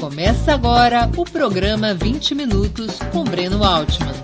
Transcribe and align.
Começa 0.00 0.54
agora 0.54 1.10
o 1.18 1.24
programa 1.24 1.92
20 1.92 2.32
Minutos 2.36 3.00
com 3.12 3.24
Breno 3.24 3.64
Altman. 3.64 4.14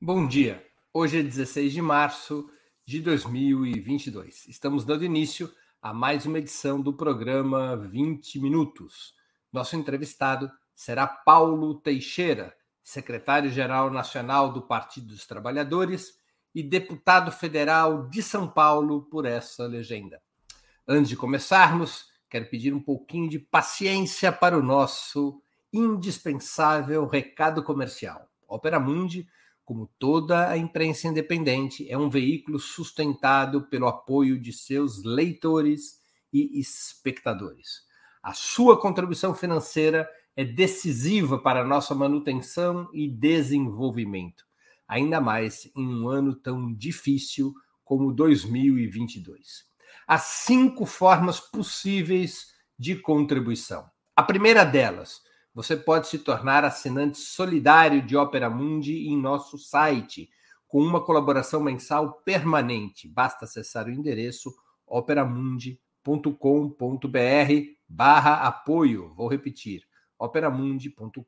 Bom 0.00 0.26
dia. 0.26 0.66
Hoje 0.92 1.20
é 1.20 1.22
16 1.22 1.72
de 1.72 1.80
março 1.80 2.50
de 2.84 3.00
2022. 3.00 4.48
Estamos 4.48 4.84
dando 4.84 5.04
início 5.04 5.48
a 5.80 5.94
mais 5.94 6.26
uma 6.26 6.38
edição 6.40 6.80
do 6.80 6.92
programa 6.92 7.76
20 7.76 8.40
Minutos. 8.40 9.14
Nosso 9.52 9.76
entrevistado 9.76 10.50
será 10.74 11.06
Paulo 11.06 11.76
Teixeira, 11.76 12.52
secretário-geral 12.82 13.88
nacional 13.88 14.52
do 14.52 14.62
Partido 14.62 15.06
dos 15.06 15.28
Trabalhadores 15.28 16.18
e 16.52 16.60
deputado 16.60 17.30
federal 17.30 18.08
de 18.08 18.20
São 18.20 18.48
Paulo 18.48 19.02
por 19.02 19.24
essa 19.24 19.64
legenda. 19.64 20.20
Antes 20.88 21.10
de 21.10 21.16
começarmos, 21.16 22.06
quero 22.28 22.46
pedir 22.46 22.74
um 22.74 22.80
pouquinho 22.80 23.28
de 23.28 23.38
paciência 23.38 24.32
para 24.32 24.58
o 24.58 24.62
nosso 24.62 25.42
indispensável 25.72 27.06
recado 27.06 27.62
comercial. 27.62 28.28
Opera 28.48 28.80
Mundi, 28.80 29.28
como 29.64 29.88
toda 29.98 30.48
a 30.48 30.56
imprensa 30.56 31.06
independente, 31.06 31.88
é 31.88 31.96
um 31.96 32.10
veículo 32.10 32.58
sustentado 32.58 33.68
pelo 33.68 33.86
apoio 33.86 34.40
de 34.40 34.52
seus 34.52 35.04
leitores 35.04 36.00
e 36.32 36.58
espectadores. 36.58 37.82
A 38.22 38.32
sua 38.32 38.80
contribuição 38.80 39.34
financeira 39.34 40.08
é 40.34 40.44
decisiva 40.44 41.38
para 41.38 41.60
a 41.60 41.66
nossa 41.66 41.94
manutenção 41.94 42.88
e 42.92 43.08
desenvolvimento, 43.08 44.44
ainda 44.88 45.20
mais 45.20 45.70
em 45.76 45.86
um 45.86 46.08
ano 46.08 46.34
tão 46.34 46.74
difícil 46.74 47.54
como 47.84 48.12
2022 48.12 49.69
há 50.10 50.18
cinco 50.18 50.84
formas 50.86 51.38
possíveis 51.38 52.48
de 52.76 52.96
contribuição. 52.96 53.88
A 54.16 54.24
primeira 54.24 54.64
delas, 54.64 55.20
você 55.54 55.76
pode 55.76 56.08
se 56.08 56.18
tornar 56.18 56.64
assinante 56.64 57.18
solidário 57.18 58.02
de 58.02 58.16
Opera 58.16 58.50
Mundi 58.50 59.06
em 59.06 59.16
nosso 59.16 59.56
site, 59.56 60.28
com 60.66 60.82
uma 60.82 61.00
colaboração 61.00 61.62
mensal 61.62 62.14
permanente. 62.24 63.06
Basta 63.06 63.44
acessar 63.44 63.86
o 63.86 63.90
endereço 63.90 64.52
operamundi.com.br 64.84 65.78
barra 67.88 68.34
apoio. 68.48 69.14
Vou 69.14 69.28
repetir, 69.28 69.84
operamundi.com.br 70.18 71.22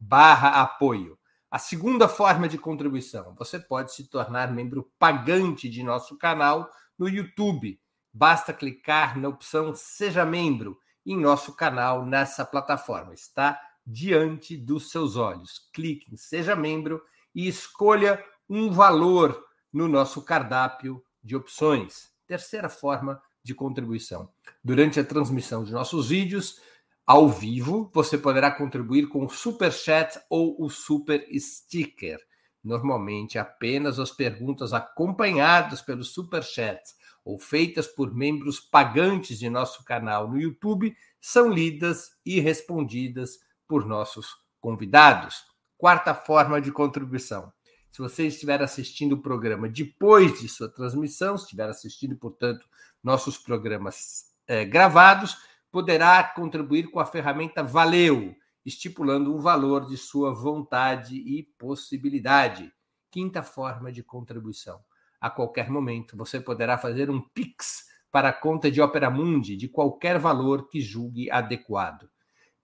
barra 0.00 0.62
apoio. 0.62 1.18
A 1.50 1.58
segunda 1.58 2.08
forma 2.08 2.48
de 2.48 2.56
contribuição, 2.56 3.34
você 3.34 3.58
pode 3.58 3.94
se 3.94 4.08
tornar 4.08 4.50
membro 4.50 4.90
pagante 4.98 5.68
de 5.68 5.82
nosso 5.82 6.16
canal 6.16 6.70
no 6.98 7.08
YouTube. 7.08 7.80
Basta 8.12 8.52
clicar 8.52 9.18
na 9.18 9.28
opção 9.28 9.74
Seja 9.74 10.24
Membro 10.24 10.78
em 11.04 11.16
nosso 11.16 11.54
canal 11.54 12.04
nessa 12.04 12.44
plataforma. 12.44 13.14
Está 13.14 13.60
diante 13.86 14.56
dos 14.56 14.90
seus 14.90 15.16
olhos. 15.16 15.68
Clique 15.72 16.12
em 16.12 16.16
Seja 16.16 16.56
Membro 16.56 17.02
e 17.34 17.46
escolha 17.46 18.22
um 18.48 18.70
valor 18.70 19.44
no 19.72 19.86
nosso 19.86 20.22
cardápio 20.22 21.02
de 21.22 21.36
opções. 21.36 22.10
Terceira 22.26 22.68
forma 22.68 23.20
de 23.42 23.54
contribuição. 23.54 24.28
Durante 24.64 24.98
a 24.98 25.04
transmissão 25.04 25.62
de 25.62 25.72
nossos 25.72 26.08
vídeos, 26.08 26.60
ao 27.06 27.28
vivo, 27.28 27.88
você 27.94 28.18
poderá 28.18 28.50
contribuir 28.50 29.06
com 29.08 29.24
o 29.24 29.28
Super 29.28 29.72
Chat 29.72 30.18
ou 30.28 30.56
o 30.58 30.68
Super 30.68 31.24
Sticker. 31.38 32.18
Normalmente, 32.66 33.38
apenas 33.38 34.00
as 34.00 34.10
perguntas 34.10 34.72
acompanhadas 34.72 35.80
pelos 35.80 36.12
superchats 36.12 36.96
ou 37.24 37.38
feitas 37.38 37.86
por 37.86 38.12
membros 38.12 38.58
pagantes 38.58 39.38
de 39.38 39.48
nosso 39.48 39.84
canal 39.84 40.28
no 40.28 40.36
YouTube 40.36 40.92
são 41.20 41.48
lidas 41.48 42.10
e 42.26 42.40
respondidas 42.40 43.38
por 43.68 43.86
nossos 43.86 44.34
convidados. 44.60 45.44
Quarta 45.78 46.12
forma 46.12 46.60
de 46.60 46.72
contribuição. 46.72 47.52
Se 47.92 48.02
você 48.02 48.26
estiver 48.26 48.60
assistindo 48.60 49.12
o 49.12 49.22
programa 49.22 49.68
depois 49.68 50.40
de 50.40 50.48
sua 50.48 50.68
transmissão, 50.68 51.36
estiver 51.36 51.68
assistindo, 51.68 52.16
portanto, 52.16 52.66
nossos 53.00 53.38
programas 53.38 54.24
é, 54.48 54.64
gravados, 54.64 55.36
poderá 55.70 56.20
contribuir 56.24 56.90
com 56.90 56.98
a 56.98 57.06
ferramenta 57.06 57.62
Valeu 57.62 58.34
estipulando 58.66 59.34
um 59.34 59.38
valor 59.38 59.86
de 59.86 59.96
sua 59.96 60.34
vontade 60.34 61.16
e 61.16 61.44
possibilidade. 61.56 62.70
Quinta 63.10 63.42
forma 63.44 63.92
de 63.92 64.02
contribuição. 64.02 64.80
A 65.20 65.30
qualquer 65.30 65.70
momento 65.70 66.16
você 66.16 66.40
poderá 66.40 66.76
fazer 66.76 67.08
um 67.08 67.20
Pix 67.20 67.86
para 68.10 68.30
a 68.30 68.32
conta 68.32 68.68
de 68.68 68.82
Opera 68.82 69.08
Mundi 69.08 69.56
de 69.56 69.68
qualquer 69.68 70.18
valor 70.18 70.68
que 70.68 70.80
julgue 70.80 71.30
adequado. 71.30 72.10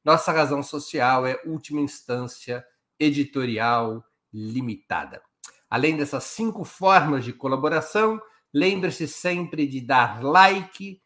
Nossa 0.05 0.33
razão 0.33 0.63
social 0.63 1.27
é 1.27 1.41
última 1.47 1.81
instância 1.81 2.63
editorial 3.01 4.05
limitada. 4.33 5.23
Além 5.69 5.97
dessas 5.97 6.25
cinco 6.25 6.65
formas 6.65 7.25
de 7.25 7.33
colaboração, 7.33 8.21
lembre-se 8.53 9.07
sempre 9.07 9.67
de 9.67 9.81
dar 9.81 10.23
like, 10.23 11.01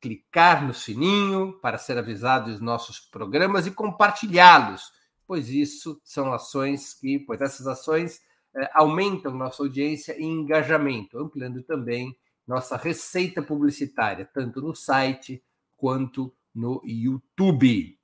clicar 0.00 0.64
no 0.64 0.74
sininho 0.74 1.58
para 1.60 1.78
ser 1.78 1.98
avisado 1.98 2.50
dos 2.50 2.60
nossos 2.60 3.00
programas 3.00 3.66
e 3.66 3.70
compartilhá-los, 3.70 4.92
pois 5.26 5.48
isso 5.48 6.00
são 6.04 6.32
ações 6.32 6.94
que, 6.94 7.18
pois 7.18 7.40
essas 7.40 7.66
ações 7.66 8.20
eh, 8.54 8.70
aumentam 8.74 9.34
nossa 9.34 9.62
audiência 9.62 10.14
e 10.18 10.22
engajamento, 10.22 11.18
ampliando 11.18 11.62
também 11.62 12.16
nossa 12.46 12.76
receita 12.76 13.42
publicitária, 13.42 14.28
tanto 14.32 14.60
no 14.60 14.74
site 14.74 15.42
quanto 15.76 16.32
no 16.54 16.80
YouTube. 16.84 17.98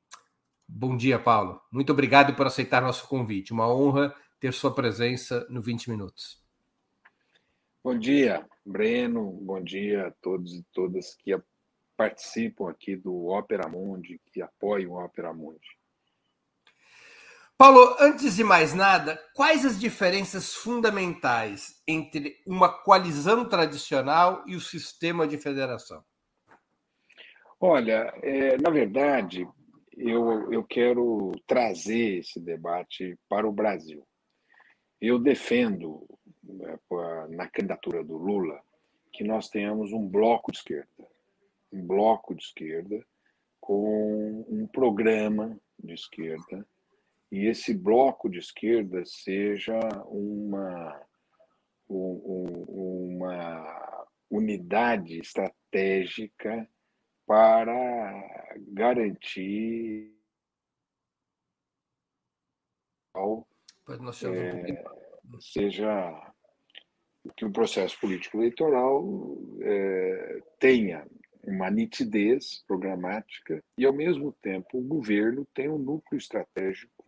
Bom 0.67 0.97
dia, 0.97 1.19
Paulo. 1.19 1.61
Muito 1.71 1.93
obrigado 1.93 2.35
por 2.35 2.47
aceitar 2.47 2.81
nosso 2.81 3.07
convite. 3.07 3.53
Uma 3.53 3.69
honra 3.69 4.15
ter 4.41 4.53
sua 4.53 4.75
presença 4.75 5.47
no 5.51 5.61
20 5.61 5.91
Minutos. 5.91 6.43
Bom 7.84 7.99
dia, 7.99 8.47
Breno. 8.65 9.31
Bom 9.31 9.62
dia 9.62 10.09
a 10.09 10.11
todos 10.11 10.55
e 10.55 10.65
todas 10.73 11.15
que 11.15 11.39
participam 11.97 12.71
aqui 12.71 12.97
do 12.97 13.27
Opera 13.27 13.69
Mundi, 13.69 14.19
que 14.33 14.41
apoiam 14.41 14.93
o 14.93 15.05
Opera 15.05 15.33
Mundi. 15.34 15.78
Paulo, 17.56 17.95
antes 18.01 18.37
de 18.37 18.43
mais 18.43 18.73
nada, 18.73 19.23
quais 19.34 19.67
as 19.67 19.78
diferenças 19.78 20.55
fundamentais 20.55 21.83
entre 21.87 22.39
uma 22.47 22.71
coalizão 22.71 23.47
tradicional 23.47 24.43
e 24.47 24.57
o 24.57 24.61
sistema 24.61 25.28
de 25.28 25.37
federação? 25.37 26.03
Olha, 27.61 28.11
é, 28.22 28.57
na 28.57 28.71
verdade, 28.71 29.47
eu, 29.95 30.51
eu 30.51 30.65
quero 30.65 31.33
trazer 31.47 32.21
esse 32.21 32.41
debate 32.41 33.19
para 33.28 33.47
o 33.47 33.53
Brasil. 33.53 34.07
Eu 35.00 35.19
defendo, 35.19 36.06
né, 36.43 36.78
na 37.31 37.49
candidatura 37.49 38.05
do 38.05 38.16
Lula, 38.16 38.62
que 39.12 39.25
nós 39.25 39.49
tenhamos 39.49 39.93
um 39.93 40.06
bloco 40.06 40.53
de 40.53 40.59
esquerda, 40.59 41.06
um 41.72 41.87
bloco 41.87 42.34
de 42.34 42.43
esquerda 42.43 43.05
com 43.60 44.44
um 44.49 44.66
programa 44.66 45.59
de 45.78 45.94
esquerda, 45.94 46.66
e 47.33 47.47
esse 47.47 47.72
bloco 47.72 48.28
de 48.28 48.39
esquerda 48.39 49.05
seja 49.06 49.78
uma, 50.06 51.00
uma 51.89 52.87
unidade 54.28 55.21
estratégica 55.21 56.69
para 57.27 58.57
garantir 58.69 60.13
é, 64.25 64.84
seja 65.41 66.33
que 67.37 67.45
o 67.45 67.53
processo 67.53 67.98
político 68.01 68.39
eleitoral 68.39 69.04
é, 69.60 70.42
tenha 70.59 71.07
uma 71.45 71.71
nitidez 71.71 72.63
programática 72.66 73.63
e, 73.77 73.84
ao 73.84 73.92
mesmo 73.92 74.33
tempo, 74.42 74.78
o 74.78 74.83
governo 74.83 75.47
tem 75.54 75.69
um 75.69 75.78
núcleo 75.78 76.19
estratégico 76.19 77.04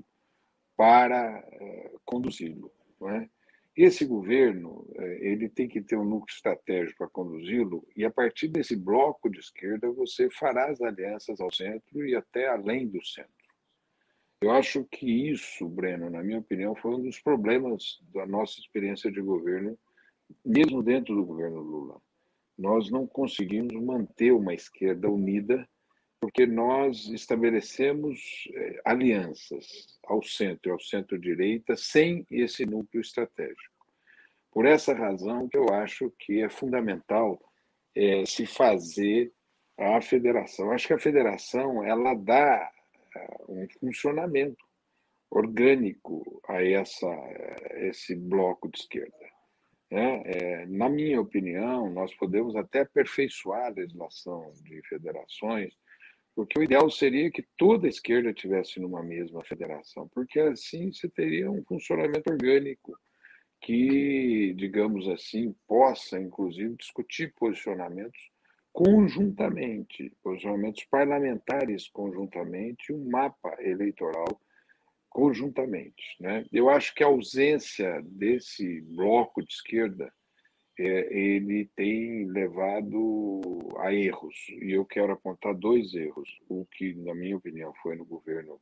para 0.77 1.45
é, 1.53 1.93
conduzi-lo. 2.05 2.73
É? 3.09 3.29
Esse 3.77 4.05
governo 4.05 4.87
é, 4.97 5.29
ele 5.29 5.49
tem 5.49 5.69
que 5.69 5.81
ter 5.81 5.97
um 5.97 6.05
núcleo 6.05 6.35
estratégico 6.35 6.99
para 6.99 7.09
conduzi-lo 7.09 7.87
e, 7.97 8.05
a 8.05 8.11
partir 8.11 8.49
desse 8.49 8.77
bloco 8.77 9.31
de 9.31 9.39
esquerda, 9.39 9.91
você 9.91 10.31
fará 10.31 10.71
as 10.71 10.81
alianças 10.81 11.41
ao 11.41 11.53
centro 11.53 12.07
e 12.07 12.15
até 12.15 12.49
além 12.49 12.87
do 12.87 13.03
centro. 13.05 13.42
Eu 14.43 14.51
acho 14.51 14.85
que 14.85 15.07
isso, 15.31 15.69
Breno, 15.69 16.11
na 16.11 16.21
minha 16.21 16.41
opinião, 16.41 16.75
foi 16.75 16.97
um 16.97 17.03
dos 17.03 17.21
problemas 17.21 18.01
da 18.13 18.27
nossa 18.27 18.59
experiência 18.59 19.09
de 19.09 19.21
governo, 19.21 19.79
mesmo 20.45 20.83
dentro 20.83 21.15
do 21.15 21.25
governo 21.25 21.61
Lula. 21.61 22.01
Nós 22.59 22.91
não 22.91 23.07
conseguimos 23.07 23.73
manter 23.73 24.33
uma 24.33 24.53
esquerda 24.53 25.09
unida 25.09 25.65
porque 26.21 26.45
nós 26.45 27.09
estabelecemos 27.09 28.21
é, 28.53 28.81
alianças 28.85 29.99
ao 30.05 30.23
centro 30.23 30.71
e 30.71 30.73
ao 30.73 30.81
centro-direita 30.81 31.77
sem 31.77 32.27
esse 32.29 32.67
núcleo 32.67 33.01
estratégico. 33.01 33.75
Por 34.51 34.67
essa 34.67 34.93
razão 34.93 35.49
que 35.49 35.57
eu 35.57 35.69
acho 35.73 36.13
que 36.19 36.43
é 36.43 36.49
fundamental 36.49 37.41
é, 37.95 38.25
se 38.27 38.45
fazer 38.45 39.33
a 39.79 40.01
federação. 40.01 40.73
Acho 40.73 40.89
que 40.89 40.93
a 40.95 40.99
federação 40.99 41.85
ela 41.85 42.15
dá 42.15 42.71
um 43.49 43.67
funcionamento 43.81 44.65
orgânico 45.31 46.41
a 46.47 46.63
essa, 46.63 47.09
esse 47.77 48.15
bloco 48.15 48.71
de 48.71 48.79
esquerda. 48.79 49.33
Né? 49.91 50.23
É, 50.25 50.67
na 50.67 50.89
minha 50.89 51.21
opinião, 51.21 51.91
nós 51.91 52.15
podemos 52.15 52.55
até 52.57 52.81
aperfeiçoar 52.81 53.67
a 53.67 53.75
legislação 53.75 54.53
de 54.63 54.81
federações, 54.89 55.75
porque 56.35 56.59
o 56.59 56.63
ideal 56.63 56.91
seria 56.91 57.31
que 57.31 57.45
toda 57.59 57.87
a 57.87 57.91
esquerda 57.91 58.33
tivesse 58.33 58.81
numa 58.81 59.03
mesma 59.03 59.45
federação, 59.45 60.09
porque 60.15 60.41
assim 60.41 60.93
você 60.93 61.09
teria 61.09 61.51
um 61.51 61.63
funcionamento 61.65 62.31
orgânico 62.31 62.99
que, 63.61 64.55
digamos 64.55 65.09
assim, 65.09 65.55
possa, 65.67 66.19
inclusive, 66.19 66.75
discutir 66.77 67.33
posicionamentos 67.35 68.32
conjuntamente, 68.73 70.13
posicionamentos 70.23 70.85
parlamentares 70.85 71.89
conjuntamente, 71.89 72.93
um 72.93 73.11
mapa 73.11 73.57
eleitoral 73.61 74.41
conjuntamente. 75.11 76.17
Né? 76.19 76.47
Eu 76.51 76.71
acho 76.71 76.95
que 76.95 77.05
a 77.05 77.07
ausência 77.07 78.03
desse 78.03 78.81
bloco 78.81 79.43
de 79.43 79.53
esquerda 79.53 80.13
é, 80.79 81.15
ele 81.15 81.67
tem 81.77 82.25
levado 82.31 83.41
a 83.77 83.93
erros, 83.93 84.35
e 84.49 84.73
eu 84.73 84.87
quero 84.87 85.13
apontar 85.13 85.55
dois 85.55 85.93
erros. 85.95 86.29
O 86.49 86.65
que, 86.65 86.95
na 86.95 87.15
minha 87.15 87.37
opinião, 87.37 87.75
foi 87.83 87.95
no 87.95 88.07
governo 88.07 88.59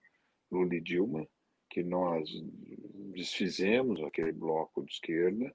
Lula 0.50 0.74
e 0.74 0.80
Dilma, 0.80 1.26
que 1.68 1.84
nós 1.84 2.28
desfizemos 3.14 4.02
aquele 4.02 4.32
bloco 4.32 4.84
de 4.84 4.92
esquerda, 4.92 5.54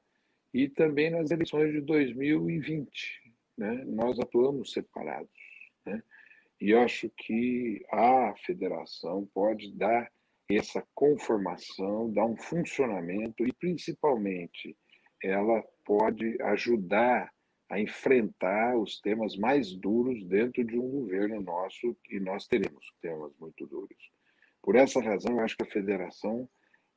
e 0.53 0.69
também 0.69 1.09
nas 1.09 1.29
eleições 1.29 1.73
de 1.73 1.81
2020. 1.81 3.24
Né? 3.57 3.83
Nós 3.85 4.19
atuamos 4.19 4.71
separados. 4.71 5.29
Né? 5.85 6.01
E 6.59 6.73
acho 6.73 7.09
que 7.09 7.85
a 7.91 8.33
federação 8.45 9.27
pode 9.33 9.71
dar 9.73 10.11
essa 10.49 10.85
conformação, 10.93 12.11
dar 12.11 12.25
um 12.25 12.37
funcionamento 12.37 13.45
e, 13.45 13.51
principalmente, 13.53 14.75
ela 15.21 15.63
pode 15.83 16.39
ajudar 16.41 17.33
a 17.69 17.79
enfrentar 17.79 18.77
os 18.77 18.99
temas 19.01 19.35
mais 19.35 19.73
duros 19.73 20.23
dentro 20.25 20.63
de 20.63 20.77
um 20.77 20.87
governo 20.87 21.41
nosso, 21.41 21.97
e 22.09 22.19
nós 22.19 22.47
teremos 22.47 22.93
temas 23.01 23.31
muito 23.39 23.65
duros. 23.65 23.97
Por 24.61 24.75
essa 24.75 25.01
razão, 25.01 25.33
eu 25.33 25.39
acho 25.39 25.57
que 25.57 25.63
a 25.63 25.71
federação 25.71 26.47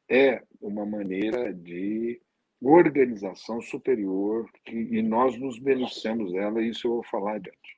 é 0.08 0.42
uma 0.60 0.84
maneira 0.84 1.52
de 1.52 2.20
organização 2.60 3.60
superior 3.60 4.50
que, 4.64 4.76
e 4.76 5.02
nós 5.02 5.38
nos 5.38 5.58
beneficiamos 5.58 6.32
dela, 6.32 6.60
e 6.60 6.70
isso 6.70 6.86
eu 6.86 6.92
vou 6.94 7.04
falar 7.04 7.34
adiante. 7.36 7.76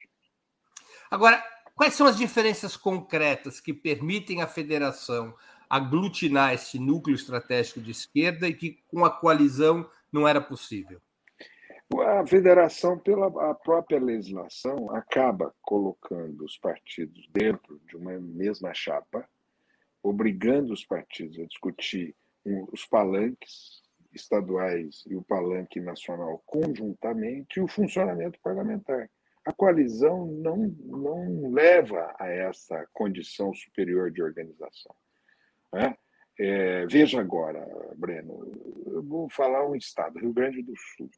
Agora, 1.11 1.43
quais 1.75 1.95
são 1.95 2.07
as 2.07 2.17
diferenças 2.17 2.77
concretas 2.77 3.61
que 3.61 3.75
permitem 3.75 4.43
à 4.43 4.47
federação 4.47 5.35
aglutinar 5.69 6.55
esse 6.55 6.79
núcleo 6.79 7.15
estratégico 7.15 7.81
de 7.81 7.91
esquerda 7.91 8.49
e 8.49 8.55
que 8.55 8.83
com 8.89 9.05
a 9.05 9.11
coalizão 9.11 9.89
não 10.13 10.27
era 10.27 10.41
possível? 10.41 11.01
A 11.93 12.25
federação, 12.25 12.99
pela 12.99 13.55
própria 13.55 13.99
legislação, 13.99 14.95
acaba 14.95 15.53
colocando 15.61 16.45
os 16.45 16.57
partidos 16.57 17.29
dentro 17.33 17.81
de 17.89 17.97
uma 17.97 18.13
mesma 18.21 18.73
chapa, 18.73 19.29
obrigando 20.01 20.73
os 20.73 20.85
partidos 20.85 21.39
a 21.41 21.45
discutir 21.45 22.15
os 22.73 22.87
palanques 22.87 23.80
estaduais 24.13 25.05
e 25.07 25.17
o 25.17 25.23
palanque 25.23 25.81
nacional 25.81 26.43
conjuntamente 26.47 27.59
e 27.59 27.63
o 27.63 27.69
funcionamento 27.69 28.39
parlamentar. 28.43 29.11
A 29.45 29.53
coalizão 29.53 30.27
não, 30.27 30.57
não 30.85 31.51
leva 31.51 32.15
a 32.19 32.27
essa 32.27 32.87
condição 32.93 33.55
superior 33.55 34.11
de 34.11 34.23
organização. 34.23 34.95
Né? 35.73 35.97
É, 36.39 36.87
veja 36.87 37.21
agora, 37.21 37.67
Breno, 37.97 38.53
eu 38.87 39.03
vou 39.03 39.29
falar 39.31 39.67
um 39.69 39.75
estado, 39.75 40.19
Rio 40.19 40.33
Grande 40.33 40.63
do 40.63 40.75
Sul. 40.97 41.11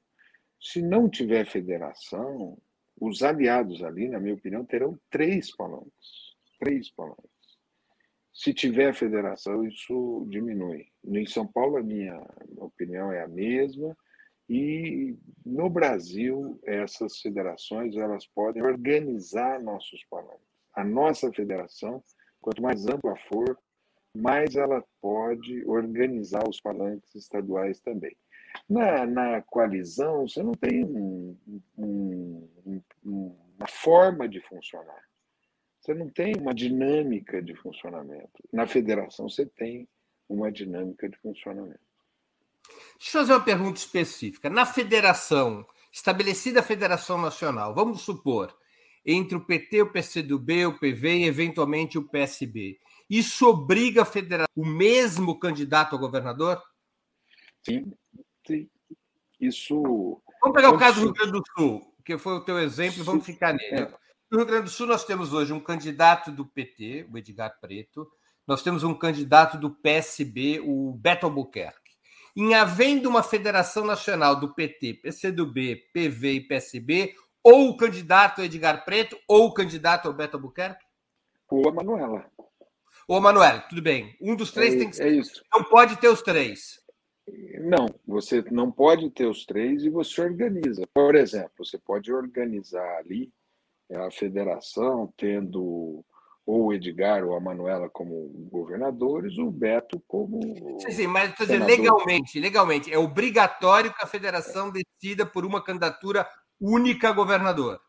Se 0.60 0.80
não 0.80 1.08
tiver 1.08 1.44
federação, 1.46 2.56
os 3.00 3.22
aliados 3.22 3.82
ali, 3.82 4.08
na 4.08 4.20
minha 4.20 4.34
opinião, 4.34 4.64
terão 4.64 4.98
três 5.10 5.54
palanques. 5.54 6.36
Três 6.58 6.90
palanques. 6.90 7.31
Se 8.32 8.54
tiver 8.54 8.94
federação, 8.94 9.64
isso 9.64 10.26
diminui. 10.28 10.86
Em 11.04 11.26
São 11.26 11.46
Paulo, 11.46 11.76
a 11.76 11.82
minha 11.82 12.18
opinião 12.56 13.12
é 13.12 13.22
a 13.22 13.28
mesma. 13.28 13.96
E 14.48 15.16
no 15.44 15.68
Brasil, 15.68 16.58
essas 16.64 17.18
federações 17.20 17.96
elas 17.96 18.26
podem 18.26 18.62
organizar 18.62 19.62
nossos 19.62 20.04
palanques. 20.10 20.40
A 20.74 20.82
nossa 20.82 21.30
federação, 21.32 22.02
quanto 22.40 22.62
mais 22.62 22.86
ampla 22.86 23.14
for, 23.28 23.58
mais 24.16 24.56
ela 24.56 24.82
pode 25.00 25.64
organizar 25.66 26.46
os 26.48 26.60
palanques 26.60 27.14
estaduais 27.14 27.80
também. 27.80 28.16
Na, 28.68 29.06
na 29.06 29.42
coalizão, 29.42 30.26
você 30.26 30.42
não 30.42 30.52
tem 30.52 30.84
um, 30.84 31.36
um, 31.78 32.48
um, 33.04 33.36
uma 33.58 33.68
forma 33.68 34.28
de 34.28 34.40
funcionar. 34.40 35.02
Você 35.82 35.94
não 35.94 36.08
tem 36.08 36.36
uma 36.36 36.54
dinâmica 36.54 37.42
de 37.42 37.56
funcionamento. 37.56 38.30
Na 38.52 38.68
federação, 38.68 39.28
você 39.28 39.44
tem 39.44 39.88
uma 40.28 40.50
dinâmica 40.50 41.08
de 41.08 41.18
funcionamento. 41.18 41.80
Deixa 43.00 43.18
eu 43.18 43.22
fazer 43.22 43.32
uma 43.32 43.44
pergunta 43.44 43.80
específica. 43.80 44.48
Na 44.48 44.64
federação, 44.64 45.66
estabelecida 45.92 46.60
a 46.60 46.62
Federação 46.62 47.20
Nacional, 47.20 47.74
vamos 47.74 48.02
supor, 48.02 48.56
entre 49.04 49.36
o 49.36 49.44
PT, 49.44 49.82
o 49.82 49.90
PCdoB, 49.90 50.66
o 50.66 50.78
PV 50.78 51.16
e, 51.16 51.24
eventualmente, 51.24 51.98
o 51.98 52.08
PSB, 52.08 52.78
isso 53.10 53.48
obriga 53.48 54.02
a 54.02 54.06
federação, 54.06 54.52
o 54.56 54.64
mesmo 54.64 55.36
candidato 55.36 55.96
a 55.96 55.98
governador? 55.98 56.62
Sim, 57.60 57.92
sim. 58.46 58.70
Isso. 59.40 60.22
Vamos 60.40 60.54
pegar 60.54 60.70
o 60.70 60.78
caso 60.78 61.00
do 61.00 61.06
Rio 61.06 61.14
Grande 61.14 61.32
do 61.32 61.42
Sul, 61.56 61.94
que 62.04 62.16
foi 62.16 62.34
o 62.34 62.44
teu 62.44 62.60
exemplo, 62.60 63.02
vamos 63.02 63.26
ficar 63.26 63.52
nele. 63.52 63.82
É. 63.82 64.01
No 64.32 64.38
Rio 64.38 64.46
Grande 64.46 64.64
do 64.64 64.70
Sul, 64.70 64.86
nós 64.86 65.04
temos 65.04 65.34
hoje 65.34 65.52
um 65.52 65.60
candidato 65.60 66.32
do 66.32 66.46
PT, 66.46 67.06
o 67.12 67.18
Edgar 67.18 67.60
Preto, 67.60 68.10
nós 68.46 68.62
temos 68.62 68.82
um 68.82 68.94
candidato 68.94 69.58
do 69.58 69.70
PSB, 69.70 70.58
o 70.60 70.94
Beto 70.94 71.26
Albuquerque. 71.26 71.92
Em 72.34 72.54
havendo 72.54 73.10
uma 73.10 73.22
federação 73.22 73.84
nacional 73.84 74.40
do 74.40 74.54
PT, 74.54 74.94
PCdoB, 75.02 75.76
PV 75.92 76.32
e 76.32 76.40
PSB, 76.40 77.14
ou 77.44 77.68
o 77.68 77.76
candidato 77.76 78.40
Edgar 78.40 78.86
Preto, 78.86 79.18
ou 79.28 79.48
o 79.48 79.52
candidato 79.52 80.10
Beto 80.14 80.38
Albuquerque? 80.38 80.82
Ou 81.50 81.68
a 81.68 81.72
Manuela. 81.72 82.24
Ô, 83.06 83.20
Manuel, 83.20 83.60
tudo 83.68 83.82
bem. 83.82 84.16
Um 84.18 84.34
dos 84.34 84.50
três 84.50 84.72
é, 84.72 84.78
tem 84.78 84.88
que 84.88 84.96
ser. 84.96 85.08
É 85.08 85.10
isso. 85.10 85.44
Não 85.52 85.62
pode 85.62 85.96
ter 85.98 86.08
os 86.08 86.22
três. 86.22 86.80
Não, 87.60 87.86
você 88.06 88.42
não 88.50 88.72
pode 88.72 89.10
ter 89.10 89.26
os 89.26 89.44
três 89.44 89.84
e 89.84 89.90
você 89.90 90.22
organiza. 90.22 90.88
Por 90.94 91.16
exemplo, 91.16 91.52
você 91.58 91.76
pode 91.76 92.10
organizar 92.10 92.96
ali 92.96 93.30
a 93.94 94.10
federação, 94.10 95.12
tendo 95.16 96.04
ou 96.44 96.66
o 96.66 96.72
Edgar 96.72 97.24
ou 97.24 97.36
a 97.36 97.40
Manuela 97.40 97.88
como 97.88 98.28
governadores, 98.50 99.38
o 99.38 99.50
Beto 99.50 100.02
como. 100.06 100.42
Sim, 100.80 100.90
sim 100.90 101.06
mas 101.06 101.32
dizendo, 101.34 101.66
legalmente, 101.66 102.40
legalmente, 102.40 102.92
é 102.92 102.98
obrigatório 102.98 103.92
que 103.94 104.02
a 104.02 104.08
federação 104.08 104.70
decida 104.70 105.24
por 105.24 105.44
uma 105.44 105.62
candidatura 105.62 106.28
única 106.60 107.08
a 107.08 107.12
governador. 107.12 107.80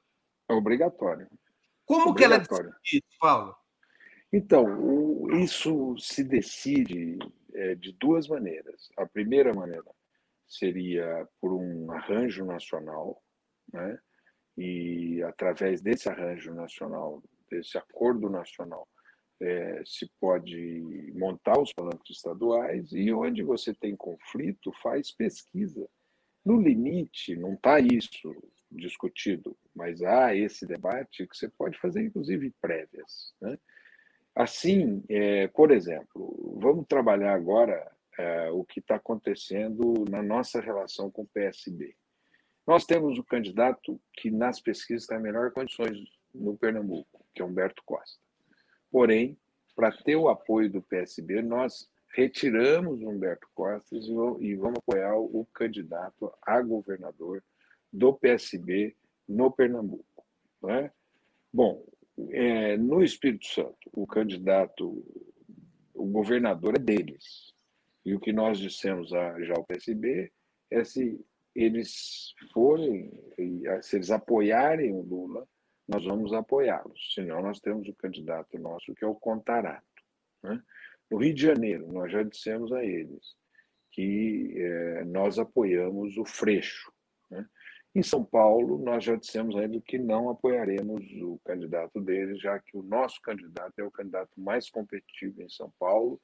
É 0.50 0.54
obrigatório. 0.54 1.28
Como 1.86 2.10
obrigatório. 2.10 2.48
que 2.48 2.54
ela 2.54 2.80
decide 2.84 3.06
isso, 3.06 3.18
Paulo? 3.20 3.56
Então, 4.32 5.28
isso 5.40 5.96
se 6.00 6.24
decide 6.24 7.20
é, 7.54 7.76
de 7.76 7.92
duas 7.94 8.28
maneiras. 8.28 8.90
A 8.98 9.06
primeira 9.06 9.54
maneira 9.54 9.92
seria 10.48 11.28
por 11.40 11.54
um 11.54 11.92
arranjo 11.92 12.46
nacional, 12.46 13.22
né? 13.72 13.98
E 14.58 15.22
através 15.24 15.82
desse 15.82 16.10
arranjo 16.10 16.54
nacional, 16.54 17.24
desse 17.50 17.78
acordo 17.78 18.30
nacional, 18.30 18.88
é, 19.42 19.82
se 19.86 20.10
pode 20.20 21.12
montar 21.16 21.60
os 21.60 21.74
palanques 21.74 22.16
estaduais 22.16 22.92
e 22.94 23.12
onde 23.12 23.44
você 23.44 23.74
tem 23.74 23.96
conflito, 23.96 24.72
faz 24.82 25.12
pesquisa. 25.12 25.88
No 26.46 26.62
limite, 26.62 27.36
não 27.36 27.54
está 27.54 27.80
isso 27.80 28.36
discutido, 28.72 29.58
mas 29.76 30.02
há 30.02 30.36
esse 30.36 30.66
debate 30.66 31.28
que 31.28 31.36
você 31.36 31.50
pode 31.50 31.78
fazer, 31.80 32.04
inclusive, 32.04 32.54
prévias. 32.62 33.34
Né? 33.42 33.58
Assim, 34.36 35.04
é, 35.10 35.48
por 35.48 35.72
exemplo, 35.72 36.58
vamos 36.60 36.88
trabalhar 36.88 37.34
agora 37.34 37.92
é, 38.18 38.50
o 38.52 38.64
que 38.64 38.80
está 38.80 38.96
acontecendo 38.96 40.06
na 40.10 40.22
nossa 40.22 40.60
relação 40.60 41.10
com 41.12 41.24
o 41.24 41.28
PSB. 41.28 41.96
Nós 42.66 42.86
temos 42.86 43.18
o 43.20 43.24
candidato 43.24 44.00
que 44.14 44.32
nas 44.32 44.60
pesquisas 44.60 45.04
está 45.04 45.18
em 45.18 45.22
melhores 45.22 45.54
condições 45.54 45.98
no 46.34 46.58
Pernambuco, 46.58 47.26
que 47.34 47.42
é 47.42 47.46
Humberto 47.46 47.84
Costa. 47.86 48.20
Porém, 48.90 49.38
para 49.76 49.92
ter 49.92 50.16
o 50.16 50.30
apoio 50.30 50.72
do 50.72 50.82
PSB, 50.82 51.42
nós 51.42 51.90
retiramos 52.14 53.02
Humberto 53.02 53.48
Costa 53.54 53.96
e 54.40 54.56
vamos 54.56 54.78
apoiar 54.78 55.18
o 55.18 55.46
candidato 55.54 56.32
a 56.42 56.62
governador 56.62 57.44
do 57.92 58.14
PSB 58.14 58.96
no 59.28 59.52
Pernambuco. 59.52 60.26
Né? 60.62 60.92
Bom, 61.52 61.84
é, 62.30 62.78
no 62.78 63.04
Espírito 63.04 63.46
Santo, 63.48 63.90
o 63.92 64.06
candidato, 64.08 65.04
o 65.94 66.06
governador 66.06 66.76
é 66.78 66.80
deles. 66.80 67.54
E 68.06 68.14
o 68.14 68.20
que 68.20 68.32
nós 68.32 68.60
dissemos 68.60 69.14
a, 69.14 69.42
já 69.42 69.56
ao 69.56 69.66
PSB 69.66 70.32
é 70.70 70.84
se 70.84 71.20
eles 71.56 72.34
forem, 72.52 73.12
se 73.82 73.98
eles 73.98 74.12
apoiarem 74.12 74.94
o 74.94 75.02
Lula, 75.02 75.48
nós 75.88 76.04
vamos 76.06 76.34
apoiá-los. 76.34 77.14
Senão, 77.14 77.42
nós 77.42 77.60
temos 77.60 77.88
o 77.88 77.96
candidato 77.96 78.58
nosso, 78.58 78.94
que 78.96 79.04
é 79.04 79.08
o 79.08 79.16
Contarato. 79.16 79.86
Né? 80.42 80.62
No 81.12 81.18
Rio 81.18 81.34
de 81.34 81.42
Janeiro, 81.42 81.92
nós 81.92 82.12
já 82.12 82.24
dissemos 82.24 82.72
a 82.72 82.84
eles 82.84 83.36
que 83.92 84.54
é, 84.58 85.04
nós 85.06 85.38
apoiamos 85.38 86.18
o 86.18 86.26
Freixo. 86.26 86.92
Né? 87.30 87.46
Em 87.94 88.02
São 88.02 88.26
Paulo, 88.26 88.80
nós 88.80 89.04
já 89.04 89.16
dissemos 89.16 89.56
a 89.56 89.64
eles 89.64 89.84
que 89.86 90.00
não 90.00 90.30
apoiaremos 90.30 91.06
o 91.22 91.40
candidato 91.46 92.02
deles, 92.02 92.42
já 92.42 92.58
que 92.60 92.76
o 92.76 92.82
nosso 92.82 93.22
candidato 93.22 93.74
é 93.78 93.84
o 93.84 93.92
candidato 93.92 94.32
mais 94.36 94.68
competitivo 94.70 95.44
em 95.44 95.50
São 95.50 95.72
Paulo 95.78 96.20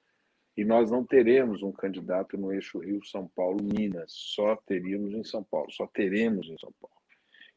e 0.58 0.66
nós 0.66 0.92
não 0.92 1.06
teremos 1.06 1.64
um 1.64 1.72
candidato 1.72 2.38
no 2.38 2.52
eixo 2.52 2.80
Rio-São 2.80 3.28
Paulo-Minas, 3.36 4.12
só 4.12 4.56
teríamos 4.56 5.14
em 5.14 5.24
São 5.24 5.44
Paulo, 5.44 5.72
só 5.72 5.88
teremos 5.88 6.48
em 6.48 6.58
São 6.58 6.74
Paulo. 6.80 6.96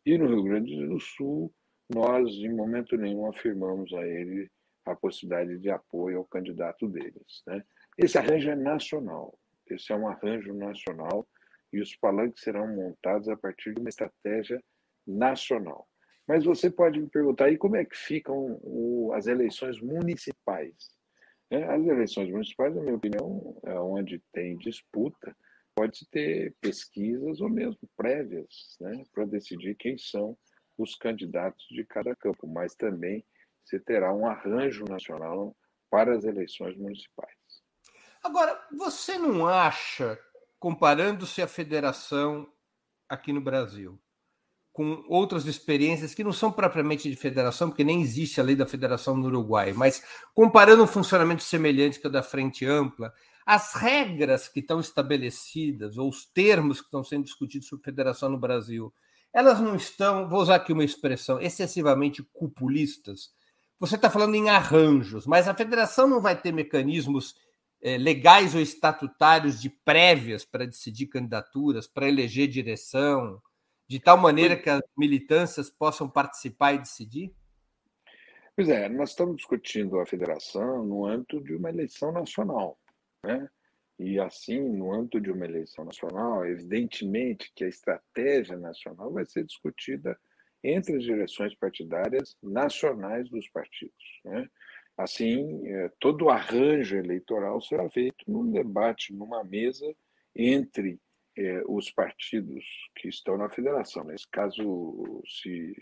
E 0.04 0.16
no 0.18 0.26
Rio 0.26 0.42
Grande 0.42 0.86
do 0.86 1.00
Sul, 1.00 1.52
nós, 1.92 2.30
em 2.30 2.54
momento 2.54 2.96
nenhum, 2.96 3.28
afirmamos 3.28 3.92
a 3.92 4.06
ele 4.06 4.50
a 4.84 4.94
possibilidade 4.94 5.58
de 5.58 5.70
apoio 5.70 6.18
ao 6.18 6.24
candidato 6.24 6.88
deles. 6.88 7.42
Né? 7.46 7.62
Esse 7.96 8.18
arranjo 8.18 8.50
é 8.50 8.56
nacional, 8.56 9.38
esse 9.68 9.92
é 9.92 9.96
um 9.96 10.08
arranjo 10.08 10.52
nacional 10.54 11.26
e 11.72 11.80
os 11.80 11.94
palanques 11.96 12.42
serão 12.42 12.66
montados 12.74 13.28
a 13.28 13.36
partir 13.36 13.74
de 13.74 13.80
uma 13.80 13.88
estratégia 13.88 14.62
nacional. 15.06 15.88
Mas 16.26 16.44
você 16.44 16.70
pode 16.70 17.00
me 17.00 17.08
perguntar 17.08 17.46
aí 17.46 17.56
como 17.56 17.76
é 17.76 17.84
que 17.84 17.96
ficam 17.96 18.60
as 19.14 19.26
eleições 19.26 19.80
municipais. 19.80 20.90
Né? 21.52 21.64
As 21.64 21.86
eleições 21.86 22.30
municipais, 22.30 22.74
na 22.74 22.80
minha 22.80 22.96
opinião, 22.96 23.60
é 23.64 23.78
onde 23.78 24.18
tem 24.32 24.56
disputa, 24.56 25.36
pode-se 25.74 26.06
ter 26.06 26.56
pesquisas 26.62 27.42
ou 27.42 27.50
mesmo 27.50 27.78
prévias 27.94 28.78
né, 28.80 29.04
para 29.12 29.26
decidir 29.26 29.74
quem 29.74 29.98
são 29.98 30.36
os 30.78 30.94
candidatos 30.94 31.66
de 31.68 31.84
cada 31.84 32.16
campo, 32.16 32.46
mas 32.46 32.74
também 32.74 33.22
se 33.66 33.78
terá 33.78 34.14
um 34.14 34.26
arranjo 34.26 34.84
nacional 34.86 35.54
para 35.90 36.16
as 36.16 36.24
eleições 36.24 36.76
municipais. 36.78 37.36
Agora, 38.24 38.58
você 38.72 39.18
não 39.18 39.46
acha, 39.46 40.18
comparando-se 40.58 41.42
à 41.42 41.46
federação 41.46 42.50
aqui 43.08 43.30
no 43.30 43.42
Brasil, 43.42 44.00
com 44.72 45.04
outras 45.06 45.46
experiências 45.46 46.14
que 46.14 46.24
não 46.24 46.32
são 46.32 46.50
propriamente 46.50 47.08
de 47.08 47.16
federação, 47.16 47.68
porque 47.68 47.84
nem 47.84 48.00
existe 48.00 48.40
a 48.40 48.44
lei 48.44 48.56
da 48.56 48.66
federação 48.66 49.16
no 49.16 49.26
Uruguai, 49.26 49.72
mas 49.72 50.02
comparando 50.34 50.82
um 50.82 50.86
funcionamento 50.86 51.42
semelhante 51.42 52.00
que 52.00 52.06
o 52.06 52.10
da 52.10 52.22
Frente 52.22 52.64
Ampla, 52.64 53.12
as 53.44 53.74
regras 53.74 54.48
que 54.48 54.60
estão 54.60 54.80
estabelecidas, 54.80 55.98
ou 55.98 56.08
os 56.08 56.24
termos 56.24 56.80
que 56.80 56.86
estão 56.86 57.04
sendo 57.04 57.24
discutidos 57.24 57.68
sobre 57.68 57.84
federação 57.84 58.30
no 58.30 58.38
Brasil, 58.38 58.92
elas 59.32 59.60
não 59.60 59.76
estão, 59.76 60.28
vou 60.28 60.40
usar 60.40 60.56
aqui 60.56 60.72
uma 60.72 60.84
expressão, 60.84 61.40
excessivamente 61.40 62.22
cupulistas. 62.32 63.30
Você 63.78 63.96
está 63.96 64.08
falando 64.08 64.34
em 64.34 64.48
arranjos, 64.48 65.26
mas 65.26 65.48
a 65.48 65.54
federação 65.54 66.06
não 66.06 66.20
vai 66.20 66.40
ter 66.40 66.52
mecanismos 66.52 67.34
é, 67.82 67.98
legais 67.98 68.54
ou 68.54 68.60
estatutários 68.60 69.60
de 69.60 69.68
prévias 69.68 70.44
para 70.44 70.66
decidir 70.66 71.06
candidaturas, 71.06 71.86
para 71.86 72.08
eleger 72.08 72.46
direção, 72.46 73.40
de 73.88 74.00
tal 74.00 74.16
maneira 74.16 74.56
que 74.56 74.70
as 74.70 74.82
militâncias 74.96 75.70
possam 75.70 76.08
participar 76.08 76.74
e 76.74 76.78
decidir? 76.78 77.34
Pois 78.54 78.68
é, 78.68 78.88
nós 78.88 79.10
estamos 79.10 79.36
discutindo 79.36 79.98
a 79.98 80.06
federação 80.06 80.84
no 80.84 81.06
âmbito 81.06 81.42
de 81.42 81.54
uma 81.54 81.70
eleição 81.70 82.12
nacional. 82.12 82.78
Né? 83.24 83.48
E 83.98 84.18
assim, 84.18 84.60
no 84.60 84.92
âmbito 84.92 85.20
de 85.20 85.30
uma 85.30 85.44
eleição 85.44 85.84
nacional, 85.84 86.44
evidentemente 86.44 87.52
que 87.54 87.64
a 87.64 87.68
estratégia 87.68 88.56
nacional 88.58 89.12
vai 89.12 89.24
ser 89.24 89.44
discutida 89.44 90.18
entre 90.62 90.96
as 90.96 91.02
direções 91.02 91.54
partidárias 91.54 92.36
nacionais 92.42 93.28
dos 93.30 93.48
partidos. 93.48 94.20
Né? 94.24 94.48
Assim, 94.96 95.66
é, 95.66 95.90
todo 95.98 96.26
o 96.26 96.30
arranjo 96.30 96.96
eleitoral 96.96 97.60
será 97.62 97.88
feito 97.88 98.24
num 98.28 98.50
debate, 98.50 99.14
numa 99.14 99.42
mesa 99.42 99.86
entre 100.36 101.00
é, 101.36 101.62
os 101.66 101.90
partidos 101.90 102.64
que 102.96 103.08
estão 103.08 103.36
na 103.36 103.48
federação. 103.48 104.04
Nesse 104.04 104.28
caso, 104.28 105.22
se 105.26 105.74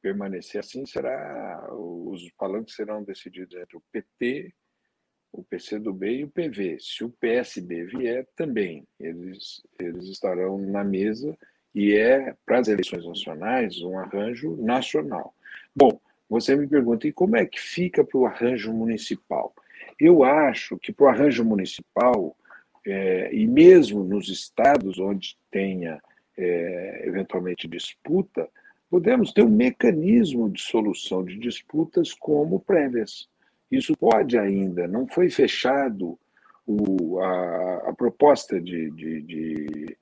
permanecer 0.00 0.60
assim, 0.60 0.84
será 0.84 1.66
os 1.72 2.30
palanques 2.38 2.74
serão 2.74 3.02
decididos 3.02 3.56
entre 3.56 3.76
o 3.76 3.82
PT, 3.90 4.52
o 5.32 5.42
PCdoB 5.42 6.06
e 6.06 6.24
o 6.24 6.30
PV. 6.30 6.78
Se 6.78 7.04
o 7.04 7.10
PSB 7.10 7.84
vier, 7.86 8.26
também 8.36 8.86
eles, 9.00 9.62
eles 9.78 10.04
estarão 10.04 10.58
na 10.58 10.84
mesa 10.84 11.36
e 11.74 11.94
é, 11.94 12.34
para 12.46 12.60
as 12.60 12.68
eleições 12.68 13.04
nacionais, 13.04 13.80
um 13.82 13.98
arranjo 13.98 14.56
nacional. 14.56 15.34
Bom, 15.74 16.00
você 16.28 16.54
me 16.54 16.68
pergunta, 16.68 17.06
e 17.08 17.12
como 17.12 17.36
é 17.36 17.44
que 17.44 17.60
fica 17.60 18.04
para 18.04 18.18
o 18.18 18.26
arranjo 18.26 18.72
municipal? 18.72 19.54
Eu 19.98 20.22
acho 20.22 20.78
que 20.78 20.92
para 20.92 21.04
o 21.04 21.08
arranjo 21.08 21.44
municipal, 21.44 22.36
é, 22.86 23.34
e 23.34 23.46
mesmo 23.46 24.04
nos 24.04 24.28
estados 24.28 24.98
onde 24.98 25.36
tenha 25.50 26.00
é, 26.36 27.02
eventualmente 27.06 27.66
disputa, 27.66 28.48
podemos 28.90 29.32
ter 29.32 29.42
um 29.42 29.50
mecanismo 29.50 30.50
de 30.50 30.60
solução 30.60 31.24
de 31.24 31.38
disputas 31.38 32.12
como 32.12 32.60
prévias. 32.60 33.28
Isso 33.70 33.96
pode 33.96 34.38
ainda, 34.38 34.86
não 34.86 35.06
foi 35.06 35.30
fechado 35.30 36.18
o, 36.66 37.18
a, 37.20 37.90
a, 37.90 37.92
proposta 37.92 38.60
de, 38.60 38.90
de, 38.90 39.22
de, 39.22 39.98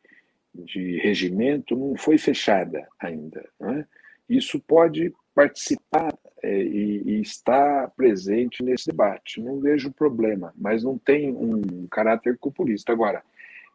de, 0.55 0.99
regimento, 0.99 1.77
não 1.77 1.97
foi 1.97 2.19
fechada 2.19 2.87
ainda. 2.99 3.49
É? 3.61 3.85
Isso 4.29 4.61
pode 4.61 5.12
participar 5.35 6.17
é, 6.43 6.63
e, 6.63 7.03
e 7.05 7.21
estar 7.21 7.91
presente 7.91 8.63
nesse 8.63 8.87
debate. 8.87 9.41
Não 9.41 9.61
vejo 9.61 9.93
problema, 9.93 10.53
mas 10.57 10.83
não 10.83 10.99
tem 10.99 11.31
um 11.31 11.87
caráter 11.89 12.37
populista. 12.39 12.93
Agora, 12.93 13.23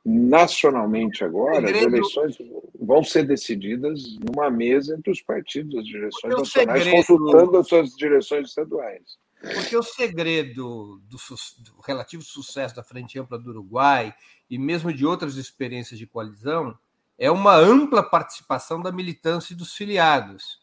nacionalmente 0.06 1.24
agora, 1.24 1.68
segredo... 1.68 1.78
as 1.78 1.94
eleições 1.94 2.38
vão 2.80 3.04
ser 3.04 3.24
decididas 3.24 4.18
numa 4.20 4.50
mesa 4.50 4.96
entre 4.96 5.12
os 5.12 5.22
partidos, 5.22 5.78
as 5.78 5.86
direções 5.86 6.34
nacionais, 6.34 6.84
segredo... 6.84 7.08
consultando 7.08 7.58
as 7.58 7.68
suas 7.68 7.96
direções 7.96 8.50
estaduais. 8.50 9.18
Porque 9.40 9.78
o 9.78 9.84
segredo 9.84 11.02
do, 11.08 11.18
do, 11.18 11.82
relativo 11.86 12.24
sucesso 12.24 12.76
da 12.76 12.84
Frente 12.84 13.20
Ampla 13.20 13.38
do 13.38 13.52
Uruguai 13.52 14.14
e 14.50 14.58
mesmo 14.58 14.92
de 14.92 15.06
outras 15.06 15.36
experiências 15.36 16.00
de 16.00 16.08
coalizão 16.08 16.78
é 17.20 17.30
uma 17.30 17.56
ampla 17.56 18.02
participação 18.02 18.82
da 18.82 18.92
militância 18.92 19.54
e 19.54 19.58
dos 19.58 19.76
filiados. 19.76 20.60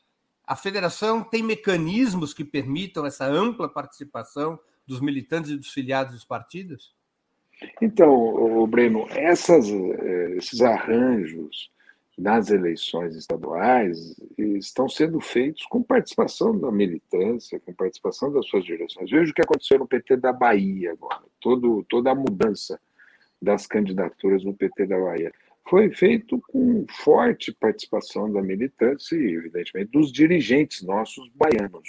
A 0.46 0.54
federação 0.54 1.22
tem 1.22 1.42
mecanismos 1.42 2.34
que 2.34 2.44
permitam 2.44 3.06
essa 3.06 3.26
ampla 3.26 3.68
participação 3.68 4.58
dos 4.86 5.00
militantes 5.00 5.50
e 5.50 5.56
dos 5.56 5.70
filiados 5.70 6.12
dos 6.12 6.24
partidos? 6.24 6.94
Então, 7.80 8.66
Breno, 8.66 9.06
essas, 9.10 9.70
eh, 9.70 10.34
esses 10.36 10.60
arranjos 10.60 11.72
nas 12.16 12.50
eleições 12.50 13.16
estaduais 13.16 14.14
estão 14.38 14.88
sendo 14.88 15.20
feitos 15.20 15.64
com 15.66 15.82
participação 15.82 16.56
da 16.56 16.70
militância, 16.70 17.58
com 17.58 17.72
participação 17.72 18.32
das 18.32 18.46
suas 18.46 18.64
direções. 18.64 19.10
Veja 19.10 19.30
o 19.30 19.34
que 19.34 19.42
aconteceu 19.42 19.78
no 19.78 19.88
PT 19.88 20.18
da 20.18 20.32
Bahia 20.32 20.92
agora, 20.92 21.24
todo, 21.40 21.84
toda 21.88 22.10
a 22.10 22.14
mudança 22.14 22.78
das 23.42 23.66
candidaturas 23.66 24.44
no 24.44 24.54
PT 24.54 24.86
da 24.86 24.98
Bahia. 24.98 25.32
Foi 25.68 25.90
feito 25.90 26.40
com 26.48 26.84
forte 27.02 27.52
participação 27.52 28.30
da 28.30 28.42
militância 28.42 29.16
e, 29.16 29.34
evidentemente, 29.34 29.90
dos 29.90 30.12
dirigentes 30.12 30.82
nossos 30.82 31.30
baianos. 31.34 31.88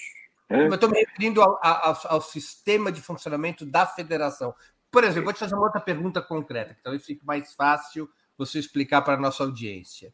Né? 0.50 0.68
Eu 0.68 0.74
estou 0.74 0.90
me 0.90 1.00
referindo 1.00 1.42
ao, 1.42 1.60
ao, 1.62 2.00
ao, 2.06 2.22
sistema 2.22 2.92
de 2.92 3.02
funcionamento 3.02 3.66
da 3.66 3.86
federação. 3.86 4.54
Por 4.90 5.04
exemplo, 5.04 5.26
vou 5.26 5.34
te 5.34 5.40
fazer 5.40 5.56
uma 5.56 5.66
outra 5.66 5.82
pergunta 5.82 6.22
concreta, 6.22 6.74
que 6.74 6.84
talvez 6.84 7.06
fique 7.06 7.26
mais 7.26 7.54
fácil 7.54 8.10
você 8.38 8.60
explicar 8.60 9.02
para 9.02 9.16
a 9.16 9.20
nossa 9.20 9.44
audiência. 9.44 10.14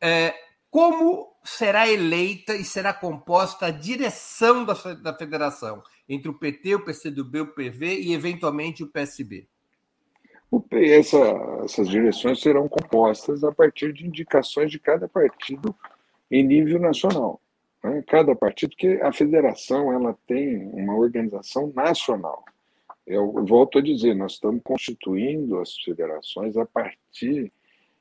É, 0.00 0.34
como 0.70 1.34
será 1.42 1.88
eleita 1.88 2.54
e 2.54 2.64
será 2.64 2.92
composta 2.92 3.66
a 3.66 3.70
direção 3.70 4.64
da, 4.64 4.74
da 4.94 5.14
federação 5.14 5.82
entre 6.08 6.28
o 6.28 6.38
PT, 6.38 6.74
o 6.74 6.84
PCdoB, 6.84 7.40
o 7.40 7.54
PV 7.54 8.00
e, 8.00 8.12
eventualmente, 8.12 8.84
o 8.84 8.88
PSB? 8.88 9.48
Essa, 10.70 11.18
essas 11.64 11.88
direções 11.88 12.40
serão 12.40 12.68
compostas 12.68 13.42
a 13.42 13.52
partir 13.52 13.92
de 13.92 14.06
indicações 14.06 14.70
de 14.70 14.78
cada 14.78 15.08
partido 15.08 15.74
em 16.30 16.42
nível 16.42 16.78
nacional. 16.78 17.40
Né? 17.82 18.02
Cada 18.06 18.34
partido, 18.34 18.70
porque 18.70 19.00
a 19.02 19.12
federação 19.12 19.92
ela 19.92 20.16
tem 20.26 20.68
uma 20.72 20.96
organização 20.96 21.72
nacional. 21.74 22.44
Eu 23.06 23.44
volto 23.44 23.78
a 23.78 23.82
dizer, 23.82 24.14
nós 24.14 24.32
estamos 24.32 24.60
constituindo 24.64 25.58
as 25.60 25.76
federações 25.84 26.56
a 26.56 26.66
partir 26.66 27.52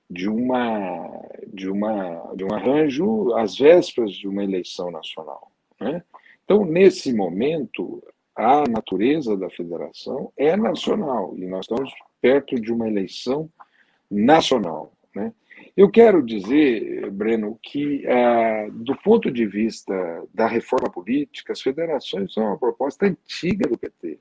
de 0.10 0.30
uma 0.30 1.22
de 1.48 1.70
uma 1.70 2.34
de 2.36 2.44
um 2.44 2.54
arranjo 2.54 3.34
às 3.36 3.58
vésperas 3.58 4.12
de 4.12 4.28
uma 4.28 4.44
eleição 4.44 4.92
nacional. 4.92 5.52
Né? 5.80 6.04
Então, 6.44 6.64
nesse 6.64 7.14
momento, 7.14 8.04
a 8.36 8.68
natureza 8.68 9.38
da 9.38 9.50
federação 9.50 10.32
é 10.38 10.56
nacional 10.56 11.34
e 11.38 11.46
nós 11.48 11.62
estamos 11.62 11.92
perto 12.26 12.60
de 12.60 12.74
uma 12.74 12.88
eleição 12.88 13.48
nacional. 14.10 14.92
Né? 15.14 15.32
Eu 15.78 15.92
quero 15.92 16.26
dizer, 16.26 17.12
Breno, 17.12 17.60
que 17.62 18.04
ah, 18.08 18.68
do 18.72 18.96
ponto 18.96 19.30
de 19.30 19.46
vista 19.46 19.94
da 20.34 20.48
reforma 20.48 20.90
política, 20.90 21.54
as 21.54 21.62
federações 21.62 22.34
são 22.34 22.46
uma 22.46 22.58
proposta 22.58 23.06
antiga 23.06 23.70
do 23.70 23.78
PT. 23.78 24.18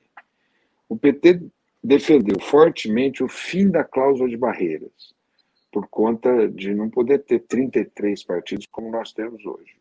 O 0.87 0.95
PT 0.95 1.41
defendeu 1.83 2.39
fortemente 2.39 3.23
o 3.23 3.27
fim 3.27 3.71
da 3.71 3.83
cláusula 3.83 4.29
de 4.29 4.37
barreiras, 4.37 5.15
por 5.71 5.87
conta 5.87 6.47
de 6.47 6.75
não 6.75 6.91
poder 6.91 7.23
ter 7.23 7.39
33 7.39 8.23
partidos 8.23 8.67
como 8.67 8.91
nós 8.91 9.13
temos 9.13 9.43
hoje. 9.47 9.73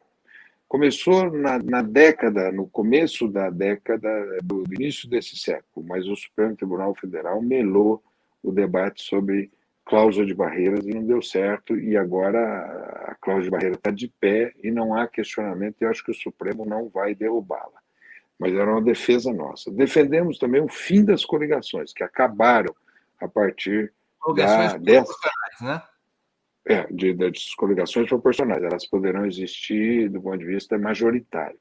Começou 0.66 1.30
na, 1.30 1.58
na 1.58 1.82
década, 1.82 2.50
no 2.50 2.66
começo 2.66 3.28
da 3.28 3.50
década 3.50 4.08
do, 4.42 4.64
início 4.72 5.10
desse 5.10 5.36
século, 5.36 5.86
mas 5.86 6.08
o 6.08 6.16
Supremo 6.16 6.56
Tribunal 6.56 6.94
Federal 6.94 7.42
melou 7.42 8.02
o 8.44 8.52
debate 8.52 9.02
sobre 9.02 9.50
cláusula 9.84 10.26
de 10.26 10.34
barreiras 10.34 10.86
e 10.86 10.94
não 10.94 11.04
deu 11.04 11.20
certo, 11.20 11.76
e 11.76 11.96
agora 11.96 12.38
a 13.08 13.14
cláusula 13.20 13.44
de 13.44 13.50
barreira 13.50 13.74
está 13.74 13.90
de 13.90 14.08
pé 14.08 14.52
e 14.62 14.70
não 14.70 14.94
há 14.94 15.06
questionamento, 15.06 15.76
e 15.80 15.84
eu 15.84 15.90
acho 15.90 16.04
que 16.04 16.10
o 16.10 16.14
Supremo 16.14 16.64
não 16.64 16.88
vai 16.88 17.14
derrubá-la. 17.14 17.82
Mas 18.38 18.52
era 18.52 18.70
uma 18.70 18.82
defesa 18.82 19.32
nossa. 19.32 19.70
Defendemos 19.70 20.38
também 20.38 20.60
o 20.60 20.68
fim 20.68 21.04
das 21.04 21.24
coligações, 21.24 21.92
que 21.92 22.02
acabaram 22.02 22.74
a 23.20 23.28
partir 23.28 23.92
da, 24.34 24.76
dessa. 24.76 25.12
Né? 25.60 25.82
É, 26.66 26.86
de, 26.90 27.12
das 27.12 27.54
coligações 27.54 28.08
proporcionais, 28.08 28.62
elas 28.62 28.86
poderão 28.86 29.26
existir 29.26 30.08
do 30.08 30.20
ponto 30.20 30.38
de 30.38 30.46
vista 30.46 30.78
majoritário. 30.78 31.58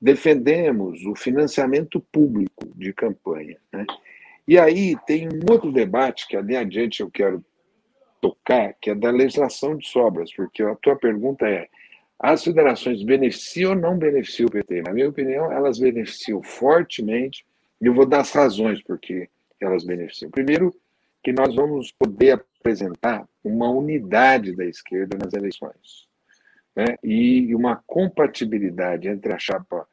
Defendemos 0.00 1.04
o 1.04 1.16
financiamento 1.16 2.00
público 2.00 2.72
de 2.76 2.92
campanha. 2.92 3.58
Né? 3.72 3.84
E 4.46 4.58
aí 4.58 4.96
tem 5.06 5.28
um 5.28 5.50
outro 5.50 5.72
debate 5.72 6.26
que 6.28 6.36
ali 6.36 6.56
adiante 6.56 7.00
eu 7.00 7.10
quero 7.10 7.44
tocar, 8.20 8.74
que 8.80 8.90
é 8.90 8.94
da 8.94 9.10
legislação 9.10 9.76
de 9.76 9.88
sobras, 9.88 10.32
porque 10.32 10.62
a 10.62 10.74
tua 10.76 10.96
pergunta 10.96 11.48
é: 11.48 11.68
as 12.18 12.44
federações 12.44 13.02
beneficiam 13.02 13.72
ou 13.72 13.76
não 13.76 13.98
beneficiam 13.98 14.46
o 14.46 14.50
PT? 14.50 14.82
Na 14.82 14.92
minha 14.92 15.08
opinião, 15.08 15.50
elas 15.52 15.78
beneficiam 15.78 16.42
fortemente, 16.42 17.44
e 17.80 17.86
eu 17.86 17.94
vou 17.94 18.06
dar 18.06 18.20
as 18.20 18.32
razões 18.32 18.82
por 18.82 18.98
que 18.98 19.28
elas 19.60 19.84
beneficiam. 19.84 20.30
Primeiro, 20.30 20.74
que 21.22 21.32
nós 21.32 21.54
vamos 21.54 21.92
poder 21.92 22.40
apresentar 22.58 23.28
uma 23.42 23.68
unidade 23.68 24.54
da 24.54 24.64
esquerda 24.64 25.18
nas 25.18 25.32
eleições, 25.32 26.06
né? 26.74 26.96
e 27.02 27.54
uma 27.54 27.82
compatibilidade 27.86 29.08
entre 29.08 29.32
a 29.32 29.38
chapa 29.38 29.86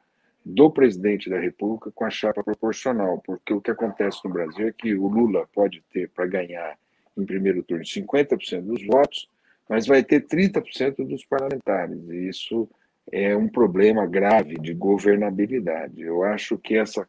do 0.44 0.70
presidente 0.70 1.30
da 1.30 1.38
República 1.38 1.90
com 1.92 2.04
a 2.04 2.10
chapa 2.10 2.44
proporcional, 2.44 3.22
porque 3.24 3.52
o 3.52 3.60
que 3.60 3.70
acontece 3.70 4.18
no 4.24 4.30
Brasil 4.30 4.68
é 4.68 4.72
que 4.72 4.94
o 4.94 5.08
Lula 5.08 5.48
pode 5.54 5.82
ter, 5.92 6.10
para 6.10 6.26
ganhar 6.26 6.76
em 7.16 7.24
primeiro 7.24 7.62
turno 7.62 7.84
50% 7.84 8.62
dos 8.62 8.84
votos, 8.86 9.28
mas 9.68 9.86
vai 9.86 10.02
ter 10.02 10.26
30% 10.26 11.06
dos 11.06 11.24
parlamentares, 11.24 11.98
e 12.10 12.28
isso 12.28 12.68
é 13.10 13.34
um 13.36 13.48
problema 13.48 14.06
grave 14.06 14.56
de 14.56 14.74
governabilidade. 14.74 16.02
Eu 16.02 16.22
acho 16.22 16.58
que 16.58 16.76
essa, 16.76 17.08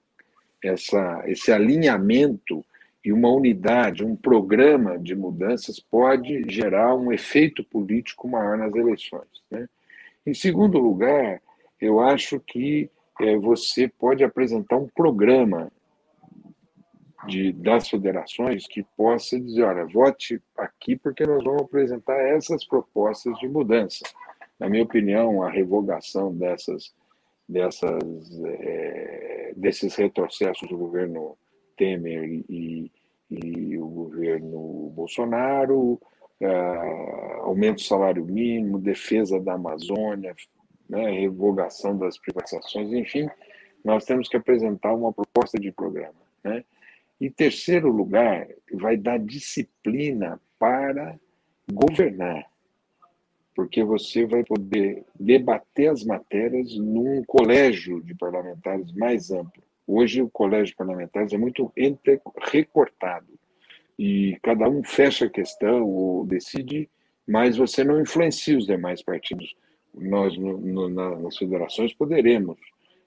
essa, 0.64 1.24
esse 1.26 1.52
alinhamento 1.52 2.64
e 3.04 3.12
uma 3.12 3.30
unidade, 3.30 4.04
um 4.04 4.16
programa 4.16 4.98
de 4.98 5.16
mudanças 5.16 5.80
pode 5.80 6.44
gerar 6.50 6.96
um 6.96 7.12
efeito 7.12 7.64
político 7.64 8.28
maior 8.28 8.58
nas 8.58 8.74
eleições. 8.74 9.28
Né? 9.52 9.68
Em 10.26 10.34
segundo 10.34 10.80
lugar, 10.80 11.42
eu 11.80 12.00
acho 12.00 12.40
que 12.40 12.90
é, 13.22 13.38
você 13.38 13.88
pode 13.88 14.24
apresentar 14.24 14.78
um 14.78 14.88
programa 14.88 15.72
de, 17.28 17.52
das 17.54 17.90
federações 17.90 18.68
que 18.68 18.84
possa 18.96 19.40
dizer, 19.40 19.64
olha, 19.64 19.86
vote 19.86 20.42
aqui 20.58 20.96
porque 20.96 21.26
nós 21.26 21.44
vamos 21.44 21.64
apresentar 21.64 22.18
essas 22.18 22.66
propostas 22.66 23.38
de 23.40 23.48
mudança. 23.48 24.04
Na 24.60 24.70
minha 24.70 24.84
opinião, 24.84 25.44
a 25.44 25.50
revogação 25.50 26.34
dessas, 26.34 26.94
dessas, 27.48 28.02
é, 28.46 29.54
desses 29.56 29.96
retrocessos 29.96 30.68
do 30.70 30.78
governo 30.78 31.38
Temer 31.76 32.44
e, 32.50 32.92
e 33.30 33.78
o 33.78 33.88
governo 33.88 34.92
Bolsonaro, 34.96 36.00
uh, 36.42 37.42
aumento 37.42 37.78
do 37.78 37.82
salário 37.82 38.26
mínimo, 38.26 38.80
defesa 38.80 39.40
da 39.40 39.54
Amazônia, 39.54 40.36
né, 40.90 41.12
revogação 41.12 41.98
das 41.98 42.18
privatizações, 42.18 42.92
enfim, 42.94 43.28
nós 43.84 44.06
temos 44.06 44.28
que 44.28 44.38
apresentar 44.38 44.94
uma 44.94 45.14
proposta 45.14 45.60
de 45.60 45.72
programa. 45.72 46.16
Né? 46.44 46.64
Em 47.20 47.30
terceiro 47.30 47.90
lugar, 47.92 48.48
vai 48.74 48.98
dar 48.98 49.20
disciplina 49.20 50.40
para 50.60 51.18
governar, 51.72 52.46
porque 53.56 53.84
você 53.84 54.26
vai 54.26 54.44
poder 54.44 55.04
debater 55.20 55.90
as 55.90 56.04
matérias 56.04 56.76
num 56.78 57.24
colégio 57.24 58.02
de 58.02 58.14
parlamentares 58.16 58.92
mais 58.94 59.32
amplo. 59.32 59.64
Hoje, 59.88 60.22
o 60.22 60.30
colégio 60.30 60.68
de 60.68 60.76
parlamentares 60.76 61.32
é 61.32 61.38
muito 61.38 61.72
recortado 62.52 63.28
e 63.98 64.38
cada 64.44 64.68
um 64.68 64.84
fecha 64.84 65.26
a 65.26 65.30
questão 65.30 65.84
ou 65.84 66.26
decide, 66.26 66.90
mas 67.28 67.58
você 67.58 67.84
não 67.84 68.02
influencia 68.02 68.58
os 68.58 68.66
demais 68.66 69.02
partidos. 69.02 69.56
Nós, 69.98 70.38
no, 70.38 70.58
no, 70.58 70.90
nas 70.90 71.38
federações, 71.38 71.94
poderemos 71.94 72.58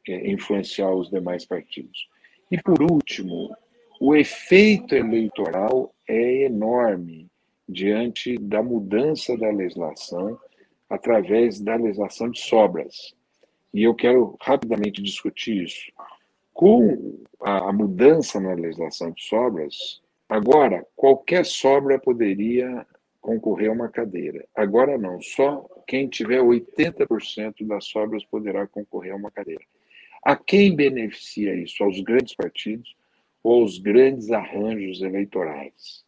é, 0.09 0.31
influenciar 0.31 0.90
os 0.90 1.11
demais 1.11 1.44
partidos. 1.44 2.09
E, 2.51 2.61
por 2.62 2.83
último, 2.83 3.55
o 4.01 4.14
efeito 4.16 4.94
eleitoral 4.94 5.94
é 6.07 6.44
enorme 6.44 7.29
diante 7.68 8.38
da 8.38 8.62
mudança 8.62 9.37
da 9.37 9.51
legislação 9.51 10.38
através 10.88 11.61
da 11.61 11.77
legislação 11.77 12.31
de 12.31 12.40
sobras. 12.40 13.14
E 13.74 13.83
eu 13.83 13.94
quero 13.94 14.37
rapidamente 14.40 15.03
discutir 15.03 15.64
isso. 15.64 15.92
Com 16.55 17.18
a 17.40 17.72
mudança 17.72 18.40
na 18.40 18.55
legislação 18.55 19.11
de 19.12 19.22
sobras, 19.22 20.01
agora 20.29 20.87
qualquer 20.96 21.44
sobra 21.44 21.98
poderia 21.98 22.87
concorrer 23.21 23.71
a 23.71 23.73
uma 23.73 23.89
cadeira. 23.89 24.47
Agora 24.55 24.97
não, 24.97 25.21
só 25.21 25.69
quem 25.87 26.09
tiver 26.09 26.41
80% 26.41 27.67
das 27.67 27.87
sobras 27.87 28.25
poderá 28.25 28.67
concorrer 28.67 29.13
a 29.13 29.17
uma 29.17 29.31
cadeira. 29.31 29.65
A 30.23 30.37
quem 30.37 30.75
beneficia 30.75 31.55
isso? 31.55 31.83
Aos 31.83 32.01
grandes 32.01 32.35
partidos, 32.35 32.97
ou 33.43 33.65
os 33.65 33.79
grandes 33.79 34.31
arranjos 34.31 35.01
eleitorais. 35.01 36.05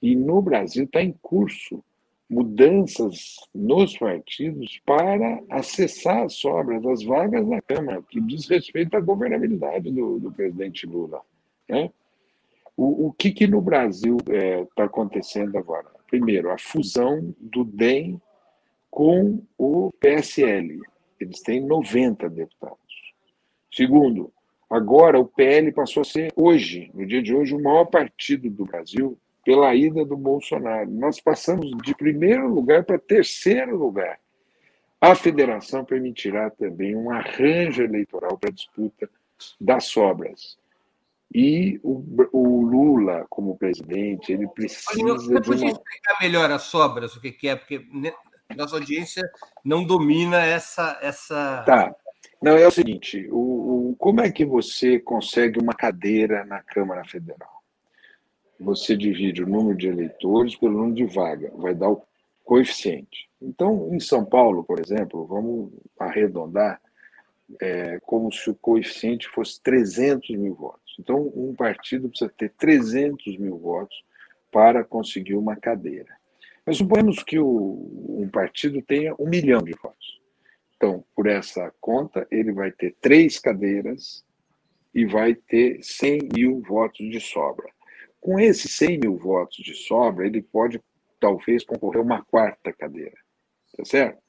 E 0.00 0.14
no 0.14 0.40
Brasil 0.40 0.84
está 0.84 1.02
em 1.02 1.12
curso 1.20 1.82
mudanças 2.30 3.36
nos 3.54 3.96
partidos 3.96 4.80
para 4.84 5.42
acessar 5.48 6.24
as 6.24 6.34
sobras, 6.34 6.84
as 6.84 7.02
vagas 7.02 7.48
da 7.48 7.60
Câmara, 7.62 8.02
que 8.02 8.20
diz 8.20 8.46
respeito 8.46 8.96
à 8.96 9.00
governabilidade 9.00 9.90
do, 9.90 10.18
do 10.20 10.30
presidente 10.30 10.86
Lula. 10.86 11.22
Né? 11.68 11.90
O, 12.76 13.06
o 13.06 13.12
que, 13.12 13.32
que 13.32 13.46
no 13.46 13.60
Brasil 13.60 14.18
está 14.18 14.34
é, 14.34 14.66
tá 14.76 14.84
acontecendo 14.84 15.56
agora? 15.56 15.97
Primeiro, 16.08 16.50
a 16.50 16.58
fusão 16.58 17.34
do 17.38 17.64
DEM 17.64 18.20
com 18.90 19.42
o 19.56 19.92
PSL. 20.00 20.80
Eles 21.20 21.40
têm 21.40 21.60
90 21.64 22.28
deputados. 22.28 22.78
Segundo, 23.70 24.32
Agora, 24.70 25.18
o 25.18 25.24
PL 25.24 25.72
passou 25.72 26.02
a 26.02 26.04
ser, 26.04 26.30
hoje, 26.36 26.90
no 26.92 27.06
dia 27.06 27.22
de 27.22 27.34
hoje, 27.34 27.54
o 27.54 27.62
maior 27.62 27.86
partido 27.86 28.50
do 28.50 28.66
Brasil 28.66 29.18
pela 29.42 29.74
ida 29.74 30.04
do 30.04 30.14
Bolsonaro. 30.14 30.90
Nós 30.90 31.18
passamos 31.18 31.70
de 31.82 31.94
primeiro 31.94 32.46
lugar 32.46 32.84
para 32.84 32.98
terceiro 32.98 33.74
lugar. 33.78 34.20
A 35.00 35.14
federação 35.14 35.86
permitirá 35.86 36.50
também 36.50 36.94
um 36.94 37.10
arranjo 37.10 37.82
eleitoral 37.82 38.36
para 38.36 38.52
disputa 38.52 39.08
das 39.58 39.86
sobras. 39.86 40.58
E 41.34 41.78
o, 41.82 42.02
o, 42.32 42.62
Lula, 42.62 43.26
como 43.28 43.58
presidente, 43.58 44.32
ele 44.32 44.48
precisa. 44.48 45.14
Você 45.14 45.40
podia 45.40 45.66
uma... 45.66 45.72
explicar 45.72 46.18
melhor 46.20 46.50
as 46.50 46.62
sobras, 46.62 47.14
o 47.16 47.20
que, 47.20 47.32
que 47.32 47.48
é? 47.48 47.56
Porque 47.56 47.86
nossa 48.56 48.76
audiência 48.76 49.22
não 49.64 49.84
domina 49.84 50.42
essa. 50.42 50.98
essa... 51.02 51.62
Tá. 51.66 51.94
Não, 52.40 52.56
é 52.56 52.66
o 52.66 52.70
seguinte: 52.70 53.28
o, 53.30 53.90
o, 53.90 53.96
como 53.96 54.20
é 54.20 54.30
que 54.30 54.44
você 54.44 54.98
consegue 54.98 55.60
uma 55.60 55.74
cadeira 55.74 56.44
na 56.44 56.62
Câmara 56.62 57.04
Federal? 57.04 57.62
Você 58.58 58.96
divide 58.96 59.42
o 59.42 59.48
número 59.48 59.76
de 59.76 59.88
eleitores 59.88 60.56
pelo 60.56 60.72
número 60.72 60.94
de 60.94 61.04
vaga, 61.04 61.52
vai 61.56 61.74
dar 61.74 61.90
o 61.90 62.02
coeficiente. 62.44 63.28
Então, 63.40 63.90
em 63.92 64.00
São 64.00 64.24
Paulo, 64.24 64.64
por 64.64 64.80
exemplo, 64.80 65.26
vamos 65.26 65.70
arredondar, 65.98 66.80
é, 67.60 68.00
como 68.00 68.32
se 68.32 68.50
o 68.50 68.54
coeficiente 68.54 69.28
fosse 69.28 69.60
300 69.62 70.30
mil 70.30 70.54
votos. 70.54 70.87
Então, 70.98 71.32
um 71.34 71.54
partido 71.54 72.08
precisa 72.08 72.30
ter 72.36 72.50
300 72.58 73.38
mil 73.38 73.56
votos 73.56 73.96
para 74.50 74.82
conseguir 74.82 75.34
uma 75.34 75.56
cadeira. 75.56 76.16
Mas 76.66 76.78
suponhamos 76.78 77.22
que 77.22 77.38
o, 77.38 78.18
um 78.20 78.28
partido 78.28 78.82
tenha 78.82 79.14
um 79.18 79.28
milhão 79.28 79.62
de 79.62 79.72
votos. 79.72 80.20
Então, 80.76 81.04
por 81.14 81.26
essa 81.26 81.72
conta, 81.80 82.26
ele 82.30 82.52
vai 82.52 82.70
ter 82.70 82.94
três 83.00 83.38
cadeiras 83.38 84.24
e 84.94 85.04
vai 85.04 85.34
ter 85.34 85.82
100 85.82 86.28
mil 86.34 86.62
votos 86.62 87.08
de 87.10 87.20
sobra. 87.20 87.68
Com 88.20 88.38
esses 88.38 88.72
100 88.76 88.98
mil 88.98 89.16
votos 89.16 89.58
de 89.58 89.74
sobra, 89.74 90.26
ele 90.26 90.42
pode 90.42 90.80
talvez 91.20 91.64
concorrer 91.64 92.00
a 92.00 92.04
uma 92.04 92.24
quarta 92.24 92.72
cadeira. 92.72 93.16
Tá 93.76 93.84
certo? 93.84 94.20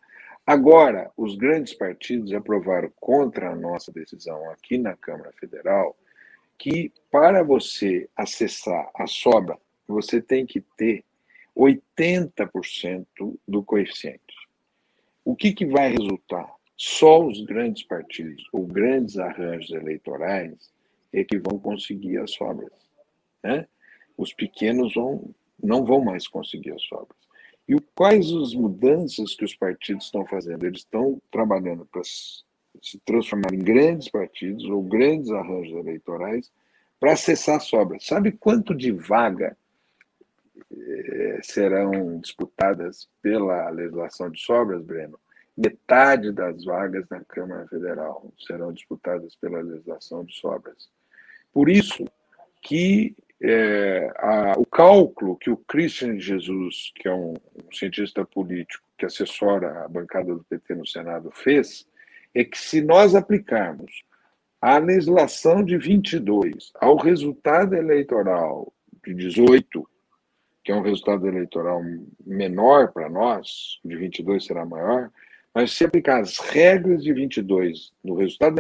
Agora, 0.46 1.12
os 1.16 1.36
grandes 1.36 1.74
partidos 1.74 2.34
aprovaram 2.34 2.92
contra 2.96 3.52
a 3.52 3.56
nossa 3.56 3.92
decisão 3.92 4.50
aqui 4.50 4.78
na 4.78 4.96
Câmara 4.96 5.32
Federal 5.40 5.96
que 6.60 6.92
para 7.10 7.42
você 7.42 8.10
acessar 8.16 8.92
a 8.94 9.08
sobra, 9.08 9.58
você 9.88 10.22
tem 10.22 10.46
que 10.46 10.62
ter 10.78 11.06
80% 11.58 13.06
do 13.48 13.64
coeficiente. 13.64 14.20
O 15.24 15.36
que, 15.36 15.54
que 15.54 15.66
vai 15.66 15.90
resultar? 15.90 16.54
Só 16.76 17.26
os 17.26 17.42
grandes 17.44 17.84
partidos 17.84 18.44
ou 18.54 18.66
grandes 18.66 19.18
arranjos 19.18 19.72
eleitorais 19.72 20.72
é 21.12 21.24
que 21.24 21.40
vão 21.40 21.58
conseguir 21.58 22.18
as 22.18 22.32
sobras. 22.32 22.72
Né? 23.44 23.68
Os 24.18 24.34
pequenos 24.34 24.94
vão, 24.94 25.34
não 25.62 25.84
vão 25.86 26.02
mais 26.02 26.28
conseguir 26.28 26.72
as 26.72 26.84
sobras. 26.84 27.18
E 27.68 27.76
quais 27.96 28.32
as 28.34 28.54
mudanças 28.54 29.36
que 29.36 29.46
os 29.46 29.56
partidos 29.56 30.06
estão 30.06 30.26
fazendo? 30.26 30.66
Eles 30.66 30.80
estão 30.80 31.22
trabalhando 31.32 31.86
para 31.86 32.02
se 32.82 33.00
transformar 33.00 33.54
em 33.54 33.60
grandes 33.60 34.10
partidos 34.10 34.66
ou 34.66 34.82
grandes 34.82 35.32
arranjos 35.32 35.76
eleitorais 35.78 36.52
para 37.00 37.14
acessar 37.14 37.62
sobras. 37.62 38.06
Sabe 38.06 38.32
quanto 38.32 38.76
de 38.76 38.92
vaga 38.92 39.56
eh, 40.72 41.40
serão 41.44 42.20
disputadas 42.20 43.10
pela 43.22 43.70
legislação 43.70 44.30
de 44.30 44.40
sobras, 44.42 44.84
Breno? 44.84 45.20
Metade 45.56 46.32
das 46.32 46.64
vagas 46.64 47.06
na 47.10 47.24
Câmara 47.26 47.68
Federal 47.68 48.32
serão 48.40 48.72
disputadas 48.72 49.36
pela 49.36 49.62
legislação 49.62 50.24
de 50.24 50.34
sobras. 50.36 50.90
Por 51.52 51.70
isso 51.70 52.06
que 52.62 53.16
é, 53.42 54.12
a, 54.18 54.54
o 54.58 54.66
cálculo 54.66 55.38
que 55.38 55.50
o 55.50 55.58
Christian 55.58 56.20
Jesus, 56.20 56.92
que 56.96 57.08
é 57.08 57.14
um, 57.14 57.34
um, 57.34 57.72
cientista 57.74 58.26
político 58.26 58.84
que 58.98 59.06
assessora 59.06 59.86
a 59.86 59.88
bancada 59.88 60.34
do 60.34 60.44
PT 60.44 60.76
no 60.76 60.86
Senado, 60.86 61.32
fez, 61.32 61.88
é 62.34 62.44
que 62.44 62.58
se 62.58 62.82
nós 62.82 63.16
aplicarmos 63.16 64.04
a 64.62 64.78
legislação 64.78 65.64
de 65.64 65.78
22 65.78 66.72
ao 66.76 66.98
resultado 66.98 67.76
eleitoral 67.76 68.74
de 69.06 69.14
18, 69.14 69.88
que 70.64 70.72
é 70.72 70.76
um 70.76 70.82
resultado 70.82 71.28
eleitoral 71.28 71.82
menor 72.26 72.92
para 72.92 73.10
nós, 73.10 73.80
de 73.84 73.96
22 73.96 74.46
será 74.46 74.66
maior, 74.66 75.10
mas 75.54 75.72
se 75.72 75.84
aplicar 75.84 76.20
as 76.20 76.38
regras 76.38 77.04
de 77.04 77.12
22 77.14 77.92
no 78.04 78.16
resultado 78.16 78.60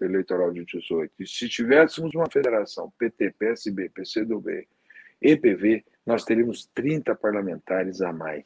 eleitoral 0.00 0.52
de 0.52 0.64
18, 0.64 1.12
e 1.20 1.26
se 1.26 1.48
tivéssemos 1.48 2.14
uma 2.14 2.30
federação 2.30 2.92
PT, 2.98 3.34
PSB, 3.38 3.90
PCdoB, 3.90 4.66
EPV, 5.20 5.84
nós 6.06 6.24
teríamos 6.24 6.66
30 6.74 7.14
parlamentares 7.14 8.00
a 8.00 8.12
mais. 8.12 8.44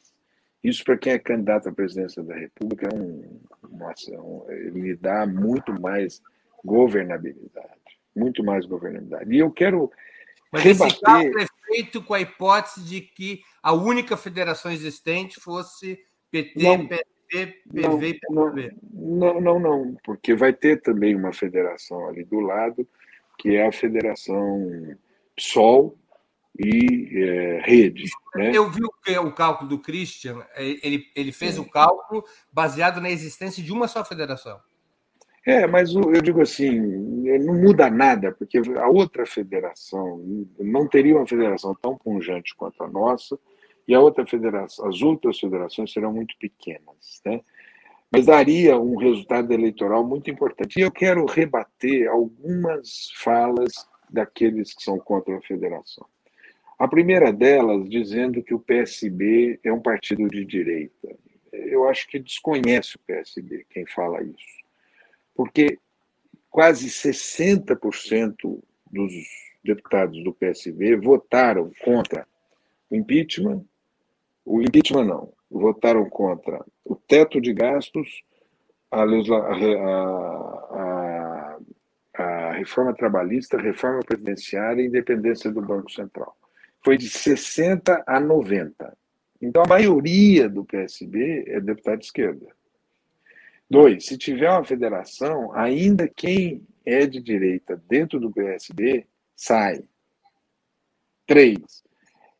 Isso, 0.62 0.84
para 0.84 0.98
quem 0.98 1.12
é 1.12 1.18
candidato 1.18 1.68
à 1.68 1.72
presidência 1.72 2.22
da 2.22 2.34
República, 2.34 2.88
é 2.88 2.94
um, 2.94 3.40
nossa, 3.70 4.10
um, 4.20 4.44
ele 4.50 4.96
dá 4.96 5.26
muito 5.26 5.72
mais 5.80 6.20
governabilidade. 6.64 7.68
Muito 8.14 8.42
mais 8.42 8.66
governabilidade. 8.66 9.32
E 9.32 9.38
eu 9.38 9.50
quero. 9.50 9.90
Mas 10.52 10.64
rebater... 10.64 11.30
esse 11.30 11.44
é 11.44 11.46
feito 11.66 12.02
com 12.02 12.14
a 12.14 12.20
hipótese 12.20 12.84
de 12.84 13.00
que 13.00 13.42
a 13.62 13.72
única 13.72 14.16
federação 14.16 14.72
existente 14.72 15.38
fosse 15.40 15.98
PT, 16.30 16.62
não, 16.62 16.88
PT, 16.88 17.62
PV 17.72 18.08
e 18.08 18.20
PV. 18.20 18.76
Não, 18.92 19.40
não, 19.40 19.60
não, 19.60 19.96
porque 20.02 20.34
vai 20.34 20.52
ter 20.52 20.80
também 20.80 21.14
uma 21.14 21.32
federação 21.32 22.08
ali 22.08 22.24
do 22.24 22.40
lado, 22.40 22.88
que 23.38 23.54
é 23.54 23.66
a 23.66 23.72
Federação 23.72 24.96
PSOL 25.36 25.96
e 26.58 27.08
é, 27.14 27.60
Rede. 27.64 28.04
Né? 28.34 28.50
Eu 28.52 28.70
vi 28.70 28.80
o, 28.82 29.22
o, 29.22 29.32
cálculo 29.32 29.68
do 29.68 29.78
Christian, 29.78 30.44
é, 30.54 30.64
ele, 30.82 31.06
ele 31.14 31.30
fez 31.30 31.56
é. 31.56 31.60
o 31.60 31.64
cálculo 31.64 32.24
baseado 32.52 33.00
na 33.00 33.10
existência 33.10 33.62
de 33.62 33.72
uma 33.72 33.86
só 33.86 34.04
federação. 34.04 34.58
É, 35.46 35.66
mas 35.66 35.94
eu 35.94 36.20
digo 36.20 36.42
assim, 36.42 36.78
não 37.38 37.54
muda 37.54 37.88
nada, 37.88 38.32
porque 38.32 38.58
a 38.58 38.88
outra 38.88 39.24
federação 39.24 40.22
não 40.58 40.86
teria 40.86 41.16
uma 41.16 41.26
federação 41.26 41.74
tão 41.80 41.96
pungente 41.96 42.54
quanto 42.54 42.82
a 42.82 42.88
nossa, 42.88 43.38
e 43.86 43.94
a 43.94 44.00
outra 44.00 44.26
federação, 44.26 44.86
as 44.86 45.00
outras 45.00 45.38
federações 45.38 45.90
serão 45.90 46.12
muito 46.12 46.36
pequenas, 46.38 47.22
né? 47.24 47.40
Mas 48.12 48.26
daria 48.26 48.78
um 48.78 48.96
resultado 48.96 49.50
eleitoral 49.52 50.06
muito 50.06 50.30
importante. 50.30 50.78
E 50.78 50.82
eu 50.82 50.90
quero 50.90 51.24
rebater 51.24 52.08
algumas 52.08 53.10
falas 53.16 53.88
daqueles 54.10 54.74
que 54.74 54.82
são 54.82 54.98
contra 54.98 55.36
a 55.36 55.42
federação. 55.42 56.06
A 56.78 56.86
primeira 56.86 57.32
delas 57.32 57.88
dizendo 57.88 58.42
que 58.42 58.54
o 58.54 58.60
PSB 58.60 59.58
é 59.64 59.72
um 59.72 59.80
partido 59.80 60.28
de 60.28 60.44
direita. 60.44 61.16
Eu 61.52 61.88
acho 61.88 62.06
que 62.08 62.18
desconhece 62.18 62.96
o 62.96 63.00
PSB 63.00 63.66
quem 63.68 63.84
fala 63.86 64.22
isso 64.22 64.58
porque 65.38 65.78
quase 66.50 66.88
60% 66.88 68.60
dos 68.90 69.12
deputados 69.62 70.24
do 70.24 70.34
PSB 70.34 70.96
votaram 70.96 71.70
contra 71.84 72.26
o 72.90 72.96
impeachment, 72.96 73.64
o 74.44 74.60
impeachment 74.60 75.04
não, 75.04 75.32
votaram 75.48 76.10
contra 76.10 76.60
o 76.84 76.96
teto 76.96 77.40
de 77.40 77.52
gastos, 77.52 78.24
a, 78.90 79.04
a, 79.04 79.46
a, 80.74 81.58
a 82.14 82.52
reforma 82.54 82.92
trabalhista, 82.92 83.56
reforma 83.56 84.00
presidenciária 84.00 84.82
e 84.82 84.86
independência 84.86 85.52
do 85.52 85.62
Banco 85.62 85.92
Central. 85.92 86.36
Foi 86.88 86.96
de 86.96 87.10
60 87.10 88.02
a 88.06 88.18
90. 88.18 88.96
Então, 89.42 89.62
a 89.62 89.68
maioria 89.68 90.48
do 90.48 90.64
PSB 90.64 91.44
é 91.46 91.60
deputado 91.60 91.98
de 91.98 92.06
esquerda. 92.06 92.46
Dois, 93.68 94.06
se 94.06 94.16
tiver 94.16 94.48
uma 94.48 94.64
federação, 94.64 95.52
ainda 95.52 96.08
quem 96.08 96.66
é 96.86 97.04
de 97.04 97.20
direita 97.20 97.78
dentro 97.90 98.18
do 98.18 98.32
PSB 98.32 99.06
sai. 99.36 99.84
Três, 101.26 101.58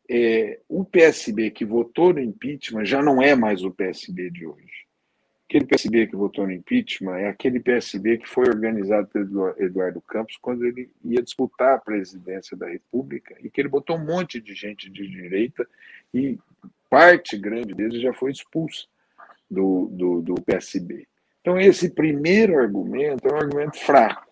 é, 0.09 0.59
o 0.67 0.83
PSB 0.83 1.51
que 1.51 1.63
votou 1.63 2.11
no 2.11 2.19
impeachment 2.19 2.85
já 2.85 3.03
não 3.03 3.21
é 3.21 3.35
mais 3.35 3.63
o 3.63 3.69
PSB 3.69 4.31
de 4.31 4.47
hoje. 4.47 4.68
Aquele 5.49 5.65
PSB 5.65 6.05
que 6.05 6.15
votou 6.15 6.45
no 6.45 6.53
impeachment 6.53 7.17
é 7.17 7.27
aquele 7.27 7.59
PSB 7.59 8.19
que 8.19 8.29
foi 8.29 8.47
organizado 8.47 9.07
pelo 9.07 9.49
Eduardo 9.57 9.99
Campos 9.99 10.37
quando 10.39 10.63
ele 10.63 10.91
ia 11.03 11.23
disputar 11.23 11.73
a 11.73 11.79
presidência 11.79 12.55
da 12.55 12.67
República 12.67 13.35
e 13.41 13.49
que 13.49 13.59
ele 13.59 13.67
botou 13.67 13.97
um 13.97 14.05
monte 14.05 14.39
de 14.39 14.53
gente 14.53 14.87
de 14.91 15.07
direita 15.07 15.67
e 16.13 16.37
parte 16.87 17.35
grande 17.35 17.73
deles 17.73 17.99
já 17.99 18.13
foi 18.13 18.31
expulsa 18.31 18.85
do, 19.49 19.87
do, 19.91 20.21
do 20.21 20.35
PSB. 20.35 21.07
Então, 21.41 21.59
esse 21.59 21.89
primeiro 21.89 22.59
argumento 22.59 23.27
é 23.27 23.33
um 23.33 23.37
argumento 23.37 23.79
fraco. 23.79 24.29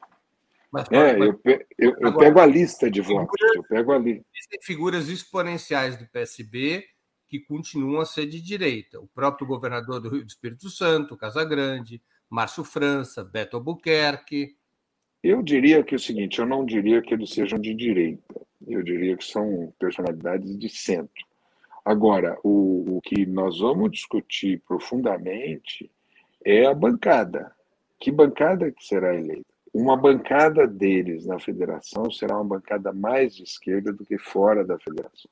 Mas, 0.72 0.86
é, 0.92 1.18
mas, 1.18 1.30
eu, 1.30 1.42
eu, 1.44 1.66
eu 1.80 2.08
agora, 2.10 2.26
pego 2.26 2.40
a 2.42 2.46
lista 2.46 2.92
de 2.92 3.02
votos. 3.02 3.42
Eu 3.56 3.64
pego 3.64 3.92
a 3.92 3.98
lista. 3.98 4.24
Existem 4.36 4.60
figuras 4.62 5.08
exponenciais 5.08 5.98
do 5.98 6.06
PSB 6.06 6.86
que 7.28 7.40
continuam 7.40 8.00
a 8.02 8.06
ser 8.06 8.26
de 8.26 8.42
direita. 8.42 9.00
O 9.00 9.08
próprio 9.08 9.48
governador 9.48 10.00
do 10.00 10.10
Rio 10.10 10.24
do 10.24 10.30
Espírito 10.30 10.70
Santo, 10.70 11.18
Casagrande, 11.18 12.02
Márcio 12.30 12.64
França, 12.64 13.24
Beto 13.24 13.58
Albuquerque. 13.58 14.56
Eu 15.22 15.42
diria 15.44 15.84
que 15.84 15.96
é 15.96 15.98
o 15.98 16.00
seguinte: 16.00 16.40
eu 16.40 16.46
não 16.46 16.66
diria 16.66 17.02
que 17.02 17.14
eles 17.14 17.32
sejam 17.32 17.60
de 17.60 17.74
direita. 17.74 18.42
Eu 18.66 18.82
diria 18.84 19.16
que 19.16 19.26
são 19.26 19.74
personalidades 19.80 20.58
de 20.58 20.70
centro. 20.70 21.26
Agora, 21.84 22.38
o, 22.44 22.98
o 22.98 23.02
que 23.02 23.26
nós 23.26 23.60
vamos 23.60 23.92
discutir 23.92 24.62
profundamente 24.68 25.90
é 26.44 26.66
a 26.66 26.74
bancada. 26.74 27.54
Que 28.00 28.12
bancada 28.12 28.72
que 28.72 28.84
será 28.84 29.16
eleita? 29.16 29.46
Uma 29.74 29.96
bancada 29.96 30.68
deles 30.68 31.26
na 31.26 31.40
federação 31.40 32.10
será 32.12 32.36
uma 32.36 32.58
bancada 32.58 32.92
mais 32.92 33.36
de 33.36 33.44
esquerda 33.44 33.94
do 33.94 34.06
que 34.06 34.18
fora 34.18 34.66
da 34.66 34.78
federação. 34.80 35.30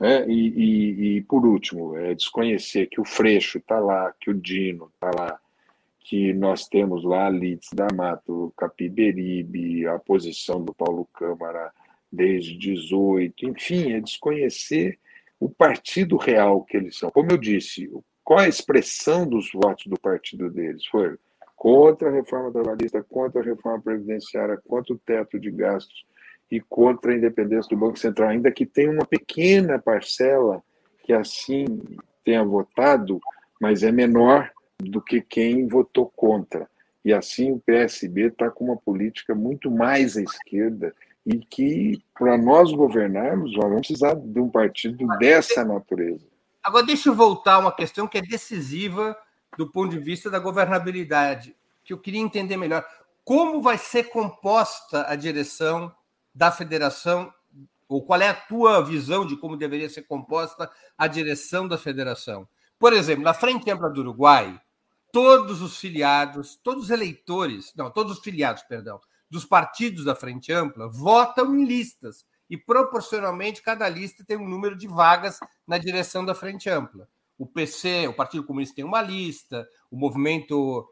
É, 0.00 0.26
e, 0.28 0.48
e, 0.48 1.16
e, 1.16 1.22
por 1.22 1.46
último, 1.46 1.96
é 1.96 2.14
desconhecer 2.14 2.86
que 2.86 3.00
o 3.00 3.04
Freixo 3.04 3.58
está 3.58 3.78
lá, 3.78 4.12
que 4.20 4.30
o 4.30 4.34
Dino 4.34 4.90
está 4.94 5.10
lá, 5.14 5.40
que 6.00 6.34
nós 6.34 6.68
temos 6.68 7.02
lá 7.02 7.30
Litz 7.30 7.70
da 7.72 7.88
Mato, 7.94 8.52
Capiberibe, 8.56 9.86
a 9.86 9.98
posição 9.98 10.62
do 10.62 10.74
Paulo 10.74 11.08
Câmara 11.14 11.72
desde 12.12 12.56
18, 12.56 13.46
enfim, 13.46 13.92
é 13.92 14.00
desconhecer 14.00 14.98
o 15.40 15.48
partido 15.48 16.16
real 16.16 16.62
que 16.62 16.76
eles 16.76 16.96
são. 16.98 17.10
Como 17.10 17.30
eu 17.30 17.38
disse, 17.38 17.90
qual 18.22 18.40
a 18.40 18.48
expressão 18.48 19.26
dos 19.26 19.50
votos 19.52 19.86
do 19.86 19.98
partido 19.98 20.50
deles? 20.50 20.86
Foi 20.86 21.16
contra 21.56 22.08
a 22.08 22.12
reforma 22.12 22.52
trabalhista, 22.52 23.02
contra 23.02 23.40
a 23.40 23.44
reforma 23.44 23.80
previdenciária, 23.82 24.60
contra 24.66 24.94
o 24.94 24.98
teto 24.98 25.40
de 25.40 25.50
gastos 25.50 26.04
e 26.50 26.60
contra 26.60 27.12
a 27.12 27.16
independência 27.16 27.68
do 27.68 27.76
Banco 27.76 27.98
Central, 27.98 28.30
ainda 28.30 28.50
que 28.50 28.64
tenha 28.64 28.90
uma 28.90 29.04
pequena 29.04 29.78
parcela 29.78 30.62
que 31.02 31.12
assim 31.12 31.64
tenha 32.24 32.44
votado, 32.44 33.20
mas 33.60 33.82
é 33.82 33.92
menor 33.92 34.50
do 34.78 35.00
que 35.00 35.20
quem 35.20 35.66
votou 35.66 36.06
contra. 36.14 36.68
E 37.04 37.12
assim 37.12 37.52
o 37.52 37.60
PSB 37.60 38.28
está 38.28 38.50
com 38.50 38.64
uma 38.64 38.76
política 38.76 39.34
muito 39.34 39.70
mais 39.70 40.16
à 40.16 40.22
esquerda 40.22 40.94
e 41.24 41.38
que, 41.38 42.00
para 42.14 42.36
nós 42.36 42.72
governarmos, 42.72 43.52
nós 43.52 43.64
vamos 43.64 43.86
precisar 43.86 44.14
de 44.14 44.40
um 44.40 44.48
partido 44.48 45.06
dessa 45.18 45.64
natureza. 45.64 46.26
Agora, 46.62 46.84
deixa 46.84 47.08
eu 47.08 47.14
voltar 47.14 47.54
a 47.54 47.58
uma 47.60 47.72
questão 47.72 48.06
que 48.06 48.18
é 48.18 48.22
decisiva 48.22 49.16
do 49.56 49.70
ponto 49.70 49.90
de 49.90 49.98
vista 49.98 50.28
da 50.28 50.38
governabilidade, 50.38 51.54
que 51.84 51.92
eu 51.92 51.98
queria 51.98 52.20
entender 52.20 52.56
melhor. 52.56 52.84
Como 53.24 53.62
vai 53.62 53.78
ser 53.78 54.04
composta 54.04 55.06
a 55.08 55.16
direção 55.16 55.92
da 56.36 56.52
federação, 56.52 57.32
ou 57.88 58.04
qual 58.04 58.20
é 58.20 58.28
a 58.28 58.34
tua 58.34 58.84
visão 58.84 59.26
de 59.26 59.38
como 59.38 59.56
deveria 59.56 59.88
ser 59.88 60.02
composta 60.02 60.70
a 60.98 61.06
direção 61.06 61.66
da 61.66 61.78
federação? 61.78 62.46
Por 62.78 62.92
exemplo, 62.92 63.24
na 63.24 63.32
Frente 63.32 63.70
Ampla 63.70 63.88
do 63.88 64.00
Uruguai, 64.00 64.60
todos 65.10 65.62
os 65.62 65.78
filiados, 65.78 66.60
todos 66.62 66.84
os 66.84 66.90
eleitores, 66.90 67.72
não, 67.74 67.90
todos 67.90 68.18
os 68.18 68.22
filiados, 68.22 68.62
perdão, 68.64 69.00
dos 69.30 69.46
partidos 69.46 70.04
da 70.04 70.14
Frente 70.14 70.52
Ampla 70.52 70.88
votam 70.88 71.56
em 71.56 71.64
listas 71.64 72.26
e 72.50 72.56
proporcionalmente 72.56 73.62
cada 73.62 73.88
lista 73.88 74.22
tem 74.22 74.36
um 74.36 74.46
número 74.46 74.76
de 74.76 74.86
vagas 74.86 75.40
na 75.66 75.78
direção 75.78 76.22
da 76.22 76.34
Frente 76.34 76.68
Ampla. 76.68 77.08
O 77.38 77.46
PC, 77.46 78.06
o 78.08 78.14
Partido 78.14 78.44
Comunista 78.44 78.76
tem 78.76 78.84
uma 78.84 79.00
lista, 79.00 79.66
o 79.90 79.96
Movimento 79.96 80.86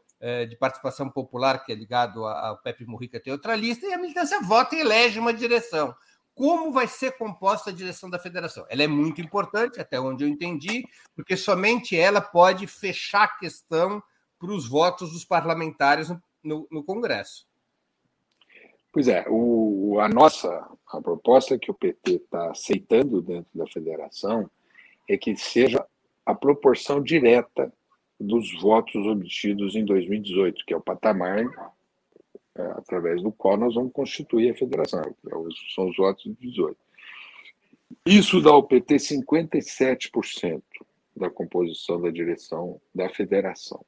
de 0.47 0.55
Participação 0.55 1.09
Popular, 1.09 1.63
que 1.63 1.71
é 1.71 1.75
ligado 1.75 2.25
ao 2.25 2.57
Pepe 2.57 2.85
Murrica, 2.85 3.19
tem 3.19 3.31
outra 3.31 3.55
lista, 3.55 3.85
e 3.85 3.93
a 3.93 3.97
militância 3.97 4.41
vota 4.41 4.75
e 4.75 4.79
elege 4.79 5.19
uma 5.19 5.33
direção. 5.33 5.95
Como 6.33 6.71
vai 6.71 6.87
ser 6.87 7.17
composta 7.17 7.69
a 7.69 7.73
direção 7.73 8.09
da 8.09 8.19
federação? 8.19 8.65
Ela 8.69 8.83
é 8.83 8.87
muito 8.87 9.21
importante, 9.21 9.79
até 9.79 9.99
onde 9.99 10.23
eu 10.23 10.27
entendi, 10.27 10.83
porque 11.15 11.37
somente 11.37 11.97
ela 11.97 12.19
pode 12.19 12.67
fechar 12.67 13.23
a 13.23 13.37
questão 13.37 14.03
para 14.37 14.51
os 14.51 14.67
votos 14.67 15.13
dos 15.13 15.23
parlamentares 15.23 16.09
no, 16.09 16.21
no, 16.43 16.67
no 16.69 16.83
Congresso. 16.83 17.47
Pois 18.91 19.07
é, 19.07 19.25
o, 19.29 19.97
a 19.99 20.07
nossa 20.07 20.49
a 20.87 21.01
proposta 21.01 21.57
que 21.59 21.69
o 21.69 21.73
PT 21.73 22.15
está 22.15 22.51
aceitando 22.51 23.21
dentro 23.21 23.49
da 23.53 23.67
federação 23.67 24.49
é 25.09 25.17
que 25.17 25.35
seja 25.35 25.85
a 26.25 26.33
proporção 26.33 27.01
direta 27.01 27.71
dos 28.19 28.51
votos 28.61 29.05
obtidos 29.05 29.75
em 29.75 29.85
2018, 29.85 30.65
que 30.65 30.73
é 30.73 30.77
o 30.77 30.81
patamar 30.81 31.45
é, 32.57 32.61
através 32.71 33.21
do 33.21 33.31
qual 33.31 33.57
nós 33.57 33.75
vamos 33.75 33.91
constituir 33.91 34.51
a 34.51 34.55
federação, 34.55 35.01
são 35.73 35.89
os 35.89 35.97
votos 35.97 36.23
de 36.23 36.33
18. 36.33 36.77
Isso 38.05 38.41
dá 38.41 38.51
ao 38.51 38.63
PT 38.63 38.95
57% 38.95 40.61
da 41.15 41.29
composição 41.29 42.01
da 42.01 42.09
direção 42.09 42.81
da 42.93 43.09
federação. 43.09 43.83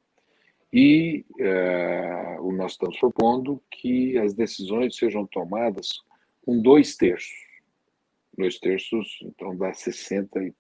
E 0.72 1.26
é, 1.40 2.38
nós 2.54 2.74
estamos 2.74 3.00
propondo 3.00 3.62
que 3.72 4.18
as 4.18 4.34
decisões 4.34 4.98
sejam 4.98 5.26
tomadas 5.26 6.02
com 6.46 6.62
dois 6.62 6.96
terços. 6.96 7.36
Dois 8.38 8.60
terços, 8.60 9.20
então 9.24 9.56
dá 9.56 9.74
60 9.74 10.44
e. 10.44 10.54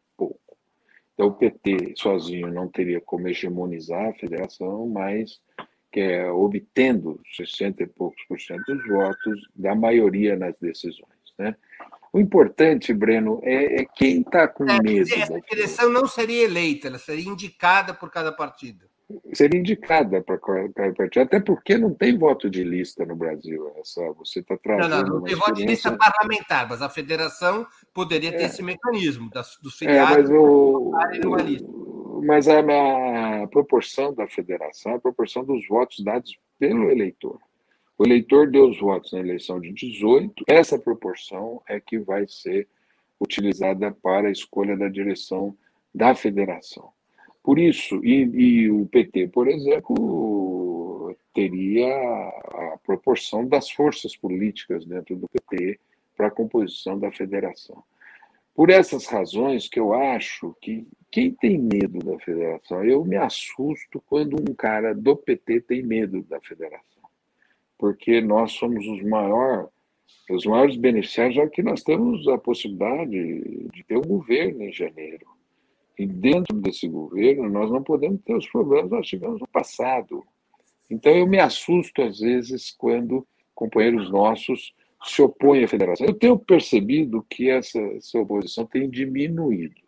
Então 1.17 1.29
o 1.29 1.33
PT 1.33 1.95
sozinho 1.95 2.53
não 2.53 2.67
teria 2.67 3.01
como 3.01 3.27
hegemonizar 3.27 4.09
a 4.09 4.13
federação, 4.13 4.87
mas 4.87 5.41
que 5.91 5.99
é, 5.99 6.29
obtendo 6.29 7.19
60 7.35 7.81
e 7.81 7.87
poucos 7.87 8.23
por 8.27 8.39
cento 8.39 8.63
dos 8.67 8.87
votos 8.87 9.49
da 9.55 9.73
maioria 9.73 10.35
nas 10.35 10.53
decisões. 10.61 11.07
Né? 11.39 11.55
O 12.13 12.19
importante, 12.19 12.93
Breno, 12.93 13.39
é, 13.41 13.81
é 13.81 13.85
quem 13.85 14.21
está 14.21 14.47
com 14.47 14.69
é, 14.69 14.79
medo. 14.79 15.11
Essa 15.11 15.41
direção 15.41 15.89
não 15.89 16.07
seria 16.07 16.43
eleita, 16.43 16.87
ela 16.87 16.99
seria 16.99 17.27
indicada 17.27 17.95
por 17.95 18.11
cada 18.11 18.31
partido 18.31 18.87
seria 19.33 19.59
indicada 19.59 20.21
para 20.21 20.37
partido, 20.37 21.23
até 21.23 21.39
porque 21.39 21.77
não 21.77 21.93
tem 21.93 22.17
voto 22.17 22.49
de 22.49 22.63
lista 22.63 23.05
no 23.05 23.15
Brasil. 23.15 23.71
Essa, 23.77 24.01
você 24.13 24.39
está 24.39 24.57
trazendo. 24.57 24.89
Não, 24.89 25.01
não, 25.01 25.15
não 25.15 25.23
tem 25.23 25.35
voto 25.35 25.53
de 25.53 25.65
lista 25.65 25.95
parlamentar, 25.95 26.67
mas 26.67 26.81
a 26.81 26.89
federação 26.89 27.65
poderia 27.93 28.31
ter 28.31 28.43
é. 28.43 28.45
esse 28.45 28.61
mecanismo 28.61 29.29
das, 29.29 29.57
dos 29.61 29.77
filiados. 29.77 30.17
É, 30.17 30.21
mas 30.21 30.29
o, 30.29 30.91
mas 32.23 32.47
a, 32.47 32.59
a, 32.59 33.47
proporção 33.47 34.13
da 34.13 34.27
federação 34.27 34.93
é 34.93 34.95
a 34.95 34.99
proporção 34.99 35.43
dos 35.43 35.65
votos 35.67 36.03
dados 36.03 36.37
pelo 36.59 36.89
eleitor. 36.89 37.39
O 37.97 38.05
eleitor 38.05 38.49
deu 38.51 38.69
os 38.69 38.79
votos 38.79 39.13
na 39.13 39.19
eleição 39.19 39.59
de 39.59 39.71
18, 39.71 40.43
essa 40.47 40.77
proporção 40.77 41.61
é 41.67 41.79
que 41.79 41.97
vai 41.97 42.27
ser 42.27 42.67
utilizada 43.19 43.91
para 43.91 44.27
a 44.27 44.31
escolha 44.31 44.77
da 44.77 44.87
direção 44.87 45.57
da 45.93 46.13
federação. 46.13 46.91
Por 47.47 47.59
isso, 47.59 48.03
e, 48.03 48.23
e, 48.23 48.69
o 48.69 48.85
PT, 48.87 49.29
por 49.29 49.47
exemplo, 49.47 51.15
teria 51.33 51.87
a 51.87 52.77
proporção 52.85 53.47
das 53.47 53.71
forças 53.71 54.17
políticas 54.17 54.85
dentro 54.85 55.15
do 55.15 55.29
PT 55.29 55.79
para 56.17 56.27
a 56.27 56.31
composição 56.31 56.99
da 56.99 57.09
federação. 57.09 57.81
Por 58.53 58.69
essas 58.69 59.05
razões 59.05 59.69
que 59.69 59.79
eu 59.79 59.93
acho 59.93 60.57
que 60.61 60.85
quem 61.09 61.31
tem 61.31 61.57
medo 61.57 61.99
da 61.99 62.19
federação, 62.19 62.83
eu 62.83 63.05
me 63.05 63.15
assusto 63.15 64.03
quando 64.07 64.35
um 64.35 64.53
cara 64.53 64.93
do 64.93 65.15
PT 65.15 65.61
tem 65.61 65.81
medo 65.81 66.23
da 66.23 66.41
federação, 66.41 67.03
porque 67.77 68.19
nós 68.19 68.51
somos 68.51 68.85
os 68.85 69.01
maiores 69.03 69.69
os 70.29 70.45
maiores 70.45 70.75
beneficiários, 70.75 71.35
já 71.35 71.47
que 71.47 71.63
nós 71.63 71.81
temos 71.81 72.27
a 72.27 72.37
possibilidade 72.37 73.69
de 73.73 73.83
ter 73.85 73.97
um 73.97 74.01
governo 74.01 74.63
em 74.63 74.73
janeiro. 74.73 75.36
E 75.97 76.05
dentro 76.05 76.55
desse 76.57 76.87
governo, 76.87 77.49
nós 77.49 77.71
não 77.71 77.81
podemos 77.81 78.21
ter 78.21 78.35
os 78.35 78.47
problemas 78.47 78.89
que 78.89 78.95
nós 78.95 79.07
tivemos 79.07 79.39
no 79.39 79.47
passado. 79.47 80.23
Então, 80.89 81.11
eu 81.11 81.27
me 81.27 81.39
assusto, 81.39 82.01
às 82.01 82.19
vezes, 82.19 82.71
quando 82.71 83.27
companheiros 83.55 84.11
nossos 84.11 84.73
se 85.03 85.21
opõem 85.21 85.63
à 85.63 85.67
federação. 85.67 86.05
Eu 86.05 86.13
tenho 86.13 86.37
percebido 86.37 87.25
que 87.29 87.49
essa, 87.49 87.79
essa 87.79 88.19
oposição 88.19 88.65
tem 88.65 88.89
diminuído. 88.89 89.81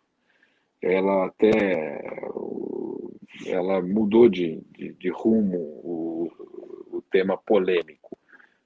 Ela 0.82 1.26
até 1.26 2.02
ela 3.46 3.80
mudou 3.80 4.28
de, 4.28 4.60
de, 4.76 4.92
de 4.94 5.08
rumo 5.08 5.56
o, 5.56 6.32
o, 6.92 7.02
tema 7.10 7.36
polêmico, 7.36 8.16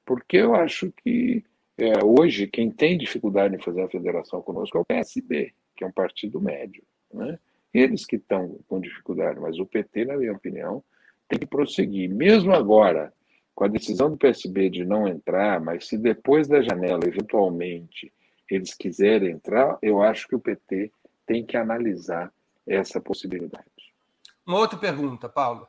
porque 0.05 0.37
eu 0.37 0.55
acho 0.55 0.93
que 1.03 1.45
é, 1.79 2.05
hoje 2.05 2.47
quem 2.47 2.71
tem 2.71 2.99
dificuldade 2.99 3.55
em 3.55 3.63
fazer 3.63 3.83
a 3.83 3.89
federação 3.89 4.43
conosco 4.43 4.77
é 4.77 4.81
o 4.81 4.85
PSB, 4.85 5.53
que 5.77 5.85
é 5.85 5.87
um 5.87 5.93
partido 5.93 6.41
médio. 6.41 6.83
Né? 7.15 7.39
Eles 7.73 8.05
que 8.05 8.17
estão 8.17 8.59
com 8.69 8.81
dificuldade, 8.81 9.41
mas 9.41 9.59
o 9.59 9.67
PT, 9.67 10.05
na 10.05 10.17
minha 10.17 10.33
opinião, 10.33 10.83
tem 11.29 11.39
que 11.39 11.47
prosseguir. 11.47 12.11
Mesmo 12.11 12.53
agora, 12.53 13.13
com 13.55 13.65
a 13.65 13.69
decisão 13.69 14.11
do 14.11 14.17
PSB 14.17 14.69
de 14.69 14.85
não 14.85 15.07
entrar, 15.07 15.61
mas 15.61 15.87
se 15.87 15.97
depois 15.97 16.49
da 16.49 16.61
janela, 16.61 17.07
eventualmente, 17.07 18.13
eles 18.51 18.75
quiserem 18.75 19.31
entrar, 19.31 19.79
eu 19.81 20.03
acho 20.03 20.29
que 20.29 20.35
o 20.35 20.41
PT 20.41 20.93
tem 21.27 21.45
que 21.45 21.57
analisar 21.57 22.33
essa 22.67 23.01
possibilidade. 23.01 23.65
Uma 24.47 24.59
outra 24.59 24.79
pergunta, 24.79 25.29
Paulo. 25.29 25.67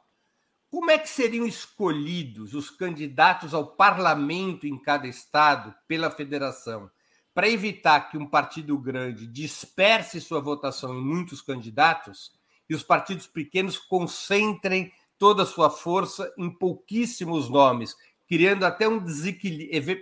Como 0.69 0.91
é 0.91 0.97
que 0.97 1.07
seriam 1.07 1.45
escolhidos 1.45 2.53
os 2.53 2.69
candidatos 2.69 3.53
ao 3.53 3.65
parlamento 3.65 4.67
em 4.67 4.77
cada 4.77 5.07
estado 5.07 5.73
pela 5.87 6.11
federação? 6.11 6.89
Para 7.35 7.49
evitar 7.49 8.09
que 8.09 8.17
um 8.17 8.25
partido 8.25 8.77
grande 8.77 9.27
disperse 9.27 10.21
sua 10.21 10.39
votação 10.39 10.97
em 10.97 11.03
muitos 11.03 11.41
candidatos 11.41 12.31
e 12.69 12.73
os 12.73 12.81
partidos 12.81 13.27
pequenos 13.27 13.77
concentrem 13.77 14.89
toda 15.19 15.43
a 15.43 15.45
sua 15.45 15.69
força 15.69 16.33
em 16.37 16.49
pouquíssimos 16.49 17.49
nomes, 17.49 17.93
criando 18.25 18.65
até 18.65 18.87
um 18.87 18.97
desequilíbrio, 18.97 20.01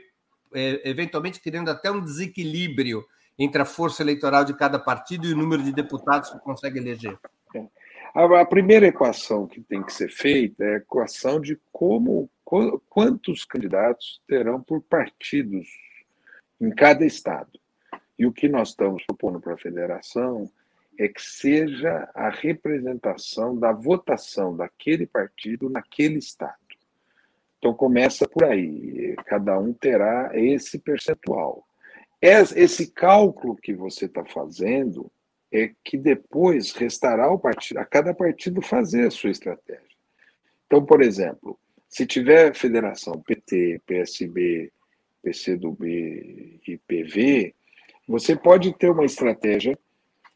é, 0.54 0.88
eventualmente 0.88 1.42
criando 1.42 1.70
até 1.70 1.90
um 1.92 2.00
desequilíbrio 2.00 3.04
entre 3.38 3.64
a 3.64 3.66
força 3.66 4.04
eleitoral 4.04 4.46
de 4.46 4.54
cada 4.54 4.78
partido 4.78 5.26
e 5.26 5.34
o 5.34 5.38
número 5.38 5.64
de 5.64 5.74
deputados 5.74 6.30
que 6.30 6.38
consegue 6.38 6.78
eleger. 6.78 7.18
A 8.14 8.46
primeira 8.46 8.86
equação 8.86 9.48
que 9.48 9.60
tem 9.60 9.82
que 9.82 9.92
ser 9.92 10.12
feita 10.12 10.64
é 10.64 10.76
a 10.76 10.78
equação 10.78 11.42
de 11.42 11.60
como 11.72 12.30
quantos 12.88 13.44
candidatos 13.44 14.22
terão 14.28 14.62
por 14.62 14.82
partidos 14.84 15.68
em 16.64 16.72
cada 16.72 17.06
estado. 17.06 17.60
E 18.18 18.26
o 18.26 18.32
que 18.32 18.48
nós 18.48 18.70
estamos 18.70 19.04
propondo 19.06 19.40
para 19.40 19.56
a 19.56 19.58
federação 19.58 20.50
é 20.98 21.08
que 21.08 21.22
seja 21.22 22.10
a 22.14 22.30
representação 22.30 23.58
da 23.58 23.72
votação 23.72 24.56
daquele 24.56 25.06
partido 25.06 25.70
naquele 25.70 26.20
estado. 26.20 26.56
Então 27.58 27.74
começa 27.74 28.28
por 28.28 28.44
aí, 28.46 29.16
cada 29.26 29.60
um 29.60 29.74
terá 29.74 30.32
esse 30.34 30.80
percentual. 30.80 31.66
Esse 32.22 32.92
cálculo 32.92 33.56
que 33.56 33.74
você 33.74 34.06
está 34.06 34.24
fazendo 34.24 35.12
é 35.52 35.72
que 35.84 35.98
depois 35.98 36.72
restará 36.72 37.26
ao 37.26 37.40
partido, 37.40 37.80
a 37.80 37.86
cada 37.86 38.14
partido 38.14 38.62
fazer 38.62 39.08
a 39.08 39.12
sua 39.12 39.32
estratégia. 39.32 39.98
Então, 40.66 40.86
por 40.86 41.02
exemplo, 41.02 41.60
Se 41.94 42.08
tiver 42.08 42.56
federação 42.56 43.22
PT, 43.22 43.80
PSB, 43.86 44.72
PCdoB 45.24 46.60
e 46.68 46.78
PV, 46.86 47.56
você 48.08 48.36
pode 48.36 48.74
ter 48.78 48.92
uma 48.92 49.06
estratégia 49.06 49.78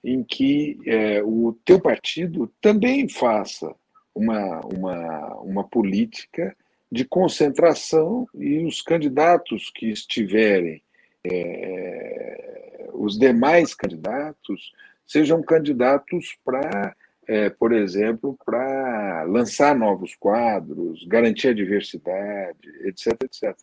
em 0.03 0.23
que 0.23 0.79
é, 0.85 1.21
o 1.21 1.57
teu 1.65 1.79
partido 1.79 2.51
também 2.61 3.09
faça 3.09 3.75
uma, 4.15 4.61
uma, 4.61 5.35
uma 5.41 5.63
política 5.67 6.55
de 6.91 7.03
concentração 7.03 8.27
e 8.33 8.65
os 8.65 8.81
candidatos 8.81 9.69
que 9.75 9.87
estiverem, 9.87 10.81
é, 11.29 12.89
os 12.93 13.17
demais 13.19 13.73
candidatos, 13.73 14.71
sejam 15.05 15.41
candidatos 15.41 16.37
para, 16.43 16.95
é, 17.27 17.49
por 17.49 17.73
exemplo, 17.73 18.37
para 18.45 19.23
lançar 19.23 19.75
novos 19.75 20.15
quadros, 20.15 21.05
garantir 21.05 21.49
a 21.49 21.53
diversidade, 21.53 22.69
etc, 22.85 23.07
etc. 23.23 23.55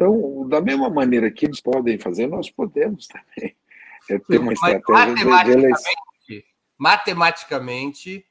Então, 0.00 0.48
da 0.48 0.62
mesma 0.62 0.88
maneira 0.88 1.30
que 1.30 1.44
eles 1.44 1.60
podem 1.60 1.98
fazer, 1.98 2.26
nós 2.26 2.50
podemos 2.50 3.06
também 3.06 3.54
é, 4.08 4.18
ter 4.18 4.40
uma 4.40 4.54
estratégia 4.54 5.44
de 5.44 5.50
eleição. 5.50 5.92
Matematicamente, 6.78 8.24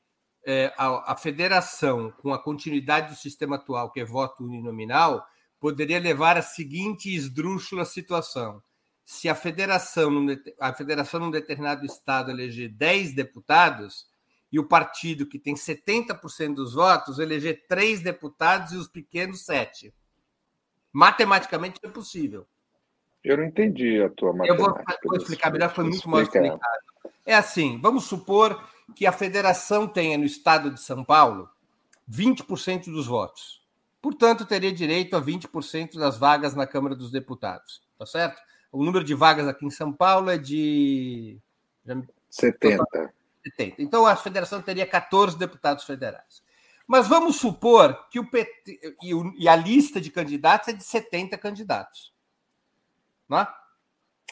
é, 0.43 0.73
a, 0.75 1.11
a, 1.11 1.15
federação, 1.15 2.11
com 2.23 2.33
a 2.33 2.41
continuidade 2.41 3.09
do 3.09 3.15
sistema 3.15 3.57
atual, 3.57 3.91
que 3.91 3.99
é 3.99 4.03
voto 4.03 4.43
uninominal, 4.43 5.23
poderia 5.59 5.99
levar 5.99 6.37
à 6.37 6.41
seguinte 6.41 7.13
esdrúxula 7.13 7.85
situação. 7.85 8.63
Se 9.05 9.29
a 9.29 9.35
federação, 9.35 10.25
a 10.59 10.73
federação 10.73 11.19
num 11.19 11.29
determinado 11.29 11.85
estado 11.85 12.31
eleger 12.31 12.69
10 12.69 13.13
deputados, 13.13 14.07
e 14.51 14.57
o 14.57 14.67
partido 14.67 15.27
que 15.27 15.37
tem 15.37 15.53
70% 15.53 16.55
dos 16.55 16.73
votos 16.73 17.19
eleger 17.19 17.67
três 17.67 18.01
deputados 18.01 18.71
e 18.71 18.77
os 18.77 18.87
pequenos 18.87 19.45
sete. 19.45 19.93
Matematicamente 20.91 21.79
é 21.83 21.87
possível. 21.87 22.47
Eu 23.23 23.37
não 23.37 23.45
entendi 23.45 24.01
a 24.01 24.09
tua 24.09 24.33
matemática. 24.33 24.99
Eu 25.03 25.09
vou, 25.09 25.17
explicar 25.17 25.51
melhor, 25.51 25.73
foi 25.73 25.83
muito 25.83 26.09
mal 26.09 26.21
explicado. 26.21 26.59
É 27.25 27.35
assim, 27.35 27.79
vamos 27.81 28.05
supor 28.05 28.63
que 28.95 29.05
a 29.05 29.11
federação 29.11 29.87
tenha 29.87 30.17
no 30.17 30.25
estado 30.25 30.71
de 30.71 30.79
São 30.79 31.03
Paulo 31.03 31.49
20% 32.09 32.85
dos 32.85 33.05
votos. 33.05 33.61
Portanto, 34.01 34.45
teria 34.45 34.71
direito 34.71 35.15
a 35.15 35.21
20% 35.21 35.99
das 35.99 36.17
vagas 36.17 36.55
na 36.55 36.65
Câmara 36.65 36.95
dos 36.95 37.11
Deputados. 37.11 37.81
Tá 37.97 38.05
certo? 38.05 38.41
O 38.71 38.83
número 38.83 39.03
de 39.03 39.13
vagas 39.13 39.47
aqui 39.47 39.65
em 39.65 39.69
São 39.69 39.91
Paulo 39.91 40.29
é 40.29 40.37
de. 40.37 41.37
70. 42.29 42.83
70. 43.43 43.81
Então 43.81 44.05
a 44.05 44.15
federação 44.15 44.61
teria 44.61 44.85
14 44.85 45.37
deputados 45.37 45.83
federais. 45.83 46.41
Mas 46.89 47.07
vamos 47.07 47.35
supor 47.35 48.09
que 48.09 48.19
o 48.19 48.27
PT 48.27 48.95
e, 49.37 49.47
a 49.47 49.55
lista 49.55 50.01
de 50.01 50.09
candidatos 50.09 50.69
é 50.69 50.73
de 50.73 50.83
70 50.83 51.37
candidatos. 51.37 52.11
Não 53.29 53.37
é? 53.37 53.47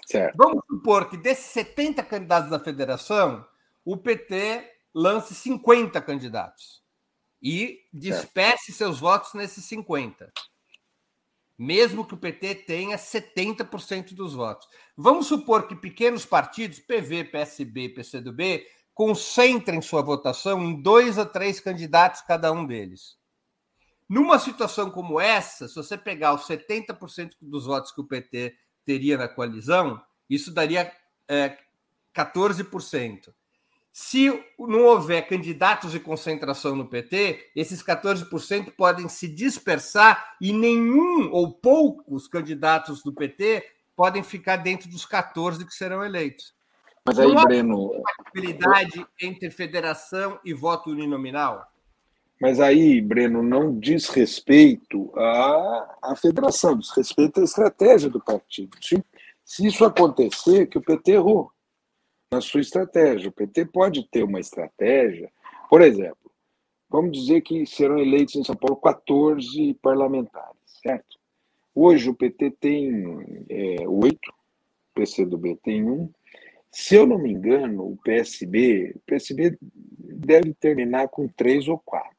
Certo. 0.08 0.36
Vamos 0.36 0.66
supor 0.66 1.08
que 1.08 1.18
desses 1.18 1.46
70 1.52 2.02
candidatos 2.02 2.50
da 2.50 2.60
federação, 2.60 3.46
o 3.86 3.96
PT 3.96 4.74
lance 4.92 5.36
50 5.36 6.02
candidatos 6.02 6.84
e 7.40 7.86
despece 7.94 8.74
seus 8.74 9.00
votos 9.00 9.36
nesses 9.36 9.64
50. 9.66 10.34
Mesmo 11.56 12.08
que 12.08 12.16
o 12.16 12.18
PT 12.18 12.56
tenha 12.56 12.98
70% 12.98 14.16
dos 14.16 14.34
votos. 14.34 14.68
Vamos 14.96 15.28
supor 15.28 15.68
que 15.68 15.76
pequenos 15.76 16.26
partidos, 16.26 16.80
PV, 16.80 17.26
PSB, 17.26 17.90
PCdoB, 17.90 18.66
concentrem 18.98 19.80
sua 19.80 20.02
votação 20.02 20.64
em 20.64 20.82
dois 20.82 21.20
a 21.20 21.26
três 21.26 21.60
candidatos 21.60 22.22
cada 22.22 22.52
um 22.52 22.66
deles. 22.66 23.16
Numa 24.10 24.40
situação 24.40 24.90
como 24.90 25.22
essa, 25.22 25.68
se 25.68 25.76
você 25.76 25.96
pegar 25.96 26.34
os 26.34 26.48
70% 26.48 27.34
dos 27.40 27.68
votos 27.68 27.92
que 27.92 28.02
o 28.02 28.08
PT 28.08 28.56
teria 28.84 29.16
na 29.16 29.28
coalizão, 29.28 30.02
isso 30.28 30.52
daria 30.52 30.92
é, 31.28 31.56
14%. 32.12 33.32
Se 33.94 34.30
não 34.58 34.86
houver 34.86 35.28
candidatos 35.28 35.92
de 35.92 36.00
concentração 36.00 36.76
no 36.76 36.88
PT, 36.88 37.52
esses 37.56 37.84
14% 37.84 38.72
podem 38.72 39.08
se 39.08 39.28
dispersar 39.28 40.36
e 40.42 40.52
nenhum 40.52 41.32
ou 41.32 41.54
poucos 41.54 42.28
candidatos 42.28 43.04
do 43.04 43.14
PT 43.14 43.64
podem 43.96 44.24
ficar 44.24 44.56
dentro 44.56 44.90
dos 44.90 45.06
14 45.06 45.64
que 45.64 45.74
serão 45.74 46.04
eleitos. 46.04 46.57
Mas 47.08 47.20
aí, 47.20 47.34
não 47.34 47.44
Breno. 47.44 47.90
compatibilidade 47.90 49.08
entre 49.22 49.50
federação 49.50 50.40
e 50.44 50.54
voto 50.54 50.92
uninominal? 50.92 51.66
Mas 52.40 52.60
aí, 52.60 53.02
Breno, 53.02 53.42
não 53.42 53.80
diz 53.80 54.10
respeito 54.10 55.12
à, 55.18 55.98
à 56.04 56.16
federação, 56.16 56.78
diz 56.78 56.92
respeito 56.92 57.40
à 57.40 57.44
estratégia 57.44 58.10
do 58.10 58.24
partido. 58.24 58.78
Se, 58.82 59.04
se 59.44 59.66
isso 59.66 59.84
acontecer, 59.84 60.68
que 60.68 60.78
o 60.78 60.82
PT 60.82 61.14
errou 61.14 61.52
na 62.32 62.42
sua 62.42 62.62
estratégia. 62.62 63.30
O 63.30 63.34
PT 63.34 63.66
pode 63.66 64.08
ter 64.10 64.24
uma 64.24 64.40
estratégia, 64.40 65.32
por 65.70 65.82
exemplo, 65.82 66.32
vamos 66.90 67.18
dizer 67.18 67.42
que 67.42 67.66
serão 67.66 67.98
eleitos 67.98 68.36
em 68.36 68.44
São 68.44 68.56
Paulo 68.56 68.76
14 68.78 69.74
parlamentares, 69.82 70.58
certo? 70.84 71.18
Hoje 71.74 72.10
o 72.10 72.16
PT 72.16 72.52
tem 72.60 73.46
é, 73.50 73.88
oito, 73.88 74.30
o 74.30 75.00
PCdoB 75.00 75.56
tem 75.64 75.84
um. 75.90 76.10
Se 76.72 76.96
eu 76.96 77.06
não 77.06 77.18
me 77.18 77.32
engano, 77.32 77.92
o 77.92 77.98
PSB, 77.98 78.94
o 78.96 79.00
PSB 79.00 79.58
deve 79.62 80.54
terminar 80.54 81.08
com 81.08 81.28
três 81.28 81.68
ou 81.68 81.78
quatro. 81.80 82.12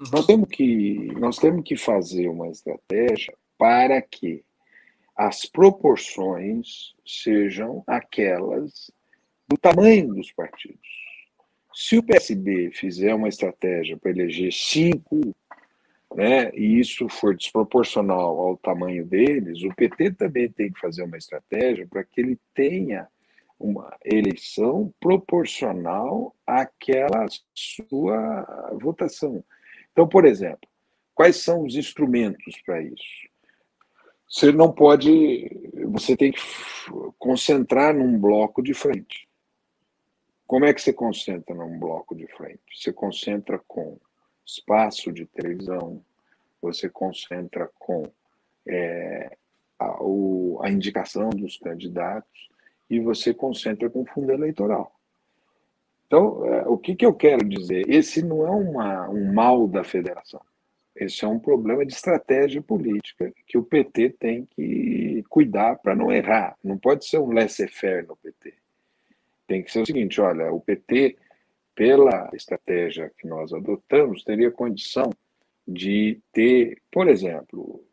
Uhum. 0.00 0.06
Nós 0.12 0.26
temos 0.26 0.48
que, 0.48 0.94
nós 1.18 1.38
temos 1.38 1.64
que 1.64 1.76
fazer 1.76 2.28
uma 2.28 2.48
estratégia 2.48 3.34
para 3.58 4.00
que 4.02 4.44
as 5.16 5.46
proporções 5.46 6.94
sejam 7.06 7.82
aquelas 7.86 8.90
do 9.48 9.56
tamanho 9.56 10.14
dos 10.14 10.30
partidos. 10.32 11.06
Se 11.72 11.96
o 11.96 12.02
PSB 12.02 12.70
fizer 12.72 13.14
uma 13.14 13.28
estratégia 13.28 13.96
para 13.96 14.10
eleger 14.10 14.52
cinco, 14.52 15.34
né, 16.14 16.50
e 16.54 16.78
isso 16.80 17.08
for 17.08 17.36
desproporcional 17.36 18.38
ao 18.40 18.56
tamanho 18.56 19.04
deles, 19.04 19.62
o 19.62 19.74
PT 19.74 20.12
também 20.12 20.50
tem 20.50 20.72
que 20.72 20.80
fazer 20.80 21.02
uma 21.02 21.18
estratégia 21.18 21.86
para 21.86 22.04
que 22.04 22.20
ele 22.20 22.38
tenha 22.54 23.06
uma 23.58 23.96
eleição 24.04 24.92
proporcional 25.00 26.34
àquela 26.46 27.26
sua 27.54 28.70
votação. 28.80 29.42
Então, 29.92 30.06
por 30.06 30.24
exemplo, 30.24 30.68
quais 31.14 31.36
são 31.36 31.64
os 31.64 31.74
instrumentos 31.74 32.60
para 32.64 32.82
isso? 32.82 33.28
Você 34.28 34.52
não 34.52 34.72
pode, 34.72 35.48
você 35.90 36.16
tem 36.16 36.32
que 36.32 36.40
concentrar 37.18 37.94
num 37.94 38.18
bloco 38.18 38.62
de 38.62 38.74
frente. 38.74 39.28
Como 40.46 40.64
é 40.64 40.74
que 40.74 40.82
você 40.82 40.92
concentra 40.92 41.54
num 41.54 41.78
bloco 41.78 42.14
de 42.14 42.26
frente? 42.26 42.60
Você 42.74 42.92
concentra 42.92 43.58
com 43.66 43.98
espaço 44.44 45.12
de 45.12 45.26
televisão, 45.26 46.04
você 46.60 46.88
concentra 46.88 47.70
com 47.78 48.04
é, 48.68 49.36
a, 49.78 50.02
o, 50.02 50.60
a 50.62 50.70
indicação 50.70 51.30
dos 51.30 51.56
candidatos 51.58 52.48
e 52.88 53.00
você 53.00 53.34
concentra 53.34 53.90
com 53.90 54.04
fundo 54.06 54.32
eleitoral. 54.32 54.92
Então, 56.06 56.44
é, 56.46 56.68
o 56.68 56.78
que, 56.78 56.94
que 56.94 57.04
eu 57.04 57.12
quero 57.12 57.44
dizer? 57.44 57.88
Esse 57.88 58.22
não 58.22 58.46
é 58.46 58.50
uma, 58.50 59.08
um 59.08 59.32
mal 59.32 59.66
da 59.66 59.82
federação. 59.82 60.40
Esse 60.94 61.24
é 61.24 61.28
um 61.28 61.38
problema 61.38 61.84
de 61.84 61.92
estratégia 61.92 62.62
política 62.62 63.32
que 63.46 63.58
o 63.58 63.62
PT 63.62 64.10
tem 64.18 64.46
que 64.46 65.22
cuidar 65.28 65.76
para 65.76 65.94
não 65.94 66.10
errar. 66.10 66.56
Não 66.64 66.78
pode 66.78 67.06
ser 67.06 67.18
um 67.18 67.32
laissez-faire 67.32 68.06
no 68.06 68.16
PT. 68.16 68.54
Tem 69.46 69.62
que 69.62 69.70
ser 69.70 69.82
o 69.82 69.86
seguinte: 69.86 70.20
olha, 70.20 70.50
o 70.50 70.60
PT, 70.60 71.16
pela 71.74 72.30
estratégia 72.32 73.12
que 73.18 73.26
nós 73.26 73.52
adotamos, 73.52 74.24
teria 74.24 74.50
condição 74.50 75.10
de 75.68 76.18
ter, 76.32 76.80
por 76.90 77.08
exemplo, 77.08 77.84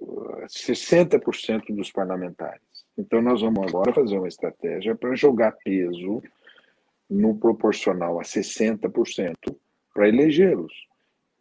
60% 0.47 1.75
dos 1.75 1.91
parlamentares. 1.91 2.61
Então, 2.97 3.21
nós 3.21 3.41
vamos 3.41 3.67
agora 3.67 3.93
fazer 3.93 4.17
uma 4.17 4.27
estratégia 4.27 4.95
para 4.95 5.15
jogar 5.15 5.51
peso 5.63 6.21
no 7.09 7.35
proporcional 7.35 8.19
a 8.19 8.23
60% 8.23 9.35
para 9.93 10.07
elegê-los. 10.07 10.73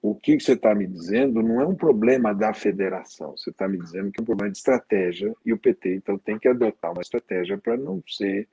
O 0.01 0.15
que 0.15 0.39
você 0.39 0.55
está 0.55 0.75
me 0.75 0.87
dizendo 0.87 1.43
não 1.43 1.61
é 1.61 1.67
um 1.67 1.77
problema 1.77 2.35
da 2.35 2.53
federação, 2.53 3.37
você 3.37 3.51
está 3.51 3.69
me 3.69 3.79
dizendo 3.79 4.11
que 4.11 4.21
é 4.21 4.23
um 4.23 4.27
problema 4.27 4.51
de 4.51 4.59
estratégia 4.59 5.33
e 5.45 5.53
o 5.53 5.59
PT, 5.59 5.95
então, 5.95 6.19
tem 6.19 6.39
que 6.39 6.49
adotar 6.49 6.93
uma 6.93 7.03
estratégia 7.03 7.57
para 7.57 7.77
não 7.77 8.03
ser 8.09 8.49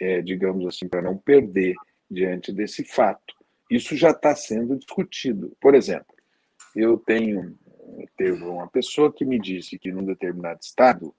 é, 0.00 0.22
digamos 0.22 0.66
assim, 0.66 0.88
para 0.88 1.02
não 1.02 1.16
perder 1.16 1.74
diante 2.10 2.52
desse 2.52 2.84
fato. 2.84 3.34
Isso 3.70 3.96
já 3.96 4.10
está 4.10 4.34
sendo 4.34 4.76
discutido. 4.76 5.56
Por 5.60 5.74
exemplo, 5.74 6.14
eu 6.74 6.96
tenho 6.98 7.56
teve 8.16 8.44
uma 8.44 8.68
pessoa 8.68 9.12
que 9.12 9.24
me 9.24 9.40
disse 9.40 9.78
que 9.78 9.90
num 9.90 10.04
determinado 10.04 10.60
estado 10.62 11.14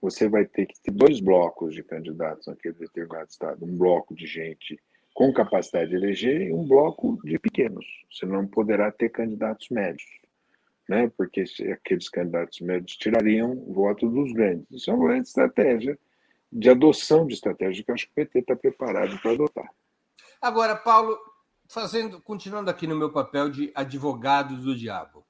você 0.00 0.28
vai 0.28 0.44
ter 0.44 0.66
que 0.66 0.80
ter 0.80 0.90
dois 0.90 1.20
blocos 1.20 1.74
de 1.74 1.82
candidatos 1.82 2.46
naquele 2.46 2.74
determinado 2.74 3.28
estado, 3.28 3.64
um 3.64 3.76
bloco 3.76 4.14
de 4.14 4.26
gente 4.26 4.80
com 5.14 5.32
capacidade 5.32 5.90
de 5.90 5.96
eleger 5.96 6.40
e 6.42 6.52
um 6.52 6.66
bloco 6.66 7.18
de 7.24 7.38
pequenos. 7.38 7.84
Você 8.10 8.24
não 8.24 8.46
poderá 8.46 8.90
ter 8.90 9.10
candidatos 9.10 9.68
médios. 9.68 10.08
né? 10.88 11.10
porque 11.16 11.44
aqueles 11.72 12.08
candidatos 12.08 12.60
médios 12.60 12.96
tirariam 12.96 13.52
o 13.52 13.72
voto 13.72 14.08
dos 14.08 14.32
grandes. 14.32 14.66
Isso 14.70 14.90
é 14.90 14.94
uma 14.94 15.18
estratégia 15.18 15.98
de 16.52 16.68
adoção 16.68 17.26
de 17.26 17.34
estratégia 17.34 17.84
que 17.84 17.90
eu 17.90 17.94
acho 17.94 18.06
que 18.06 18.12
o 18.12 18.14
PT 18.14 18.38
está 18.40 18.56
preparado 18.56 19.16
para 19.20 19.32
adotar. 19.32 19.70
Agora, 20.42 20.74
Paulo, 20.74 21.16
fazendo, 21.68 22.20
continuando 22.20 22.70
aqui 22.70 22.86
no 22.86 22.96
meu 22.96 23.12
papel 23.12 23.50
de 23.50 23.70
advogado 23.74 24.56
do 24.56 24.74
diabo. 24.74 25.24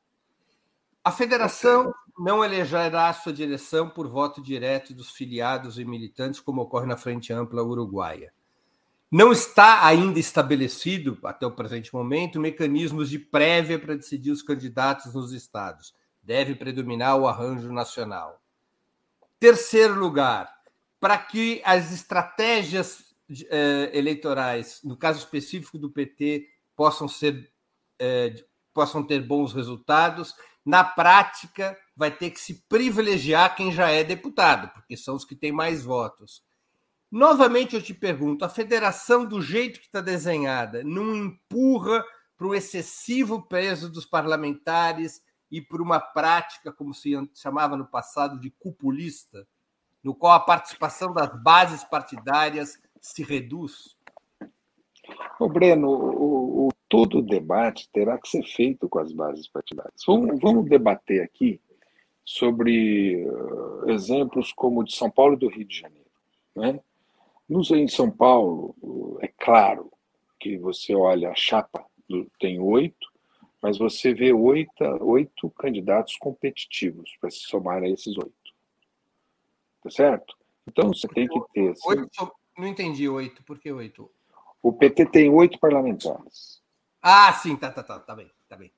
A 1.03 1.11
federação 1.11 1.95
não 2.19 2.45
elegerá 2.45 3.11
sua 3.15 3.33
direção 3.33 3.89
por 3.89 4.07
voto 4.07 4.43
direto 4.43 4.93
dos 4.93 5.11
filiados 5.11 5.79
e 5.79 5.85
militantes, 5.85 6.41
como 6.41 6.61
ocorre 6.61 6.87
na 6.87 6.97
Frente 6.97 7.33
Ampla 7.33 7.63
Uruguaia. 7.63 8.33
Não 9.11 9.33
está 9.33 9.85
ainda 9.87 10.21
estabelecido, 10.21 11.19
até 11.25 11.47
o 11.47 11.51
presente 11.51 11.93
momento, 11.93 12.39
mecanismos 12.39 13.09
de 13.09 13.19
prévia 13.19 13.79
para 13.79 13.97
decidir 13.97 14.31
os 14.31 14.43
candidatos 14.43 15.15
nos 15.15 15.33
estados. 15.33 15.95
Deve 16.23 16.55
predominar 16.55 17.17
o 17.17 17.27
arranjo 17.27 17.73
nacional. 17.73 18.41
Terceiro 19.41 19.99
lugar, 19.99 20.55
para 21.01 21.17
que 21.17 21.63
as 21.65 21.91
estratégias 21.93 23.15
eh, 23.49 23.91
eleitorais, 23.95 24.81
no 24.85 24.97
caso 24.97 25.19
específico 25.19 25.79
do 25.79 25.91
PT, 25.91 26.47
possam 26.77 27.09
ser 27.09 27.51
eh, 27.99 28.45
possam 28.73 29.03
ter 29.03 29.21
bons 29.21 29.53
resultados, 29.53 30.35
na 30.65 30.85
prática 30.85 31.77
vai 31.97 32.11
ter 32.11 32.31
que 32.31 32.41
se 32.41 32.63
privilegiar 32.69 33.55
quem 33.55 33.73
já 33.73 33.91
é 33.91 34.05
deputado, 34.05 34.69
porque 34.73 34.97
são 34.97 35.15
os 35.15 35.25
que 35.25 35.35
têm 35.35 35.53
mais 35.53 35.83
votos. 35.83 36.43
Novamente 37.11 37.75
eu 37.75 37.83
te 37.83 37.93
pergunto: 37.93 38.45
a 38.45 38.49
federação, 38.49 39.25
do 39.25 39.43
jeito 39.43 39.81
que 39.81 39.87
está 39.87 40.01
desenhada, 40.01 40.85
não 40.85 41.15
empurra 41.15 42.05
para 42.37 42.47
o 42.47 42.55
excessivo 42.55 43.43
peso 43.43 43.91
dos 43.91 44.07
parlamentares 44.07 45.23
e 45.51 45.61
para 45.61 45.83
uma 45.83 46.01
prática, 46.01 46.73
como 46.73 46.95
se 46.95 47.13
chamava 47.35 47.77
no 47.77 47.85
passado, 47.85 48.39
de 48.39 48.51
cupulista, 48.51 49.47
no 50.03 50.15
qual 50.15 50.33
a 50.33 50.41
participação 50.41 51.13
das 51.13 51.31
bases 51.43 51.83
partidárias 51.85 52.81
se 53.01 53.23
reduz? 53.23 53.97
O 55.39 55.49
Breno, 55.49 55.89
o, 55.89 56.69
o, 56.69 56.70
todo 56.91 57.21
o 57.21 57.23
debate 57.23 57.89
terá 57.93 58.19
que 58.19 58.29
ser 58.29 58.43
feito 58.43 58.89
com 58.89 58.99
as 58.99 59.13
bases 59.13 59.47
partidárias. 59.49 60.03
Vamos, 60.05 60.41
vamos 60.41 60.69
debater 60.69 61.23
aqui 61.23 61.61
sobre 62.25 63.25
uh, 63.25 63.91
exemplos 63.91 64.53
como 64.53 64.81
o 64.81 64.85
de 64.85 64.95
São 64.95 65.09
Paulo 65.09 65.35
e 65.35 65.39
do 65.39 65.49
Rio 65.49 65.65
de 65.65 65.79
Janeiro. 65.79 66.11
Né? 66.55 66.81
No, 67.49 67.63
em 67.77 67.87
São 67.87 68.11
Paulo, 68.11 68.75
é 69.23 69.29
claro 69.29 69.91
que 70.39 70.59
você 70.59 70.93
olha 70.93 71.31
a 71.31 71.35
chapa, 71.35 71.87
tem 72.41 72.59
oito, 72.59 73.09
mas 73.63 73.79
você 73.79 74.13
vê 74.13 74.33
oito, 74.33 74.83
oito 75.01 75.49
candidatos 75.51 76.17
competitivos 76.17 77.17
para 77.21 77.31
se 77.31 77.41
somar 77.41 77.85
a 77.85 77.89
esses 77.89 78.17
oito. 78.17 78.35
Tá 79.85 79.91
certo? 79.91 80.37
Então 80.67 80.89
você 80.89 81.07
tem 81.07 81.29
que 81.29 81.41
ter. 81.53 81.73
Oito, 81.87 82.33
não 82.59 82.67
entendi 82.67 83.09
oito. 83.09 83.45
Por 83.45 83.61
que 83.61 83.71
oito? 83.71 84.11
O 84.61 84.73
PT 84.73 85.07
tem 85.07 85.31
oito 85.31 85.59
parlamentares. 85.59 86.60
Ah, 87.03 87.33
sim, 87.33 87.57
tá, 87.57 87.71
tá, 87.71 87.83
tá, 87.83 87.99
tá 87.99 88.15
bem, 88.15 88.31
tá 88.49 88.57
bem. 88.57 88.71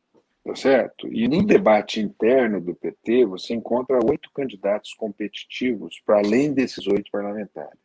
Tá 0.45 0.57
certo? 0.57 1.07
E 1.13 1.29
no 1.29 1.45
debate 1.45 2.01
interno 2.01 2.61
do 2.61 2.75
PT, 2.75 3.25
você 3.27 3.55
encontra 3.55 4.05
oito 4.05 4.31
candidatos 4.33 4.93
competitivos 4.95 6.01
para 6.05 6.19
além 6.19 6.53
desses 6.53 6.87
oito 6.87 7.11
parlamentares. 7.11 7.79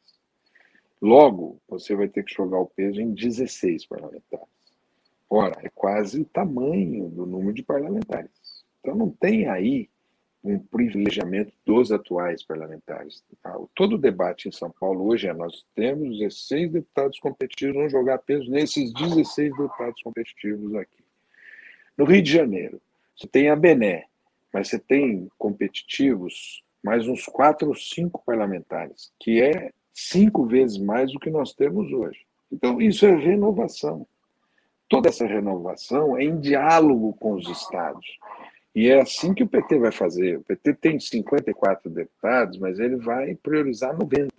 Logo, 1.00 1.62
você 1.68 1.96
vai 1.96 2.08
ter 2.08 2.24
que 2.24 2.34
jogar 2.34 2.60
o 2.60 2.66
peso 2.66 3.00
em 3.00 3.14
16 3.14 3.86
parlamentares. 3.86 4.48
Ora, 5.30 5.56
é 5.62 5.70
quase 5.70 6.22
o 6.22 6.26
tamanho 6.26 7.10
do 7.10 7.26
número 7.26 7.54
de 7.54 7.62
parlamentares. 7.62 8.32
Então, 8.80 8.96
não 8.96 9.12
tem 9.12 9.48
aí 9.48 9.90
um 10.48 10.60
privilegiamento 10.60 11.52
dos 11.66 11.92
atuais 11.92 12.42
parlamentares. 12.44 13.24
Tá? 13.44 13.54
Todo 13.76 13.96
o 13.96 13.98
debate 13.98 14.48
em 14.48 14.52
São 14.52 14.72
Paulo 14.72 15.06
hoje 15.08 15.28
é: 15.28 15.34
nós 15.34 15.66
temos 15.76 16.18
16 16.18 16.72
deputados 16.72 17.20
competitivos, 17.20 17.76
vamos 17.76 17.92
jogar 17.92 18.18
peso 18.20 18.50
nesses 18.50 18.94
16 18.94 19.52
deputados 19.52 20.02
competitivos 20.02 20.74
aqui. 20.76 21.04
No 21.98 22.06
Rio 22.06 22.22
de 22.22 22.32
Janeiro, 22.32 22.82
você 23.16 23.28
tem 23.28 23.50
a 23.50 23.56
Bené, 23.56 24.06
mas 24.54 24.70
você 24.70 24.80
tem 24.80 25.30
competitivos 25.38 26.64
mais 26.84 27.08
uns 27.08 27.26
quatro 27.26 27.68
ou 27.68 27.76
cinco 27.76 28.24
parlamentares, 28.26 29.12
que 29.20 29.42
é 29.42 29.72
cinco 29.94 30.46
vezes 30.46 30.78
mais 30.78 31.12
do 31.12 31.20
que 31.20 31.30
nós 31.30 31.54
temos 31.54 31.92
hoje. 31.92 32.20
Então, 32.52 32.80
isso 32.82 33.06
é 33.06 33.14
renovação. 33.14 34.08
Toda 34.88 35.10
essa 35.10 35.26
renovação 35.26 36.18
é 36.18 36.24
em 36.24 36.40
diálogo 36.40 37.14
com 37.20 37.34
os 37.34 37.50
estados. 37.50 38.06
E 38.78 38.92
é 38.92 39.02
assim 39.02 39.34
que 39.34 39.42
o 39.42 39.48
PT 39.48 39.80
vai 39.80 39.92
fazer. 39.92 40.38
O 40.38 40.44
PT 40.44 40.76
tem 40.76 41.00
54 41.00 41.90
deputados, 41.90 42.60
mas 42.60 42.78
ele 42.78 42.96
vai 42.98 43.34
priorizar 43.34 43.98
90. 43.98 44.30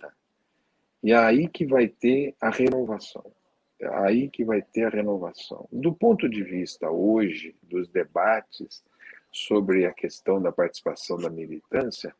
E 1.03 1.11
é 1.11 1.17
aí 1.17 1.45
que 1.45 1.65
vai 1.65 1.89
ter 1.89 2.33
a 2.39 2.49
renovação. 2.49 3.25
É 3.81 3.89
aí 3.97 4.29
que 4.29 4.45
vai 4.45 4.61
ter 4.61 4.85
a 4.85 4.89
renovação. 4.89 5.67
Do 5.69 5.93
ponto 5.93 6.29
de 6.29 6.41
vista 6.41 6.89
hoje 6.89 7.53
dos 7.61 7.89
debates 7.89 8.81
sobre 9.29 9.85
a 9.85 9.91
questão 9.91 10.41
da 10.41 10.53
participação 10.53 11.17
da 11.17 11.29
militância, 11.29 12.15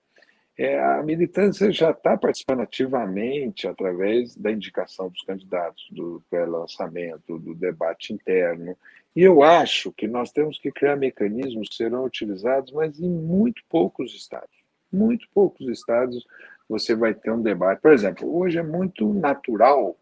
é, 0.57 0.78
a 0.78 1.01
militância 1.01 1.72
já 1.72 1.91
está 1.91 2.17
participando 2.17 2.59
ativamente 2.59 3.65
através 3.65 4.36
da 4.36 4.51
indicação 4.51 5.07
dos 5.07 5.22
candidatos, 5.22 5.88
do 5.89 6.22
pré-lançamento, 6.30 7.39
do 7.39 7.55
debate 7.55 8.11
interno. 8.11 8.76
E 9.16 9.22
eu 9.22 9.43
acho 9.43 9.91
que 9.91 10.07
nós 10.07 10.32
temos 10.32 10.60
que 10.60 10.72
criar 10.72 10.95
mecanismos 10.95 11.70
que 11.70 11.76
serão 11.76 12.05
utilizados, 12.05 12.72
mas 12.72 12.99
em 12.99 13.10
muito 13.10 13.62
poucos 13.68 14.14
estados. 14.14 14.55
Muito 14.91 15.28
poucos 15.34 15.68
estados 15.68 16.26
você 16.68 16.95
vai 16.95 17.14
ter 17.14 17.32
um 17.32 17.41
debate. 17.41 17.82
Por 17.82 17.91
exemplo, 17.91 18.34
hoje 18.38 18.60
é 18.60 18.64
muito 18.64 19.12
natural 19.12 19.97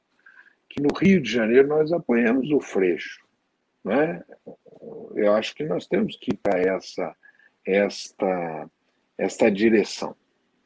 que 0.69 0.81
no 0.81 0.93
Rio 0.93 1.21
de 1.21 1.31
Janeiro 1.31 1.67
nós 1.67 1.91
apoiamos 1.93 2.51
o 2.51 2.59
Freixo. 2.59 3.25
Né? 3.83 4.21
Eu 5.15 5.33
acho 5.33 5.55
que 5.55 5.63
nós 5.63 5.87
temos 5.87 6.17
que 6.17 6.33
ir 6.33 6.37
para 6.37 6.59
essa, 6.59 7.15
esta, 7.65 8.69
esta 9.17 9.49
direção. 9.49 10.13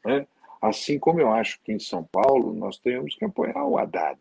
Né? 0.04 0.26
Assim 0.60 0.98
como 0.98 1.20
eu 1.20 1.32
acho 1.32 1.60
que 1.62 1.72
em 1.72 1.78
São 1.78 2.02
Paulo 2.04 2.52
nós 2.52 2.78
temos 2.78 3.14
que 3.14 3.24
apoiar 3.24 3.64
o 3.64 3.78
Haddad. 3.78 4.20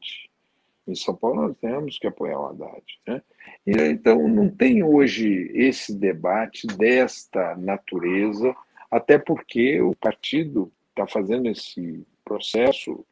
Em 0.87 0.95
São 0.95 1.15
Paulo 1.15 1.47
nós 1.47 1.57
temos 1.57 1.97
que 1.97 2.07
apoiar 2.07 2.39
o 2.39 2.47
Haddad. 2.47 2.83
Né? 3.07 3.21
E, 3.65 3.71
então 3.71 4.27
não 4.27 4.49
tem 4.49 4.83
hoje 4.83 5.51
esse 5.53 5.95
debate 5.95 6.67
desta 6.67 7.55
natureza, 7.55 8.55
até 8.89 9.17
porque 9.17 9.81
o 9.81 9.95
partido 9.95 10.71
está 10.89 11.07
fazendo 11.07 11.47
esse 11.47 12.05
processo 12.23 13.05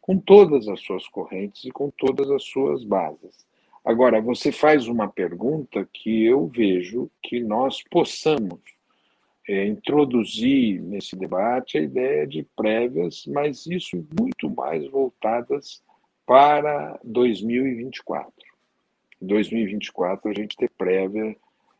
com 0.00 0.18
todas 0.18 0.68
as 0.68 0.80
suas 0.80 1.06
correntes 1.08 1.64
e 1.64 1.70
com 1.70 1.90
todas 1.90 2.30
as 2.30 2.44
suas 2.44 2.84
bases. 2.84 3.44
Agora, 3.84 4.20
você 4.20 4.50
faz 4.50 4.88
uma 4.88 5.08
pergunta 5.08 5.88
que 5.92 6.24
eu 6.24 6.46
vejo 6.46 7.10
que 7.22 7.40
nós 7.40 7.82
possamos 7.88 8.60
é, 9.48 9.64
introduzir 9.66 10.82
nesse 10.82 11.14
debate 11.16 11.78
a 11.78 11.82
ideia 11.82 12.26
de 12.26 12.44
prévias, 12.56 13.24
mas 13.26 13.66
isso 13.66 14.04
muito 14.18 14.50
mais 14.50 14.88
voltadas 14.88 15.82
para 16.26 16.98
2024. 17.04 18.32
Em 19.22 19.26
2024, 19.26 20.28
a 20.28 20.34
gente 20.34 20.56
ter 20.56 20.68
prévia 20.70 21.36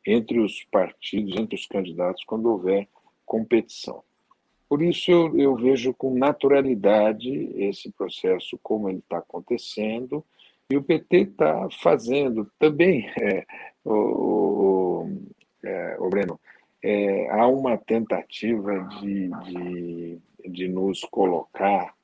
entre 0.07 0.39
os 0.39 0.63
partidos, 0.71 1.37
entre 1.37 1.57
os 1.57 1.67
candidatos, 1.67 2.25
quando 2.25 2.51
houver 2.51 2.89
competição. 3.27 4.03
Por 4.69 4.81
isso, 4.83 5.11
eu, 5.11 5.37
eu 5.37 5.57
vejo 5.57 5.93
com 5.93 6.17
naturalidade 6.17 7.29
esse 7.57 7.91
processo, 7.91 8.59
como 8.63 8.89
ele 8.89 8.99
está 8.99 9.19
acontecendo, 9.19 10.25
e 10.71 10.77
o 10.77 10.83
PT 10.83 11.17
está 11.19 11.69
fazendo 11.83 12.51
também, 12.59 13.09
é, 13.21 13.45
o, 13.85 13.93
o, 13.93 15.21
é, 15.65 15.97
o 15.99 16.09
Breno, 16.09 16.41
é, 16.83 17.29
há 17.31 17.47
uma 17.49 17.77
tentativa 17.77 18.79
de, 19.01 19.29
de, 19.29 20.19
de 20.49 20.69
nos 20.69 21.01
colocar 21.03 21.96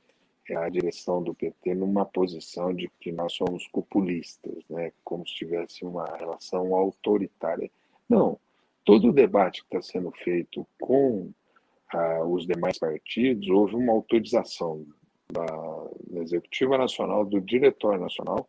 a 0.51 0.69
direção 0.69 1.23
do 1.23 1.35
PT 1.35 1.75
numa 1.75 2.05
posição 2.05 2.75
de 2.75 2.91
que 3.01 3.13
nós 3.13 3.33
somos 3.33 3.67
populistas, 3.69 4.65
né? 4.69 4.93
como 5.05 5.27
se 5.27 5.35
tivesse 5.35 5.85
uma 5.85 6.05
relação 6.17 6.75
autoritária. 6.75 7.71
Não, 8.09 8.39
todo 8.85 9.09
o 9.09 9.13
debate 9.13 9.61
que 9.61 9.77
está 9.77 9.83
sendo 9.83 10.11
feito 10.11 10.67
com 10.81 11.31
ah, 11.93 12.25
os 12.25 12.47
demais 12.47 12.79
partidos, 12.79 13.49
houve 13.49 13.77
uma 13.77 13.93
autorização 13.93 14.85
da, 15.31 15.47
da 16.11 16.21
Executiva 16.21 16.77
Nacional, 16.77 17.25
do 17.25 17.41
Diretório 17.41 18.01
Nacional, 18.01 18.49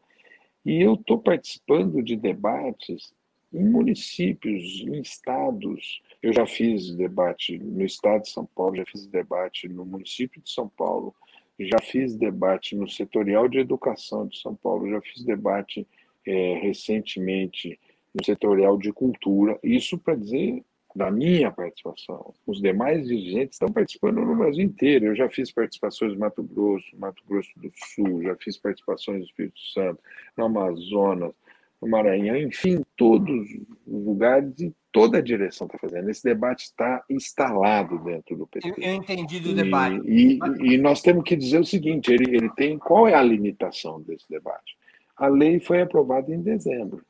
e 0.66 0.82
eu 0.82 0.96
estou 0.96 1.20
participando 1.20 2.02
de 2.02 2.16
debates 2.16 3.14
em 3.54 3.64
municípios, 3.64 4.82
em 4.82 5.00
estados. 5.02 6.02
Eu 6.22 6.34
já 6.34 6.46
fiz 6.46 6.96
debate 6.96 7.60
no 7.60 7.84
estado 7.84 8.24
de 8.24 8.30
São 8.30 8.46
Paulo, 8.46 8.78
já 8.78 8.86
fiz 8.86 9.06
debate 9.06 9.68
no 9.68 9.86
município 9.86 10.42
de 10.42 10.50
São 10.50 10.68
Paulo, 10.68 11.14
já 11.60 11.80
fiz 11.82 12.16
debate 12.16 12.76
no 12.76 12.90
setorial 12.90 13.48
de 13.48 13.60
educação 13.60 14.28
de 14.28 14.40
São 14.40 14.56
Paulo, 14.56 14.90
já 14.90 15.02
fiz 15.02 15.24
debate 15.24 15.88
é, 16.26 16.60
recentemente 16.60 17.80
no 18.14 18.24
setorial 18.24 18.78
de 18.78 18.92
cultura. 18.92 19.60
Isso 19.64 19.98
para 19.98 20.16
dizer 20.16 20.64
da 20.96 21.10
minha 21.10 21.52
participação. 21.52 22.34
Os 22.46 22.62
demais 22.62 23.08
dirigentes 23.08 23.56
estão 23.56 23.70
participando 23.70 24.22
no 24.22 24.36
Brasil 24.36 24.64
inteiro. 24.64 25.08
Eu 25.08 25.16
já 25.16 25.28
fiz 25.28 25.52
participações 25.52 26.14
no 26.14 26.20
Mato 26.20 26.44
Grosso, 26.44 26.96
Mato 26.98 27.24
Grosso 27.28 27.52
do 27.58 27.72
Sul, 27.74 28.22
já 28.24 28.36
fiz 28.36 28.58
participações 28.58 29.20
no 29.20 29.26
Espírito 29.26 29.60
Santo, 29.74 30.00
no 30.38 30.46
Amazonas, 30.46 31.34
no 31.82 31.90
Maranhão, 31.90 32.38
enfim, 32.38 32.84
todos 32.96 33.50
os 33.88 34.06
lugares 34.06 34.60
e 34.60 34.74
toda 34.94 35.18
a 35.18 35.22
direção 35.22 35.68
está 35.68 35.78
fazendo. 35.78 36.10
Esse 36.10 36.24
debate 36.24 36.66
está 36.66 37.04
instalado 37.10 37.98
dentro 38.00 38.38
do 38.38 38.48
PT. 38.48 38.74
Eu, 38.78 38.94
entendi 38.94 39.40
do 39.40 39.54
debate. 39.54 40.00
E, 40.06 40.40
e, 40.62 40.76
e, 40.76 40.78
nós 40.78 41.02
temos 41.02 41.24
que 41.24 41.36
dizer 41.36 41.60
o 41.60 41.66
seguinte: 41.66 42.14
ele, 42.14 42.38
ele 42.38 42.50
tem 42.52 42.78
qual 42.78 43.08
é 43.08 43.16
a 43.16 43.22
limitação 43.22 44.00
desse 44.02 44.30
debate? 44.30 44.78
A 45.18 45.28
lei 45.28 45.60
foi 45.60 45.82
aprovada 45.82 46.34
em 46.34 46.42
dezembro. 46.42 47.04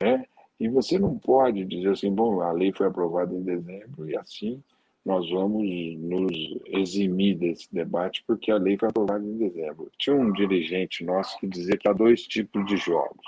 Né? 0.00 0.24
E 0.60 0.68
você 0.68 0.98
não 0.98 1.18
pode 1.18 1.64
dizer 1.64 1.90
assim, 1.90 2.12
bom, 2.12 2.40
a 2.40 2.52
lei 2.52 2.72
foi 2.72 2.86
aprovada 2.86 3.34
em 3.34 3.42
dezembro 3.42 4.08
e 4.08 4.16
assim 4.16 4.62
nós 5.04 5.30
vamos 5.30 5.66
nos 5.96 6.60
eximir 6.66 7.36
desse 7.36 7.72
debate 7.72 8.22
porque 8.26 8.50
a 8.50 8.58
lei 8.58 8.76
foi 8.76 8.88
aprovada 8.88 9.24
em 9.24 9.38
dezembro. 9.38 9.90
Tinha 9.96 10.14
um 10.14 10.30
dirigente 10.32 11.04
nosso 11.04 11.38
que 11.38 11.46
dizia 11.46 11.78
que 11.78 11.88
há 11.88 11.92
dois 11.92 12.22
tipos 12.26 12.66
de 12.66 12.76
jogos. 12.76 13.24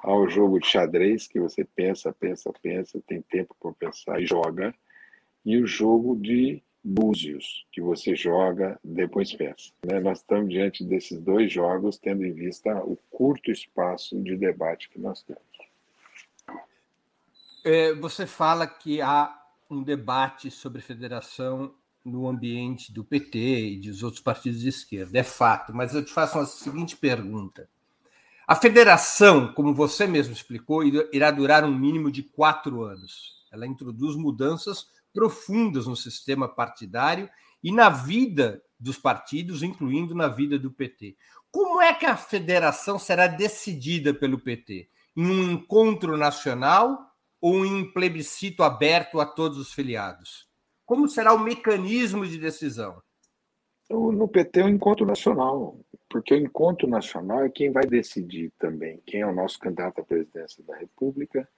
Há 0.00 0.14
o 0.14 0.28
jogo 0.28 0.58
de 0.58 0.66
xadrez, 0.66 1.26
que 1.26 1.40
você 1.40 1.64
pensa, 1.64 2.12
pensa, 2.12 2.52
pensa, 2.62 3.00
tem 3.06 3.22
tempo 3.22 3.54
para 3.60 3.72
pensar 3.72 4.20
e 4.20 4.26
joga, 4.26 4.74
e 5.44 5.56
o 5.56 5.66
jogo 5.66 6.16
de 6.16 6.62
búzios, 6.82 7.66
que 7.70 7.80
você 7.80 8.14
joga, 8.14 8.78
depois 8.82 9.32
pensa. 9.34 9.72
Né? 9.84 10.00
Nós 10.00 10.18
estamos 10.18 10.48
diante 10.48 10.84
desses 10.84 11.20
dois 11.20 11.52
jogos, 11.52 11.98
tendo 11.98 12.24
em 12.24 12.32
vista 12.32 12.74
o 12.84 12.96
curto 13.10 13.50
espaço 13.50 14.20
de 14.22 14.36
debate 14.36 14.88
que 14.88 14.98
nós 14.98 15.22
temos. 15.22 15.42
É, 17.64 17.92
você 17.94 18.26
fala 18.26 18.66
que 18.66 19.02
há 19.02 19.36
um 19.68 19.82
debate 19.82 20.50
sobre 20.50 20.80
federação 20.80 21.74
no 22.04 22.26
ambiente 22.26 22.92
do 22.92 23.04
PT 23.04 23.38
e 23.38 23.80
dos 23.80 24.02
outros 24.02 24.22
partidos 24.22 24.60
de 24.60 24.68
esquerda. 24.68 25.18
É 25.18 25.22
fato, 25.22 25.74
mas 25.74 25.94
eu 25.94 26.02
te 26.04 26.12
faço 26.12 26.38
a 26.38 26.46
seguinte 26.46 26.96
pergunta. 26.96 27.68
A 28.50 28.56
federação, 28.56 29.52
como 29.52 29.72
você 29.72 30.08
mesmo 30.08 30.32
explicou, 30.32 30.82
irá 30.82 31.30
durar 31.30 31.64
um 31.64 31.72
mínimo 31.72 32.10
de 32.10 32.24
quatro 32.24 32.82
anos. 32.82 33.46
Ela 33.52 33.64
introduz 33.64 34.16
mudanças 34.16 34.88
profundas 35.12 35.86
no 35.86 35.94
sistema 35.94 36.48
partidário 36.48 37.30
e 37.62 37.70
na 37.70 37.88
vida 37.88 38.60
dos 38.76 38.98
partidos, 38.98 39.62
incluindo 39.62 40.16
na 40.16 40.26
vida 40.26 40.58
do 40.58 40.68
PT. 40.68 41.16
Como 41.48 41.80
é 41.80 41.94
que 41.94 42.04
a 42.04 42.16
federação 42.16 42.98
será 42.98 43.28
decidida 43.28 44.12
pelo 44.12 44.40
PT? 44.40 44.88
Em 45.16 45.26
um 45.26 45.52
encontro 45.52 46.16
nacional 46.16 46.98
ou 47.40 47.64
em 47.64 47.72
um 47.72 47.92
plebiscito 47.92 48.64
aberto 48.64 49.20
a 49.20 49.26
todos 49.26 49.58
os 49.58 49.72
filiados? 49.72 50.48
Como 50.84 51.08
será 51.08 51.32
o 51.32 51.38
mecanismo 51.38 52.26
de 52.26 52.36
decisão? 52.36 53.00
No 53.88 54.26
PT 54.26 54.58
é 54.58 54.64
um 54.64 54.70
encontro 54.70 55.06
nacional, 55.06 55.78
porque 56.10 56.34
o 56.34 56.36
encontro 56.36 56.88
nacional 56.88 57.44
é 57.44 57.48
quem 57.48 57.70
vai 57.70 57.84
decidir 57.84 58.52
também 58.58 59.00
quem 59.06 59.20
é 59.20 59.26
o 59.26 59.32
nosso 59.32 59.58
candidato 59.60 60.00
à 60.00 60.04
presidência 60.04 60.62
da 60.64 60.76
República, 60.76 61.48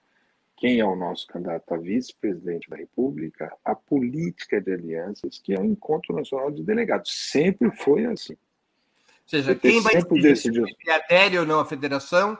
quem 0.58 0.78
é 0.78 0.84
o 0.84 0.94
nosso 0.94 1.26
candidato 1.26 1.72
a 1.72 1.78
vice-presidente 1.78 2.68
da 2.68 2.76
República, 2.76 3.50
a 3.64 3.74
política 3.74 4.60
de 4.60 4.74
alianças, 4.74 5.38
que 5.38 5.54
é 5.54 5.58
um 5.58 5.64
encontro 5.64 6.14
nacional 6.14 6.50
de 6.50 6.62
delegados. 6.62 7.10
Sempre 7.12 7.74
foi 7.74 8.04
assim. 8.04 8.34
Ou 8.34 9.26
seja, 9.26 9.54
quem 9.54 9.80
vai 9.80 9.94
decidir 10.02 10.66
se 10.66 10.90
adere 10.90 11.38
ou 11.38 11.46
não 11.46 11.58
à 11.58 11.64
federação 11.64 12.38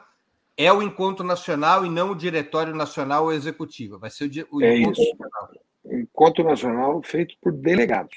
é 0.55 0.71
o 0.71 0.83
encontro 0.83 1.25
nacional 1.25 1.87
e 1.87 1.89
não 1.89 2.11
o 2.11 2.15
diretório 2.15 2.75
nacional 2.75 3.25
ou 3.25 3.33
executivo. 3.33 3.99
Vai 3.99 4.11
ser 4.11 4.47
o, 4.51 4.59
o 4.59 4.63
é 4.63 4.77
encontro 4.77 5.03
isso. 5.03 5.17
nacional. 5.19 5.51
Encontro 5.87 6.45
nacional 6.45 7.03
feito 7.03 7.35
por 7.41 7.53
delegados. 7.53 8.17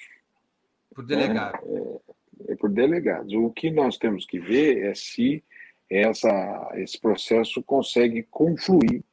Por 0.93 1.05
delegados. 1.05 1.61
É, 1.65 1.77
é, 1.77 2.04
por 2.59 2.69
delegados. 2.69 3.33
O 3.33 3.49
que 3.49 3.71
nós 3.71 3.97
temos 3.97 4.25
que 4.25 4.39
ver 4.39 4.83
é 4.83 4.93
se 4.93 5.43
essa, 5.89 6.71
esse 6.75 6.99
processo 6.99 7.61
consegue 7.63 8.23
confluir 8.23 9.03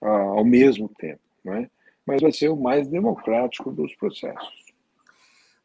uh, 0.00 0.06
ao 0.06 0.44
mesmo 0.44 0.88
tempo. 0.88 1.20
Né? 1.44 1.70
Mas 2.06 2.20
vai 2.20 2.32
ser 2.32 2.48
o 2.48 2.56
mais 2.56 2.88
democrático 2.88 3.70
dos 3.70 3.94
processos. 3.96 4.62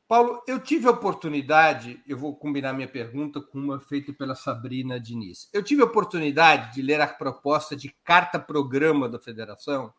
Paulo, 0.07 0.41
eu 0.47 0.57
tive 0.57 0.87
a 0.87 0.91
oportunidade, 0.91 2.01
eu 2.07 2.17
vou 2.17 2.33
combinar 2.33 2.71
minha 2.71 2.87
pergunta 2.87 3.41
com 3.41 3.59
uma 3.59 3.77
feita 3.77 4.13
pela 4.13 4.35
Sabrina 4.35 4.97
Diniz. 4.97 5.49
Eu 5.51 5.61
tive 5.61 5.81
a 5.81 5.85
oportunidade 5.85 6.73
de 6.73 6.81
ler 6.81 7.01
a 7.01 7.07
proposta 7.07 7.75
de 7.75 7.93
carta-programa 8.05 9.09
da 9.09 9.19
federação 9.19 9.93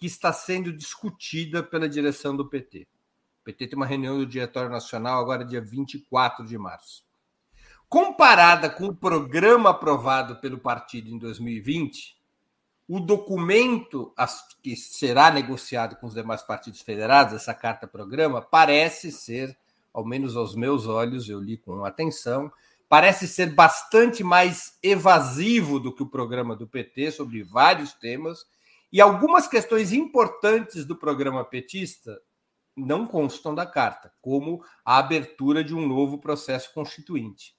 que 0.00 0.06
está 0.06 0.32
sendo 0.32 0.72
discutida 0.72 1.62
pela 1.62 1.88
direção 1.88 2.36
do 2.36 2.48
PT. 2.48 2.88
O 3.42 3.44
PT 3.44 3.66
tem 3.66 3.76
uma 3.76 3.86
reunião 3.86 4.18
do 4.18 4.24
Diretório 4.24 4.70
Nacional 4.70 5.20
agora, 5.20 5.44
dia 5.44 5.60
24 5.60 6.46
de 6.46 6.56
março. 6.56 7.04
Comparada 7.88 8.70
com 8.70 8.86
o 8.86 8.94
programa 8.94 9.70
aprovado 9.70 10.36
pelo 10.36 10.58
partido 10.58 11.10
em 11.10 11.18
2020, 11.18 12.16
o 12.88 13.00
documento 13.00 14.14
que 14.62 14.76
será 14.76 15.28
negociado 15.28 15.96
com 15.96 16.06
os 16.06 16.14
demais 16.14 16.40
partidos 16.40 16.82
federados, 16.82 17.34
essa 17.34 17.52
carta-programa, 17.52 18.40
parece 18.40 19.10
ser, 19.10 19.58
ao 19.92 20.04
menos 20.04 20.36
aos 20.36 20.54
meus 20.54 20.86
olhos, 20.86 21.28
eu 21.28 21.40
li 21.40 21.56
com 21.56 21.84
atenção, 21.84 22.50
parece 22.88 23.26
ser 23.26 23.52
bastante 23.52 24.22
mais 24.22 24.78
evasivo 24.80 25.80
do 25.80 25.92
que 25.92 26.04
o 26.04 26.08
programa 26.08 26.54
do 26.54 26.68
PT 26.68 27.10
sobre 27.10 27.42
vários 27.42 27.92
temas, 27.92 28.46
e 28.92 29.00
algumas 29.00 29.48
questões 29.48 29.92
importantes 29.92 30.84
do 30.84 30.94
programa 30.94 31.44
petista 31.44 32.20
não 32.76 33.06
constam 33.06 33.54
da 33.54 33.66
carta, 33.66 34.12
como 34.20 34.64
a 34.84 34.98
abertura 34.98 35.62
de 35.62 35.74
um 35.74 35.86
novo 35.86 36.18
processo 36.18 36.72
constituinte. 36.72 37.54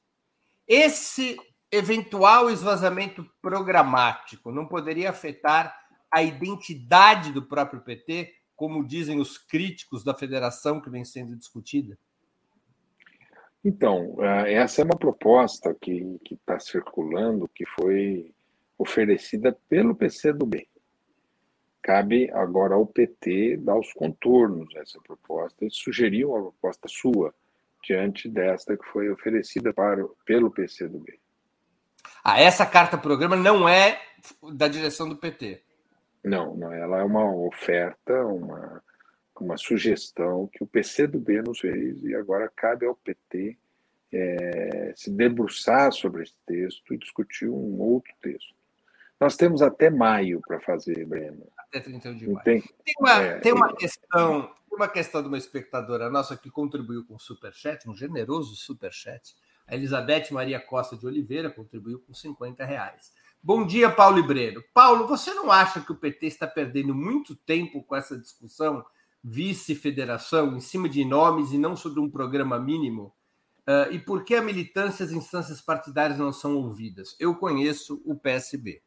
Esse 0.67 1.37
eventual 1.71 2.49
esvazamento 2.49 3.25
programático 3.41 4.51
não 4.51 4.67
poderia 4.67 5.09
afetar 5.09 5.75
a 6.11 6.21
identidade 6.21 7.31
do 7.31 7.41
próprio 7.41 7.81
PT, 7.81 8.33
como 8.55 8.85
dizem 8.85 9.19
os 9.19 9.37
críticos 9.37 10.03
da 10.03 10.13
federação 10.13 10.79
que 10.79 10.89
vem 10.89 11.03
sendo 11.03 11.35
discutida? 11.35 11.97
Então, 13.65 14.15
eh, 14.19 14.53
essa 14.53 14.81
é 14.81 14.85
uma 14.85 14.97
proposta 14.97 15.75
que 15.81 16.19
está 16.29 16.59
circulando, 16.59 17.47
que 17.47 17.65
foi 17.65 18.31
oferecida 18.77 19.57
pelo 19.67 19.95
PCdoB. 19.95 20.67
Cabe 21.83 22.31
agora 22.31 22.75
ao 22.75 22.87
PT 22.87 23.57
dar 23.57 23.77
os 23.77 23.91
contornos 23.91 24.73
a 24.75 24.79
essa 24.79 24.99
proposta 25.01 25.65
e 25.65 25.69
sugerir 25.69 26.23
uma 26.23 26.41
proposta 26.41 26.87
sua 26.87 27.35
diante 27.85 28.29
desta 28.29 28.77
que 28.77 28.85
foi 28.85 29.11
oferecida 29.11 29.73
para, 29.73 30.01
pelo 30.25 30.49
PCdoB. 30.49 31.19
Ah, 32.23 32.39
essa 32.39 32.65
carta-programa 32.65 33.35
não 33.35 33.67
é 33.67 34.01
da 34.53 34.69
direção 34.69 35.09
do 35.09 35.17
PT. 35.17 35.61
Não, 36.23 36.55
não, 36.55 36.71
ela 36.71 36.99
é 36.99 37.03
uma 37.03 37.29
oferta, 37.35 38.25
uma, 38.25 38.81
uma 39.41 39.57
sugestão 39.57 40.47
que 40.53 40.63
o 40.63 40.67
PCdoB 40.67 41.41
nos 41.41 41.59
fez 41.59 42.01
e 42.01 42.15
agora 42.15 42.49
cabe 42.55 42.85
ao 42.85 42.95
PT 42.95 43.57
é, 44.13 44.93
se 44.95 45.11
debruçar 45.11 45.91
sobre 45.91 46.23
esse 46.23 46.35
texto 46.45 46.93
e 46.93 46.97
discutir 46.97 47.49
um 47.49 47.81
outro 47.81 48.13
texto. 48.21 48.55
Nós 49.23 49.37
temos 49.37 49.61
até 49.61 49.89
maio 49.89 50.41
para 50.45 50.59
fazer, 50.59 51.05
Breno. 51.05 51.47
Até 51.57 51.79
31 51.79 52.17
de 52.17 52.27
maio. 52.27 52.43
Tem, 52.43 52.61
tem 52.61 52.95
uma, 52.99 53.13
é, 53.13 53.39
tem 53.39 53.53
uma 53.53 53.73
questão, 53.73 54.53
uma 54.69 54.87
questão 54.89 55.21
de 55.21 55.29
uma 55.29 55.37
espectadora 55.37 56.09
nossa 56.09 56.35
que 56.35 56.51
contribuiu 56.51 57.05
com 57.05 57.15
o 57.15 57.19
Superchat, 57.19 57.89
um 57.89 57.95
generoso 57.95 58.53
Superchat, 58.53 59.33
a 59.65 59.75
Elizabeth 59.75 60.25
Maria 60.31 60.59
Costa 60.59 60.97
de 60.97 61.07
Oliveira 61.07 61.49
contribuiu 61.49 61.99
com 61.99 62.13
50 62.13 62.65
reais. 62.65 63.13
Bom 63.41 63.65
dia, 63.65 63.89
Paulo 63.89 64.19
Ibreiro. 64.19 64.61
Paulo, 64.73 65.07
você 65.07 65.33
não 65.33 65.49
acha 65.49 65.79
que 65.79 65.93
o 65.93 65.95
PT 65.95 66.27
está 66.27 66.45
perdendo 66.45 66.93
muito 66.93 67.33
tempo 67.33 67.81
com 67.81 67.95
essa 67.95 68.17
discussão 68.17 68.85
vice-federação 69.23 70.57
em 70.57 70.59
cima 70.59 70.89
de 70.89 71.05
nomes 71.05 71.53
e 71.53 71.57
não 71.57 71.77
sobre 71.77 72.01
um 72.01 72.09
programa 72.09 72.59
mínimo? 72.59 73.13
Uh, 73.61 73.93
e 73.93 73.99
por 73.99 74.25
que 74.25 74.35
a 74.35 74.41
militância 74.41 75.03
e 75.03 75.05
as 75.05 75.13
instâncias 75.13 75.61
partidárias 75.61 76.19
não 76.19 76.33
são 76.33 76.57
ouvidas? 76.57 77.15
Eu 77.17 77.33
conheço 77.35 78.01
o 78.03 78.15
PSB. 78.15 78.81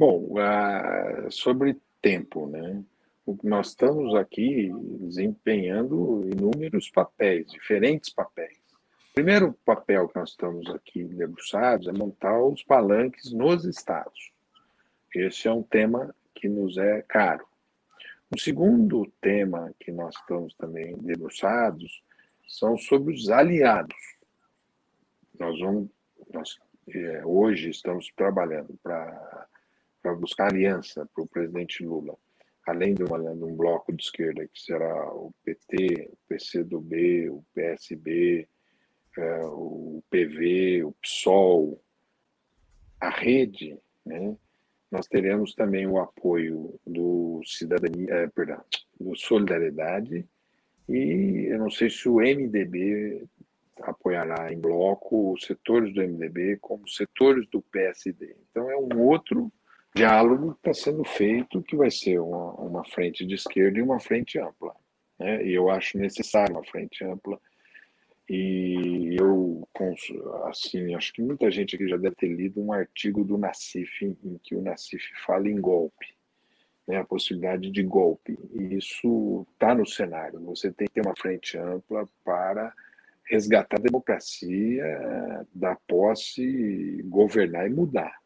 Bom, 0.00 0.32
uh, 0.32 1.30
sobre 1.30 1.76
tempo, 2.00 2.46
né? 2.46 2.82
Nós 3.44 3.68
estamos 3.68 4.14
aqui 4.14 4.72
desempenhando 4.98 6.22
inúmeros 6.24 6.90
papéis, 6.90 7.50
diferentes 7.50 8.10
papéis 8.10 8.60
primeiro 9.12 9.52
papel 9.66 10.08
que 10.08 10.18
nós 10.18 10.30
estamos 10.30 10.66
aqui 10.70 11.04
debruçados 11.04 11.86
é 11.86 11.92
montar 11.92 12.42
os 12.42 12.62
palanques 12.62 13.30
nos 13.32 13.66
estados. 13.66 14.32
Esse 15.14 15.46
é 15.46 15.52
um 15.52 15.62
tema 15.62 16.14
que 16.34 16.48
nos 16.48 16.78
é 16.78 17.02
caro. 17.02 17.46
O 18.34 18.38
segundo 18.38 19.12
tema 19.20 19.74
que 19.78 19.92
nós 19.92 20.14
estamos 20.16 20.54
também 20.54 20.96
debruçados 20.98 22.02
são 22.48 22.78
sobre 22.78 23.12
os 23.12 23.28
aliados. 23.28 23.98
Nós 25.38 25.60
vamos, 25.60 25.90
nós, 26.32 26.58
é, 26.88 27.22
hoje 27.26 27.68
estamos 27.68 28.10
trabalhando 28.16 28.74
para 28.82 29.46
buscar 30.18 30.48
aliança 30.48 31.08
para 31.14 31.24
o 31.24 31.28
presidente 31.28 31.84
Lula. 31.84 32.16
além 32.66 32.94
de, 32.94 33.02
uma, 33.02 33.18
de, 33.18 33.44
um 33.44 33.56
bloco 33.56 33.92
de 33.92 34.02
esquerda 34.02 34.46
que 34.46 34.60
será 34.60 35.12
o 35.12 35.32
PT, 35.44 36.10
o 36.12 36.18
PCdoB, 36.28 37.30
o 37.30 37.44
PSB, 37.54 38.48
é, 39.18 39.40
o 39.44 40.02
PV, 40.08 40.84
o 40.84 40.92
PSOL, 40.92 41.82
a 43.00 43.10
rede, 43.10 43.78
né? 44.04 44.36
nós 44.90 45.06
teremos 45.06 45.54
também 45.54 45.86
o 45.86 45.98
apoio 45.98 46.78
do 46.86 47.40
cidadania, 47.44 48.12
é, 48.12 48.26
perdão, 48.28 48.62
do 48.98 49.16
Solidariedade 49.16 50.26
e 50.88 51.46
eu 51.48 51.58
não 51.58 51.70
sei 51.70 51.88
se 51.88 52.08
o 52.08 52.16
MDB 52.16 53.24
apoiará 53.82 54.52
em 54.52 54.60
bloco 54.60 55.32
os 55.32 55.44
setores 55.44 55.94
do 55.94 56.02
MDB 56.02 56.58
como 56.60 56.88
setores 56.88 57.48
do 57.48 57.62
PSD. 57.62 58.36
Então 58.50 58.70
é 58.70 58.76
um 58.76 59.00
outro 59.00 59.52
diálogo 59.94 60.54
que 60.54 60.68
está 60.68 60.90
sendo 60.90 61.04
feito 61.04 61.62
que 61.62 61.76
vai 61.76 61.90
ser 61.90 62.20
uma, 62.20 62.52
uma 62.54 62.84
frente 62.84 63.26
de 63.26 63.34
esquerda 63.34 63.78
e 63.78 63.82
uma 63.82 64.00
frente 64.00 64.38
ampla. 64.38 64.74
Né? 65.18 65.44
E 65.44 65.54
eu 65.54 65.70
acho 65.70 65.98
necessário 65.98 66.54
uma 66.54 66.64
frente 66.64 67.04
ampla 67.04 67.38
e 68.32 69.16
eu, 69.18 69.68
assim, 70.44 70.94
acho 70.94 71.12
que 71.12 71.20
muita 71.20 71.50
gente 71.50 71.74
aqui 71.74 71.88
já 71.88 71.96
deve 71.96 72.14
ter 72.14 72.28
lido 72.28 72.62
um 72.62 72.72
artigo 72.72 73.24
do 73.24 73.36
Nassif, 73.36 74.04
em 74.04 74.38
que 74.40 74.54
o 74.54 74.62
Nassif 74.62 75.02
fala 75.26 75.48
em 75.48 75.60
golpe, 75.60 76.14
né, 76.86 76.98
a 76.98 77.04
possibilidade 77.04 77.68
de 77.72 77.82
golpe. 77.82 78.38
E 78.52 78.76
isso 78.76 79.44
está 79.52 79.74
no 79.74 79.84
cenário. 79.84 80.38
Você 80.42 80.70
tem 80.70 80.86
que 80.86 80.94
ter 80.94 81.04
uma 81.04 81.16
frente 81.16 81.58
ampla 81.58 82.08
para 82.24 82.72
resgatar 83.24 83.78
a 83.78 83.82
democracia, 83.82 84.84
dar 85.52 85.76
posse, 85.88 87.02
governar 87.06 87.66
e 87.66 87.70
mudar. 87.70 88.19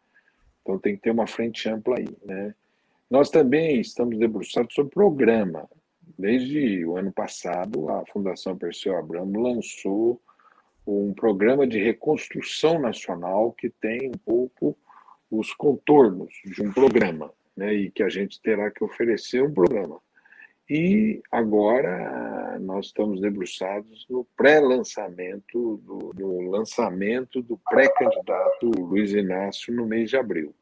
Então 0.64 0.78
tem 0.78 0.96
que 0.96 1.02
ter 1.02 1.10
uma 1.10 1.26
frente 1.26 1.68
ampla 1.68 1.96
aí. 1.98 2.08
Né? 2.24 2.54
Nós 3.10 3.28
também 3.28 3.78
estamos 3.80 4.18
debruçados 4.18 4.74
sobre 4.74 4.94
programa. 4.94 5.68
Desde 6.18 6.84
o 6.86 6.96
ano 6.96 7.12
passado, 7.12 7.90
a 7.90 8.04
Fundação 8.06 8.56
Perseu 8.56 8.96
Abramo 8.96 9.40
lançou 9.40 10.20
um 10.86 11.12
programa 11.12 11.66
de 11.66 11.78
reconstrução 11.78 12.78
nacional 12.78 13.52
que 13.52 13.68
tem 13.68 14.08
um 14.08 14.18
pouco 14.24 14.76
os 15.30 15.52
contornos 15.52 16.32
de 16.44 16.62
um 16.62 16.72
programa, 16.72 17.30
né, 17.56 17.72
e 17.74 17.90
que 17.90 18.02
a 18.02 18.08
gente 18.08 18.40
terá 18.40 18.70
que 18.70 18.84
oferecer 18.84 19.42
um 19.42 19.52
programa. 19.52 20.00
E 20.68 21.22
agora 21.30 22.58
nós 22.58 22.86
estamos 22.86 23.20
debruçados 23.20 24.06
no 24.08 24.24
pré-lançamento, 24.36 25.76
do, 25.84 26.12
do, 26.14 26.40
lançamento 26.50 27.42
do 27.42 27.58
pré-candidato 27.68 28.70
Luiz 28.78 29.12
Inácio 29.12 29.74
no 29.74 29.86
mês 29.86 30.08
de 30.08 30.16
abril. 30.16 30.54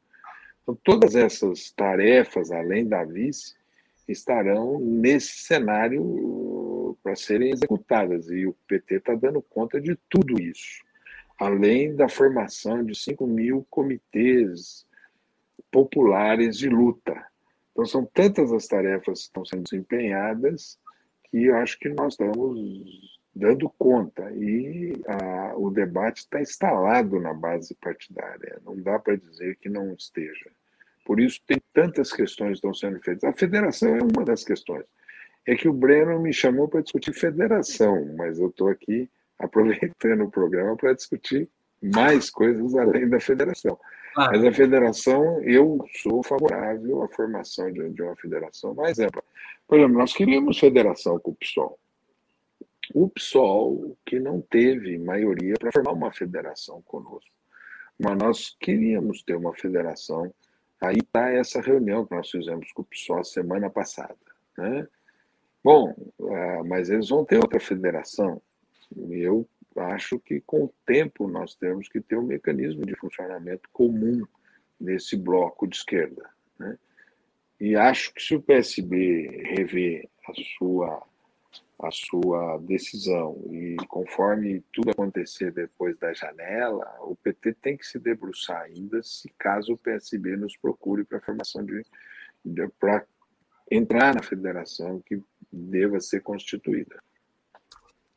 Então, 0.63 0.77
todas 0.83 1.15
essas 1.15 1.71
tarefas, 1.71 2.51
além 2.51 2.89
da 2.89 3.05
vice, 3.05 3.55
estarão 4.09 4.81
nesse 4.81 5.45
cenário 5.45 6.97
para 7.03 7.15
serem 7.15 7.53
executadas. 7.53 8.29
E 8.29 8.47
o 8.47 8.55
PT 8.67 8.97
está 8.97 9.15
dando 9.15 9.41
conta 9.41 9.81
de 9.81 9.97
tudo 10.09 10.41
isso, 10.41 10.83
além 11.39 11.95
da 11.95 12.09
formação 12.09 12.85
de 12.85 12.95
5 12.95 13.25
mil 13.27 13.67
comitês 13.71 14.85
populares 15.71 16.59
de 16.59 16.69
luta. 16.69 17.25
Então, 17.73 17.85
são 17.87 18.05
tantas 18.05 18.53
as 18.53 18.67
tarefas 18.67 19.21
que 19.21 19.25
estão 19.27 19.45
sendo 19.45 19.65
desempenhadas 19.65 20.79
que 21.25 21.47
eu 21.47 21.57
acho 21.57 21.79
que 21.79 21.89
nós 21.89 22.13
estamos 22.13 23.19
dando 23.35 23.69
conta. 23.79 24.31
E 24.33 24.93
a, 25.07 25.55
o 25.57 25.71
debate 25.71 26.19
está 26.19 26.41
instalado 26.41 27.19
na 27.19 27.33
base 27.33 27.75
partidária, 27.77 28.61
não 28.65 28.77
dá 28.77 28.99
para 28.99 29.17
dizer 29.17 29.57
que 29.57 29.69
não 29.69 29.95
esteja. 29.95 30.51
Por 31.05 31.19
isso 31.19 31.41
tem 31.47 31.61
tantas 31.73 32.13
questões 32.13 32.61
que 32.61 32.67
estão 32.67 32.75
sendo 32.75 33.01
feitas. 33.01 33.25
A 33.25 33.33
federação 33.33 33.97
é 33.97 34.03
uma 34.03 34.25
das 34.25 34.45
questões. 34.45 34.85
É 35.47 35.57
que 35.57 35.69
o 35.69 35.73
Breno 35.73 36.21
me 36.21 36.33
chamou 36.33 36.69
para 36.69 36.83
discutir 36.83 37.13
federação, 37.13 38.15
mas 38.17 38.39
eu 38.39 38.49
estou 38.49 38.69
aqui 38.69 39.11
aproveitando 39.39 40.23
o 40.23 40.31
programa 40.31 40.77
para 40.77 40.93
discutir 40.93 41.49
mais 41.83 42.31
coisas 42.31 42.77
além 42.77 43.09
da 43.09 43.19
federação. 43.19 43.77
Ah. 44.17 44.31
Mas 44.33 44.45
a 44.45 44.53
federação, 44.53 45.43
eu 45.43 45.85
sou 46.03 46.23
favorável 46.23 47.03
à 47.03 47.09
formação 47.09 47.71
de, 47.73 47.91
de, 47.91 48.03
uma 48.03 48.17
federação 48.17 48.75
mais 48.75 48.99
ampla. 48.99 49.23
Por 49.67 49.79
exemplo, 49.79 49.99
nós 49.99 50.13
queríamos 50.13 50.59
federação 50.59 51.19
com 51.19 51.31
o 51.31 51.35
PSOL. 51.35 51.79
O 52.95 53.09
PSOL, 53.09 53.97
que 54.05 54.21
não 54.21 54.41
teve 54.41 54.99
maioria 54.99 55.55
para 55.59 55.73
formar 55.73 55.93
uma 55.93 56.13
federação 56.13 56.83
conosco. 56.83 57.31
Mas 57.99 58.19
nós 58.19 58.57
queríamos 58.61 59.23
ter 59.23 59.37
uma 59.37 59.55
federação 59.55 60.33
Aí 60.83 60.97
está 60.99 61.31
essa 61.31 61.61
reunião 61.61 62.05
que 62.05 62.13
nós 62.13 62.29
fizemos 62.29 62.73
com 62.73 62.83
o 62.83 62.85
PSOL 62.85 63.23
semana 63.23 63.71
passada. 63.71 64.17
Né? 64.59 64.89
Bom, 65.63 65.95
uh, 66.19 66.65
mas 66.67 66.91
eles 66.91 67.09
vão 67.09 67.25
ter 67.25 67.37
outra 67.37 67.61
federação. 67.61 68.43
Eu 69.09 69.49
acho 69.77 70.19
que 70.19 70.41
com 70.41 70.65
o 70.65 70.75
tempo 70.87 71.27
nós 71.27 71.55
temos 71.55 71.89
que 71.89 72.01
ter 72.01 72.17
um 72.17 72.27
mecanismo 72.27 72.85
de 72.85 72.95
funcionamento 72.97 73.69
comum 73.73 74.25
nesse 74.79 75.17
bloco 75.17 75.67
de 75.67 75.77
esquerda. 75.77 76.29
Né? 76.59 76.79
E 77.61 77.77
acho 77.77 78.13
que 78.13 78.23
se 78.23 78.35
o 78.35 78.43
PSB 78.43 79.45
rever 79.55 80.09
a 80.29 80.33
sua 80.35 81.07
a 81.79 81.91
sua 81.91 82.59
decisão 82.59 83.43
e 83.51 83.77
conforme 83.89 84.63
tudo 84.73 84.93
acontecer 84.93 85.51
depois 85.51 85.99
da 85.99 86.13
janela, 86.13 86.89
o 87.01 87.17
PT 87.17 87.55
tem 87.55 87.77
que 87.77 87.85
se 87.85 87.99
debruçar 87.99 88.63
ainda 88.63 89.03
se 89.03 89.29
caso 89.37 89.73
o 89.73 89.79
PSB 89.79 90.37
nos 90.37 90.57
procure 90.57 91.03
para 91.03 91.19
a 91.19 91.21
formação 91.21 91.65
de, 91.65 91.85
de 92.45 92.69
para 92.79 93.05
entrar 93.69 94.15
na 94.15 94.23
federação 94.23 95.01
que 95.01 95.21
deva 95.53 95.99
ser 95.99 96.21
constituída. 96.21 97.03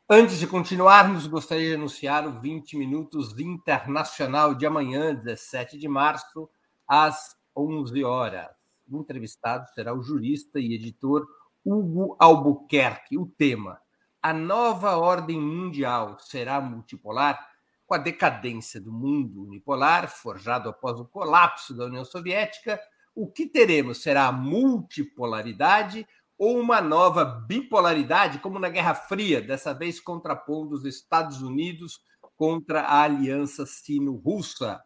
Antes 0.08 0.38
de 0.38 0.46
continuarmos, 0.46 1.26
gostaria 1.26 1.70
de 1.70 1.74
anunciar 1.74 2.28
o 2.28 2.40
20 2.40 2.76
Minutos 2.76 3.36
Internacional 3.40 4.54
de 4.54 4.64
amanhã, 4.64 5.12
17 5.12 5.76
de 5.76 5.88
março, 5.88 6.48
às 6.86 7.36
11 7.56 8.04
horas. 8.04 8.46
O 8.88 9.00
entrevistado 9.00 9.66
será 9.74 9.92
o 9.92 10.00
jurista 10.04 10.60
e 10.60 10.74
editor 10.74 11.26
Hugo 11.64 12.16
Albuquerque. 12.20 13.18
O 13.18 13.26
tema: 13.26 13.80
A 14.22 14.32
nova 14.32 14.96
ordem 14.96 15.40
mundial 15.40 16.16
será 16.20 16.60
multipolar? 16.60 17.44
Com 17.84 17.96
a 17.96 17.98
decadência 17.98 18.80
do 18.80 18.92
mundo 18.92 19.42
unipolar, 19.42 20.08
forjado 20.08 20.68
após 20.68 21.00
o 21.00 21.04
colapso 21.04 21.76
da 21.76 21.86
União 21.86 22.04
Soviética, 22.04 22.80
o 23.12 23.26
que 23.26 23.44
teremos 23.44 24.02
será 24.02 24.28
a 24.28 24.32
multipolaridade 24.32 26.06
ou 26.38 26.58
uma 26.58 26.80
nova 26.80 27.24
bipolaridade, 27.24 28.38
como 28.38 28.58
na 28.58 28.68
Guerra 28.68 28.94
Fria, 28.94 29.40
dessa 29.40 29.72
vez 29.72 30.00
contrapondo 30.00 30.74
os 30.74 30.84
Estados 30.84 31.42
Unidos 31.42 32.00
contra 32.36 32.82
a 32.82 33.02
aliança 33.02 33.64
sino-russa? 33.64 34.80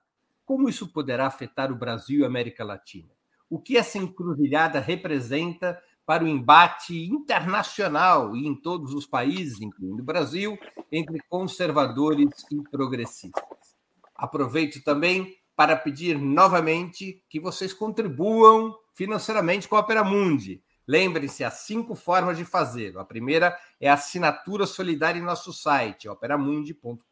Como 0.44 0.68
isso 0.68 0.92
poderá 0.92 1.26
afetar 1.26 1.72
o 1.72 1.76
Brasil 1.76 2.20
e 2.20 2.24
a 2.24 2.26
América 2.26 2.64
Latina? 2.64 3.10
O 3.48 3.58
que 3.58 3.76
essa 3.76 3.98
encruzilhada 3.98 4.78
representa 4.78 5.80
para 6.06 6.24
o 6.24 6.28
embate 6.28 7.04
internacional 7.04 8.34
e 8.34 8.46
em 8.46 8.54
todos 8.54 8.94
os 8.94 9.06
países, 9.06 9.60
incluindo 9.60 10.02
o 10.02 10.04
Brasil, 10.04 10.58
entre 10.90 11.20
conservadores 11.28 12.28
e 12.50 12.60
progressistas. 12.68 13.76
Aproveito 14.16 14.82
também 14.82 15.36
para 15.54 15.76
pedir 15.76 16.18
novamente 16.18 17.22
que 17.28 17.38
vocês 17.38 17.72
contribuam 17.72 18.76
financeiramente 18.92 19.68
com 19.68 19.76
a 19.76 19.80
Opera 19.80 20.02
Mundi. 20.02 20.60
Lembre-se, 20.90 21.44
há 21.44 21.52
cinco 21.52 21.94
formas 21.94 22.36
de 22.36 22.44
fazer. 22.44 22.98
A 22.98 23.04
primeira 23.04 23.56
é 23.80 23.88
a 23.88 23.94
assinatura 23.94 24.66
solidária 24.66 25.20
em 25.20 25.22
nosso 25.22 25.52
site, 25.52 26.08
operamundi.com.br 26.08 27.06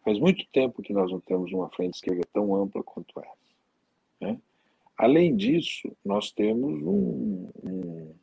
Faz 0.03 0.19
muito 0.19 0.45
tempo 0.51 0.81
que 0.81 0.91
nós 0.91 1.09
não 1.09 1.21
temos 1.21 1.53
uma 1.53 1.69
frente 1.69 1.95
esquerda 1.95 2.27
tão 2.33 2.53
ampla 2.53 2.83
quanto 2.83 3.17
essa. 3.19 3.31
Né? 4.19 4.37
Além 4.97 5.35
disso, 5.35 5.95
nós 6.03 6.31
temos 6.31 6.81
um, 6.83 7.49
um, 7.63 8.13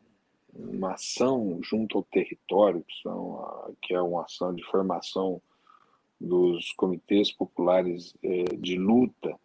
uma 0.55 0.93
ação 0.93 1.59
junto 1.62 1.97
ao 1.97 2.05
território, 2.05 2.85
que, 2.87 3.03
são, 3.03 3.74
que 3.81 3.95
é 3.95 4.03
uma 4.03 4.24
ação 4.24 4.55
de 4.55 4.62
formação 4.64 5.41
dos 6.20 6.72
comitês 6.72 7.31
populares 7.31 8.14
eh, 8.22 8.57
de 8.57 8.76
luta 8.76 9.39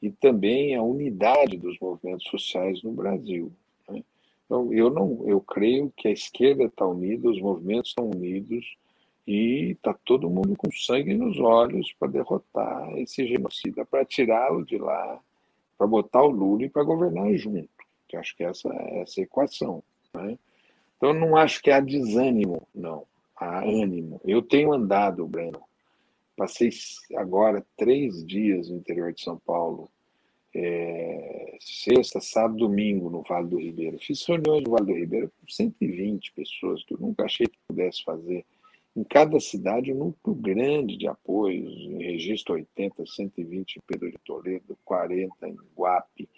e 0.00 0.10
também 0.10 0.76
a 0.76 0.82
unidade 0.82 1.56
dos 1.56 1.78
movimentos 1.80 2.28
sociais 2.28 2.82
no 2.82 2.92
Brasil. 2.92 3.50
Né? 3.88 4.04
Então, 4.44 4.72
eu 4.72 4.90
não, 4.90 5.24
eu 5.26 5.40
creio 5.40 5.90
que 5.96 6.06
a 6.06 6.12
esquerda 6.12 6.64
está 6.64 6.86
unida, 6.86 7.30
os 7.30 7.40
movimentos 7.40 7.90
estão 7.90 8.10
unidos 8.10 8.76
e 9.28 9.72
está 9.72 9.92
todo 9.92 10.30
mundo 10.30 10.56
com 10.56 10.70
sangue 10.72 11.14
nos 11.14 11.38
olhos 11.38 11.92
para 11.98 12.08
derrotar 12.08 12.96
esse 12.98 13.26
genocida, 13.26 13.84
para 13.84 14.04
tirá-lo 14.04 14.64
de 14.64 14.78
lá 14.78 15.20
para 15.78 15.86
botar 15.86 16.22
o 16.24 16.28
Lula 16.28 16.64
e 16.64 16.68
para 16.68 16.82
governar 16.82 17.32
junto. 17.34 17.68
Eu 18.12 18.18
acho 18.18 18.36
que 18.36 18.42
essa 18.42 18.68
é 18.68 19.02
essa 19.02 19.20
equação. 19.20 19.82
Né? 20.12 20.36
Então, 20.96 21.14
não 21.14 21.36
acho 21.36 21.62
que 21.62 21.70
há 21.70 21.78
desânimo, 21.78 22.66
não. 22.74 23.06
Há 23.36 23.60
ânimo. 23.60 24.20
Eu 24.24 24.42
tenho 24.42 24.72
andado, 24.72 25.24
Breno. 25.26 25.62
Passei 26.36 26.70
agora 27.16 27.64
três 27.76 28.26
dias 28.26 28.68
no 28.68 28.76
interior 28.76 29.12
de 29.12 29.22
São 29.22 29.38
Paulo, 29.38 29.88
é, 30.54 31.56
sexta, 31.60 32.20
sábado, 32.20 32.58
domingo, 32.58 33.10
no 33.10 33.22
Vale 33.22 33.48
do 33.48 33.60
Ribeiro. 33.60 33.98
Fiz 34.00 34.24
reuniões 34.26 34.64
no 34.64 34.70
Vale 34.70 34.86
do 34.86 34.98
Ribeiro 34.98 35.30
com 35.40 35.48
120 35.48 36.32
pessoas, 36.32 36.82
que 36.84 36.94
eu 36.94 36.98
nunca 36.98 37.24
achei 37.24 37.46
que 37.46 37.58
pudesse 37.68 38.02
fazer. 38.02 38.44
Em 38.98 39.04
cada 39.04 39.38
cidade, 39.38 39.92
um 39.92 40.06
núcleo 40.06 40.34
grande 40.34 40.96
de 40.96 41.06
apoios, 41.06 41.72
em 41.72 42.02
registro 42.02 42.54
80, 42.54 43.06
120 43.06 43.76
em 43.76 43.80
Pedro 43.86 44.10
de 44.10 44.18
Toledo, 44.24 44.76
40 44.84 45.48
em 45.48 45.56
Guape, 45.76 46.28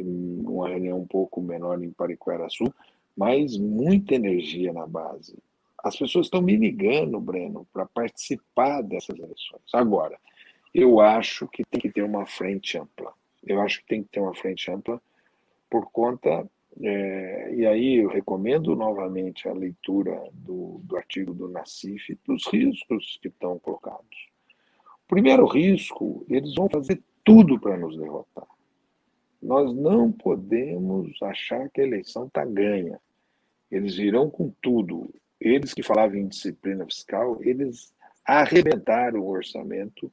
uma 0.00 0.66
reunião 0.66 0.98
um 0.98 1.06
pouco 1.06 1.42
menor 1.42 1.84
em 1.84 1.90
Pariquera-Sul, 1.90 2.72
mas 3.14 3.58
muita 3.58 4.14
energia 4.14 4.72
na 4.72 4.86
base. 4.86 5.36
As 5.84 5.94
pessoas 5.94 6.24
estão 6.24 6.40
me 6.40 6.56
ligando, 6.56 7.20
Breno, 7.20 7.68
para 7.70 7.84
participar 7.84 8.80
dessas 8.80 9.18
eleições. 9.18 9.74
Agora, 9.74 10.18
eu 10.72 11.00
acho 11.00 11.46
que 11.46 11.66
tem 11.66 11.82
que 11.82 11.90
ter 11.90 12.02
uma 12.02 12.24
frente 12.24 12.78
ampla. 12.78 13.12
Eu 13.46 13.60
acho 13.60 13.80
que 13.82 13.88
tem 13.88 14.02
que 14.02 14.08
ter 14.08 14.20
uma 14.20 14.34
frente 14.34 14.70
ampla 14.70 14.98
por 15.68 15.90
conta 15.90 16.48
é, 16.82 17.54
e 17.54 17.66
aí 17.66 17.96
eu 17.96 18.08
recomendo 18.08 18.76
novamente 18.76 19.48
a 19.48 19.52
leitura 19.52 20.28
do, 20.32 20.80
do 20.84 20.96
artigo 20.96 21.32
do 21.32 21.48
Nassif 21.48 22.18
dos 22.26 22.46
riscos 22.46 23.18
que 23.22 23.28
estão 23.28 23.58
colocados. 23.58 24.28
O 25.04 25.08
primeiro 25.08 25.46
risco, 25.46 26.26
eles 26.28 26.54
vão 26.54 26.68
fazer 26.68 27.00
tudo 27.24 27.58
para 27.58 27.76
nos 27.78 27.96
derrotar. 27.96 28.46
Nós 29.40 29.74
não 29.74 30.10
podemos 30.10 31.16
achar 31.22 31.70
que 31.70 31.80
a 31.80 31.84
eleição 31.84 32.26
está 32.26 32.44
ganha. 32.44 33.00
Eles 33.70 33.96
virão 33.96 34.28
com 34.28 34.52
tudo. 34.60 35.12
Eles 35.40 35.72
que 35.72 35.82
falavam 35.82 36.16
em 36.16 36.28
disciplina 36.28 36.84
fiscal, 36.84 37.38
eles 37.42 37.94
arrebentaram 38.24 39.20
o 39.20 39.28
orçamento 39.28 40.12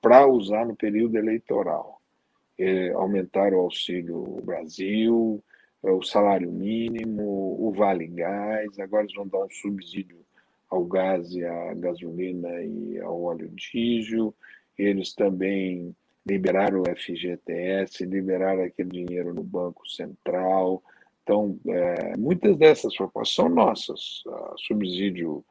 para 0.00 0.26
usar 0.26 0.66
no 0.66 0.74
período 0.74 1.16
eleitoral. 1.16 2.00
É, 2.58 2.90
aumentaram 2.92 3.58
o 3.58 3.62
Auxílio 3.62 4.40
Brasil, 4.42 5.42
o 5.82 6.02
salário 6.02 6.50
mínimo, 6.50 7.56
o 7.58 7.72
Vale 7.72 8.06
Gás, 8.06 8.78
agora 8.78 9.02
eles 9.02 9.14
vão 9.14 9.26
dar 9.26 9.44
um 9.44 9.50
subsídio 9.50 10.18
ao 10.70 10.84
gás 10.84 11.30
e 11.32 11.44
à 11.44 11.74
gasolina 11.74 12.62
e 12.62 12.98
ao 13.00 13.22
óleo 13.22 13.50
diesel. 13.50 14.34
Eles 14.78 15.12
também 15.14 15.94
liberaram 16.26 16.80
o 16.80 16.96
FGTS, 16.96 18.06
liberaram 18.06 18.62
aquele 18.62 18.90
dinheiro 18.90 19.34
no 19.34 19.42
Banco 19.42 19.86
Central. 19.88 20.82
Então, 21.22 21.58
é, 21.68 22.16
muitas 22.16 22.56
dessas 22.56 22.96
propostas 22.96 23.34
são 23.34 23.48
nossas. 23.48 24.22
O 24.26 24.58
subsídio 24.58 25.44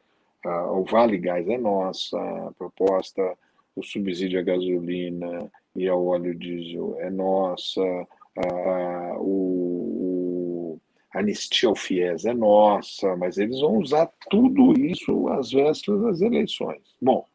ao 0.43 0.83
Vale 0.85 1.17
Gás 1.17 1.47
é 1.47 1.57
nossa, 1.57 2.17
a 2.17 2.51
proposta, 2.57 3.37
o 3.75 3.83
subsídio 3.83 4.39
à 4.39 4.43
gasolina 4.43 5.51
e 5.75 5.87
ao 5.87 6.03
óleo 6.05 6.33
diesel 6.33 6.97
é 6.99 7.09
nossa, 7.09 7.81
o 9.19 9.80
anistia 11.13 11.69
ao 11.69 11.75
FIES 11.75 12.25
é 12.25 12.33
nossa, 12.33 13.15
mas 13.17 13.37
eles 13.37 13.59
vão 13.59 13.77
usar 13.77 14.09
tudo 14.29 14.73
isso 14.79 15.27
às 15.29 15.51
vésperas 15.51 16.01
das 16.01 16.21
eleições. 16.21 16.81
Bom, 17.01 17.25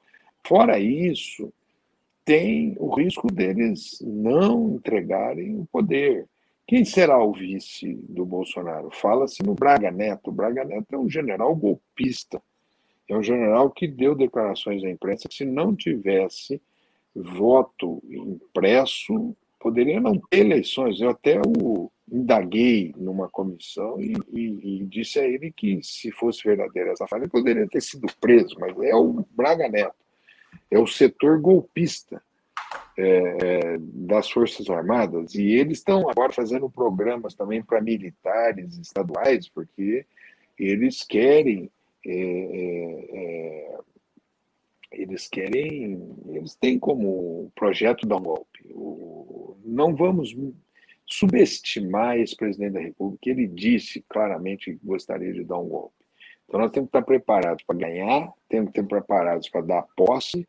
fora 0.45 0.79
isso, 0.79 1.53
tem 2.25 2.75
o 2.79 2.93
risco 2.95 3.29
deles 3.29 3.99
não 4.01 4.75
entregarem 4.75 5.59
o 5.59 5.67
poder. 5.67 6.27
Quem 6.67 6.85
será 6.85 7.23
o 7.23 7.33
vice 7.33 7.95
do 8.09 8.25
Bolsonaro? 8.25 8.91
Fala-se 8.91 9.43
no 9.45 9.55
Braga 9.55 9.91
Neto. 9.91 10.31
O 10.31 10.33
Braga 10.33 10.65
Neto 10.65 10.87
é 10.93 10.99
um 10.99 11.09
general 11.09 11.55
golpista. 11.55 12.43
É 13.09 13.17
um 13.17 13.23
general 13.23 13.71
que 13.71 13.87
deu 13.87 14.17
declarações 14.17 14.83
à 14.83 14.91
imprensa 14.91 15.29
que, 15.29 15.37
se 15.37 15.45
não 15.45 15.77
tivesse 15.77 16.61
voto 17.15 18.03
impresso, 18.11 19.37
poderia 19.59 20.01
não 20.01 20.19
ter 20.31 20.41
eleições. 20.41 21.01
Eu 21.01 21.11
até 21.11 21.41
o 21.41 21.91
indaguei 22.11 22.95
numa 22.97 23.29
comissão 23.29 24.01
e, 24.01 24.15
e, 24.33 24.81
e, 24.81 24.87
disse 24.87 25.19
a 25.19 25.25
ele 25.27 25.51
que, 25.51 25.81
se 25.83 26.11
fosse 26.13 26.45
verdadeira 26.45 26.93
essa 26.93 27.07
falha, 27.07 27.29
poderia 27.29 27.67
ter 27.67 27.83
sido 27.83 28.07
preso, 28.21 28.57
mas 28.61 28.79
é 28.81 28.95
o 28.95 29.25
Braga 29.31 29.69
Neto, 29.69 29.97
é 30.71 30.79
o 30.79 30.87
setor 30.87 31.41
golpista 31.41 32.23
é, 32.97 33.77
das 33.79 34.31
Forças 34.31 34.71
Armadas, 34.71 35.35
e 35.35 35.43
eles 35.43 35.79
estão 35.79 36.09
agora 36.09 36.33
fazendo 36.33 36.71
programas 36.71 37.35
também 37.35 37.63
para 37.63 37.81
militares 37.81 38.79
estaduais, 38.79 39.49
porque 39.49 40.07
eles 40.59 41.03
querem. 41.03 41.71
É, 42.05 42.13
é, 42.13 43.09
é 43.13 43.79
eles 44.97 45.29
querem, 45.29 46.01
eles 46.29 46.55
têm 46.55 46.79
como 46.79 47.51
projeto 47.55 48.07
dar 48.07 48.17
um 48.17 48.23
golpe. 48.23 48.67
O, 48.73 49.57
não 49.65 49.95
vamos 49.95 50.35
subestimar 51.07 52.19
esse 52.19 52.35
presidente 52.37 52.73
da 52.73 52.81
República. 52.81 53.31
Ele 53.31 53.47
disse 53.47 54.05
claramente 54.09 54.73
que 54.73 54.87
gostaria 54.87 55.33
de 55.33 55.45
dar 55.45 55.59
um 55.59 55.69
golpe. 55.69 55.95
Então 56.49 56.61
nós 56.61 56.71
temos 56.71 56.91
que 56.91 56.97
estar 56.97 57.07
preparados 57.07 57.65
para 57.65 57.77
ganhar, 57.77 58.33
temos 58.49 58.73
que 58.73 58.81
estar 58.81 58.89
preparados 58.89 59.49
para 59.49 59.61
dar 59.63 59.83
posse. 59.97 60.47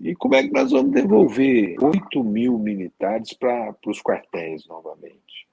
E 0.00 0.14
como 0.16 0.34
é 0.34 0.42
que 0.42 0.52
nós 0.52 0.72
vamos 0.72 0.92
devolver 0.92 1.76
8 1.82 2.24
mil 2.24 2.58
militares 2.58 3.32
para 3.34 3.74
os 3.86 4.02
quartéis 4.02 4.66
novamente? 4.66 5.46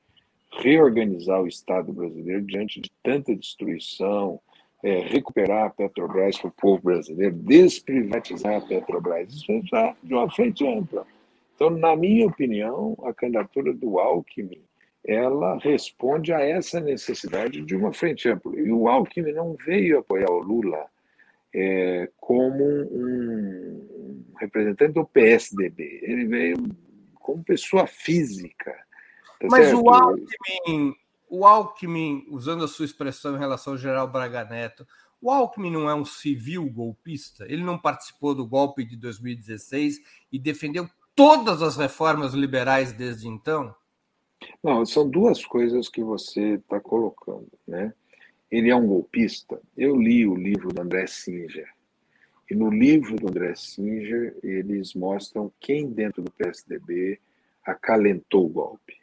Reorganizar 0.61 1.41
o 1.41 1.47
Estado 1.47 1.93
brasileiro 1.93 2.41
diante 2.41 2.81
de 2.81 2.91
tanta 3.03 3.35
destruição, 3.35 4.41
é, 4.83 4.99
recuperar 4.99 5.65
a 5.65 5.69
Petrobras 5.69 6.37
para 6.37 6.47
o 6.47 6.51
povo 6.51 6.83
brasileiro, 6.83 7.35
desprivatizar 7.35 8.55
a 8.55 8.61
Petrobras. 8.61 9.33
Isso 9.33 9.51
é 9.51 9.61
já 9.63 9.95
de 10.01 10.13
uma 10.13 10.29
frente 10.29 10.65
ampla. 10.65 11.05
Então, 11.55 11.69
na 11.69 11.95
minha 11.95 12.27
opinião, 12.27 12.97
a 13.03 13.13
candidatura 13.13 13.73
do 13.73 13.99
Alckmin 13.99 14.61
ela 15.05 15.57
responde 15.59 16.33
a 16.33 16.41
essa 16.41 16.79
necessidade 16.79 17.61
de 17.61 17.75
uma 17.75 17.93
frente 17.93 18.29
ampla. 18.29 18.55
E 18.59 18.71
o 18.71 18.87
Alckmin 18.87 19.31
não 19.31 19.55
veio 19.65 19.99
apoiar 19.99 20.29
o 20.29 20.39
Lula 20.39 20.85
é, 21.53 22.09
como 22.17 22.63
um 22.63 24.23
representante 24.39 24.93
do 24.93 25.05
PSDB, 25.05 25.99
ele 26.03 26.25
veio 26.25 26.57
como 27.15 27.43
pessoa 27.43 27.87
física. 27.87 28.71
Tá 29.39 29.47
Mas 29.49 29.67
certo? 29.67 29.83
o 29.83 29.89
Alckmin, 29.89 30.95
o 31.29 31.45
Alckmin, 31.45 32.25
usando 32.29 32.63
a 32.63 32.67
sua 32.67 32.85
expressão 32.85 33.35
em 33.35 33.39
relação 33.39 33.73
ao 33.73 33.77
general 33.77 34.07
Braga 34.07 34.43
Neto, 34.43 34.85
o 35.21 35.29
Alckmin 35.29 35.71
não 35.71 35.89
é 35.89 35.93
um 35.93 36.05
civil 36.05 36.69
golpista? 36.69 37.45
Ele 37.45 37.63
não 37.63 37.77
participou 37.77 38.33
do 38.33 38.47
golpe 38.47 38.83
de 38.83 38.95
2016 38.95 39.99
e 40.31 40.39
defendeu 40.39 40.89
todas 41.15 41.61
as 41.61 41.75
reformas 41.75 42.33
liberais 42.33 42.93
desde 42.93 43.27
então? 43.27 43.75
Não, 44.63 44.85
são 44.85 45.09
duas 45.09 45.45
coisas 45.45 45.89
que 45.89 46.01
você 46.01 46.55
está 46.55 46.79
colocando. 46.79 47.51
Né? 47.67 47.93
Ele 48.49 48.69
é 48.69 48.75
um 48.75 48.87
golpista. 48.87 49.61
Eu 49.75 49.95
li 49.95 50.25
o 50.25 50.35
livro 50.35 50.73
do 50.73 50.81
André 50.81 51.05
Singer. 51.07 51.67
E 52.49 52.55
no 52.55 52.71
livro 52.71 53.15
do 53.17 53.27
André 53.27 53.53
Singer, 53.55 54.35
eles 54.41 54.95
mostram 54.95 55.51
quem 55.59 55.91
dentro 55.91 56.23
do 56.23 56.31
PSDB 56.31 57.19
acalentou 57.63 58.45
o 58.45 58.49
golpe. 58.49 58.98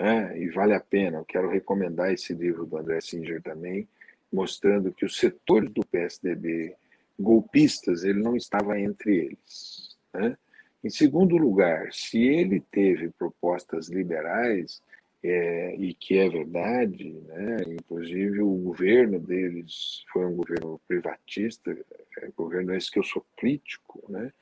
É, 0.00 0.38
e 0.38 0.48
vale 0.50 0.74
a 0.74 0.80
pena, 0.80 1.18
eu 1.18 1.24
quero 1.24 1.50
recomendar 1.50 2.12
esse 2.12 2.32
livro 2.32 2.64
do 2.64 2.76
André 2.76 3.00
Singer 3.00 3.42
também, 3.42 3.88
mostrando 4.32 4.92
que 4.92 5.04
os 5.04 5.16
setores 5.16 5.70
do 5.70 5.84
PSDB 5.84 6.76
golpistas, 7.18 8.04
ele 8.04 8.22
não 8.22 8.36
estava 8.36 8.78
entre 8.78 9.16
eles. 9.16 9.96
Né? 10.14 10.36
Em 10.84 10.90
segundo 10.90 11.36
lugar, 11.36 11.92
se 11.92 12.22
ele 12.22 12.60
teve 12.70 13.10
propostas 13.10 13.88
liberais, 13.88 14.80
é, 15.20 15.74
e 15.76 15.92
que 15.94 16.16
é 16.16 16.28
verdade, 16.28 17.10
né? 17.26 17.56
inclusive 17.66 18.40
o 18.40 18.54
governo 18.54 19.18
deles 19.18 20.04
foi 20.12 20.24
um 20.24 20.36
governo 20.36 20.80
privatista, 20.86 21.76
é, 22.18 22.28
governo 22.36 22.72
esse 22.72 22.90
que 22.90 23.00
eu 23.00 23.04
sou 23.04 23.26
crítico, 23.36 24.00
né? 24.08 24.32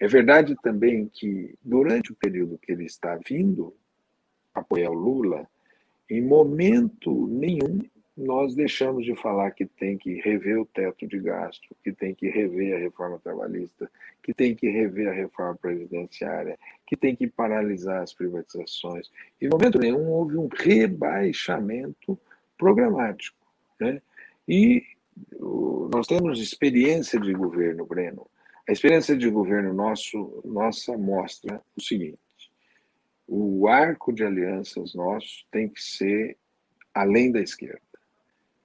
É 0.00 0.08
verdade 0.08 0.56
também 0.62 1.08
que 1.08 1.54
durante 1.62 2.10
o 2.10 2.16
período 2.16 2.58
que 2.58 2.72
ele 2.72 2.84
está 2.84 3.18
vindo 3.26 3.74
apoiar 4.54 4.90
o 4.90 4.94
Lula, 4.94 5.46
em 6.08 6.22
momento 6.22 7.26
nenhum 7.26 7.80
nós 8.16 8.54
deixamos 8.54 9.04
de 9.04 9.14
falar 9.16 9.50
que 9.50 9.66
tem 9.66 9.98
que 9.98 10.20
rever 10.20 10.60
o 10.60 10.66
teto 10.66 11.06
de 11.06 11.18
gasto, 11.18 11.74
que 11.82 11.92
tem 11.92 12.14
que 12.14 12.28
rever 12.28 12.76
a 12.76 12.78
reforma 12.78 13.18
trabalhista, 13.18 13.90
que 14.22 14.32
tem 14.32 14.54
que 14.54 14.68
rever 14.68 15.08
a 15.08 15.12
reforma 15.12 15.56
previdenciária, 15.56 16.56
que 16.86 16.96
tem 16.96 17.16
que 17.16 17.26
paralisar 17.26 18.02
as 18.02 18.14
privatizações. 18.14 19.10
Em 19.40 19.48
momento 19.48 19.80
nenhum 19.80 20.08
houve 20.08 20.38
um 20.38 20.48
rebaixamento 20.48 22.16
programático. 22.56 23.36
Né? 23.80 24.00
E 24.46 24.84
nós 25.92 26.06
temos 26.06 26.40
experiência 26.40 27.18
de 27.18 27.32
governo, 27.32 27.84
Breno. 27.84 28.26
A 28.68 28.72
experiência 28.72 29.16
de 29.16 29.28
governo 29.28 29.74
nosso, 29.74 30.40
nossa 30.44 30.96
mostra 30.96 31.60
o 31.76 31.82
seguinte: 31.82 32.18
o 33.26 33.68
arco 33.68 34.12
de 34.12 34.24
alianças 34.24 34.94
nosso 34.94 35.44
tem 35.50 35.68
que 35.68 35.82
ser 35.82 36.36
além 36.92 37.32
da 37.32 37.40
esquerda. 37.40 37.80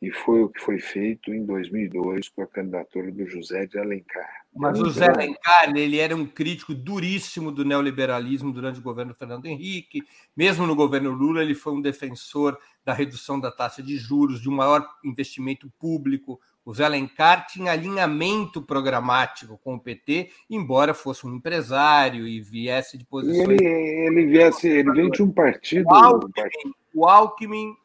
E 0.02 0.12
foi 0.12 0.42
o 0.42 0.48
que 0.48 0.62
foi 0.62 0.80
feito 0.80 1.34
em 1.34 1.46
2002 1.46 2.30
com 2.30 2.42
a 2.42 2.48
candidatura 2.48 3.12
do 3.12 3.26
José 3.28 3.66
de 3.66 3.78
Alencar. 3.78 4.46
Mas 4.56 4.80
o 4.80 4.86
José 4.86 5.08
Alencar, 5.08 5.76
ele 5.76 5.98
era 5.98 6.16
um 6.16 6.26
crítico 6.26 6.74
duríssimo 6.74 7.52
do 7.52 7.66
neoliberalismo 7.66 8.54
durante 8.54 8.80
o 8.80 8.84
governo 8.84 9.14
Fernando 9.14 9.46
Henrique. 9.46 10.02
Mesmo 10.36 10.66
no 10.66 10.74
governo 10.74 11.12
Lula, 11.12 11.42
ele 11.42 11.54
foi 11.54 11.74
um 11.74 11.82
defensor 11.82 12.58
da 12.86 12.94
redução 12.94 13.38
da 13.38 13.52
taxa 13.52 13.84
de 13.84 13.98
juros, 13.98 14.42
de 14.42 14.48
um 14.48 14.56
maior 14.56 14.88
investimento 15.04 15.70
público. 15.78 16.40
O 16.70 16.74
Zé 16.76 16.86
Alencar 16.86 17.48
tinha 17.48 17.72
alinhamento 17.72 18.62
programático 18.62 19.58
com 19.58 19.74
o 19.74 19.80
PT, 19.80 20.30
embora 20.48 20.94
fosse 20.94 21.26
um 21.26 21.34
empresário 21.34 22.28
e 22.28 22.40
viesse 22.40 22.96
de 22.96 23.04
posições. 23.04 23.60
Ele, 23.60 23.66
ele 23.66 24.28
viesse, 24.28 24.68
ele 24.68 24.92
veio 24.92 25.10
de 25.10 25.24
um 25.24 25.32
partido. 25.32 25.88
O 25.88 25.96
Alckmin, 25.96 26.74
o 26.94 27.06
Alckmin 27.08 27.76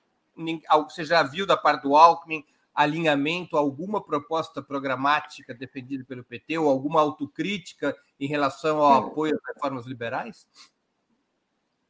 você 0.87 1.03
já 1.03 1.22
viu 1.22 1.47
da 1.47 1.57
parte 1.57 1.85
do 1.85 1.97
Alckmin 1.97 2.45
alinhamento, 2.74 3.57
alguma 3.57 4.05
proposta 4.05 4.61
programática 4.61 5.55
defendida 5.55 6.05
pelo 6.05 6.22
PT 6.22 6.59
ou 6.59 6.68
alguma 6.68 7.01
autocrítica 7.01 7.97
em 8.20 8.28
relação 8.28 8.82
ao 8.82 9.07
apoio 9.09 9.35
às 9.35 9.55
reformas 9.55 9.87
liberais? 9.87 10.47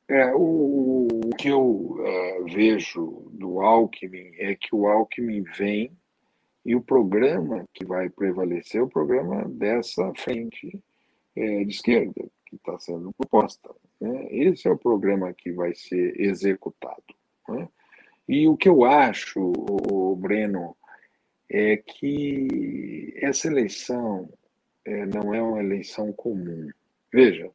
É, 0.07 0.33
o, 0.33 1.09
o 1.09 1.31
que 1.37 1.49
eu 1.49 1.61
uh, 1.61 2.45
vejo 2.45 3.33
do 3.33 3.61
Alckmin 3.61 4.31
é 4.39 4.55
que 4.55 4.73
o 4.73 4.87
Alckmin 4.87 5.43
vem 5.43 5.91
e 6.65 6.75
o 6.75 6.81
programa 6.81 7.67
que 7.73 7.85
vai 7.85 8.09
prevalecer 8.09 8.81
é 8.81 8.85
o 8.85 8.89
programa 8.89 9.45
dessa 9.49 10.13
frente 10.15 10.81
é, 11.37 11.65
de 11.65 11.71
esquerda 11.71 12.25
que 12.47 12.57
está 12.57 12.79
sendo 12.79 13.13
proposta. 13.13 13.75
Né? 14.01 14.27
Esse 14.31 14.69
é 14.69 14.71
o 14.71 14.79
programa 14.79 15.33
que 15.33 15.53
vai 15.53 15.75
ser 15.75 16.19
executado. 16.21 17.03
Né? 17.49 17.69
E 18.29 18.49
o 18.49 18.57
que 18.57 18.69
eu 18.69 18.85
acho, 18.85 19.53
o 19.57 20.17
Breno, 20.17 20.77
é 21.51 21.77
que 21.77 23.13
essa 23.17 23.47
eleição 23.49 24.29
é, 24.85 25.07
não 25.07 25.35
é 25.35 25.43
uma 25.43 25.63
eleição 25.63 26.13
comum. 26.13 26.71
Veja, 27.13 27.51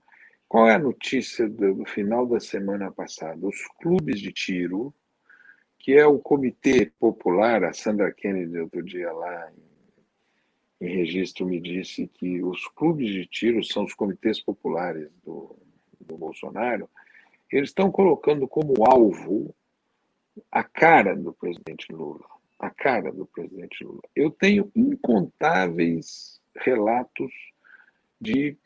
qual 0.48 0.68
é 0.68 0.76
a 0.76 0.80
notícia 0.80 1.48
do, 1.50 1.76
do, 1.76 1.86
final 1.86 2.26
da 2.26 2.40
semana 2.40 2.92
passada? 2.92 3.46
Os 3.46 3.62
clubes 3.80 4.20
de 4.20 4.32
tiro, 4.32 4.94
que 5.80 5.94
é 5.94 6.06
o 6.06 6.20
Comitê 6.20 6.92
Popular, 7.00 7.64
a 7.64 7.74
Sandra 7.74 8.12
Kennedy, 8.12 8.60
outro 8.60 8.84
dia 8.84 9.12
lá 9.12 9.52
em, 10.82 10.86
em 10.86 10.96
registro, 10.96 11.46
me 11.46 11.60
disse 11.60 12.08
que 12.08 12.44
os 12.44 12.68
clubes 12.68 13.10
de 13.10 13.26
tiro 13.26 13.64
são 13.64 13.86
os 13.86 13.94
comitês 13.94 14.42
populares 14.42 15.10
do, 15.24 15.56
do 16.00 16.18
Bolsonaro, 16.18 16.90
eles 17.52 17.70
estão 17.70 17.90
colocando 17.90 18.48
como 18.48 18.86
alvo 18.86 19.56
a 20.52 20.64
cara 20.64 21.16
do 21.16 21.34
presidente 21.34 21.92
Lula, 21.92 22.26
a 22.60 22.70
cara 22.70 23.12
do 23.12 23.26
presidente 23.26 23.84
Lula. 23.84 24.02
Eu 24.16 24.30
tenho 24.30 24.72
incontáveis 24.76 26.40
relatos 26.56 27.32
de 28.20 28.58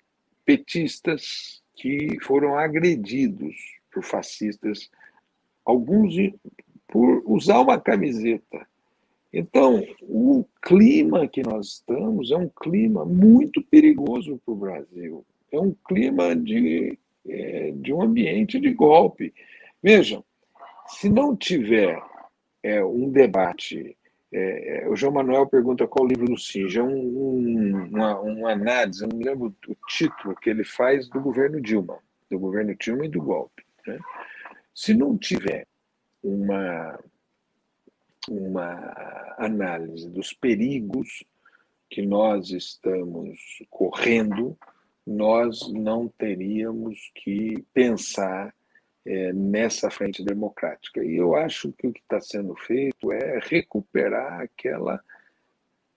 petistas 0.44 1.64
que 1.76 2.18
foram 2.22 2.58
agredidos 2.58 3.56
por 3.92 4.04
fascistas, 4.04 4.90
alguns 5.64 6.16
por 6.88 7.24
usar 7.26 7.60
uma 7.60 7.80
camiseta. 7.80 8.68
Então, 9.32 9.84
o 10.02 10.46
clima 10.62 11.28
que 11.28 11.42
nós 11.42 11.68
estamos 11.68 12.32
é 12.32 12.38
um 12.38 12.50
clima 12.50 13.04
muito 13.04 13.64
perigoso 13.64 14.40
para 14.46 14.54
o 14.54 14.58
Brasil. 14.58 15.26
É 15.52 15.60
um 15.60 15.76
clima 15.88 16.36
de, 16.36 17.00
é, 17.28 17.72
de 17.76 17.92
um 17.92 18.02
ambiente 18.02 18.60
de 18.60 18.72
golpe. 18.72 19.34
Vejam, 19.82 20.24
se 20.88 21.10
não 21.10 21.36
tiver 21.36 22.00
é, 22.62 22.84
um 22.86 23.10
debate, 23.10 23.98
é, 24.32 24.84
é, 24.84 24.90
o 24.90 24.96
João 24.96 25.14
Manuel 25.14 25.48
pergunta 25.48 25.88
qual 25.88 26.06
o 26.06 26.08
livro 26.08 26.26
do 26.26 26.38
Sinja, 26.38 26.82
é 26.82 26.84
um, 26.84 26.90
um, 26.90 27.90
uma, 27.92 28.20
uma 28.20 28.52
análise, 28.52 29.04
eu 29.04 29.10
não 29.10 29.20
lembro 29.20 29.56
o 29.68 29.76
título 29.88 30.36
que 30.36 30.50
ele 30.50 30.64
faz 30.64 31.10
do 31.10 31.20
governo 31.20 31.60
Dilma, 31.60 31.98
do 32.30 32.38
governo 32.38 32.76
Dilma 32.76 33.06
e 33.06 33.10
do 33.10 33.22
golpe. 33.22 33.64
Né? 33.88 33.98
Se 34.76 34.94
não 34.94 35.18
tiver 35.18 35.66
uma, 36.24 37.00
uma 38.30 39.36
análise 39.38 40.10
dos 40.10 40.34
perigos 40.34 41.24
que 41.90 42.02
nós 42.02 42.50
estamos 42.50 43.38
correndo, 43.70 44.58
nós 45.06 45.72
não 45.72 46.08
teríamos 46.08 47.12
que 47.14 47.64
pensar 47.74 48.54
é, 49.06 49.34
nessa 49.34 49.92
frente 49.92 50.24
democrática. 50.24 51.04
E 51.04 51.18
eu 51.18 51.36
acho 51.36 51.72
que 51.74 51.88
o 51.88 51.94
que 51.94 52.00
está 52.00 52.20
sendo 52.22 52.56
feito 52.56 53.12
é 53.12 53.40
recuperar 53.44 54.42
aquela 54.42 55.04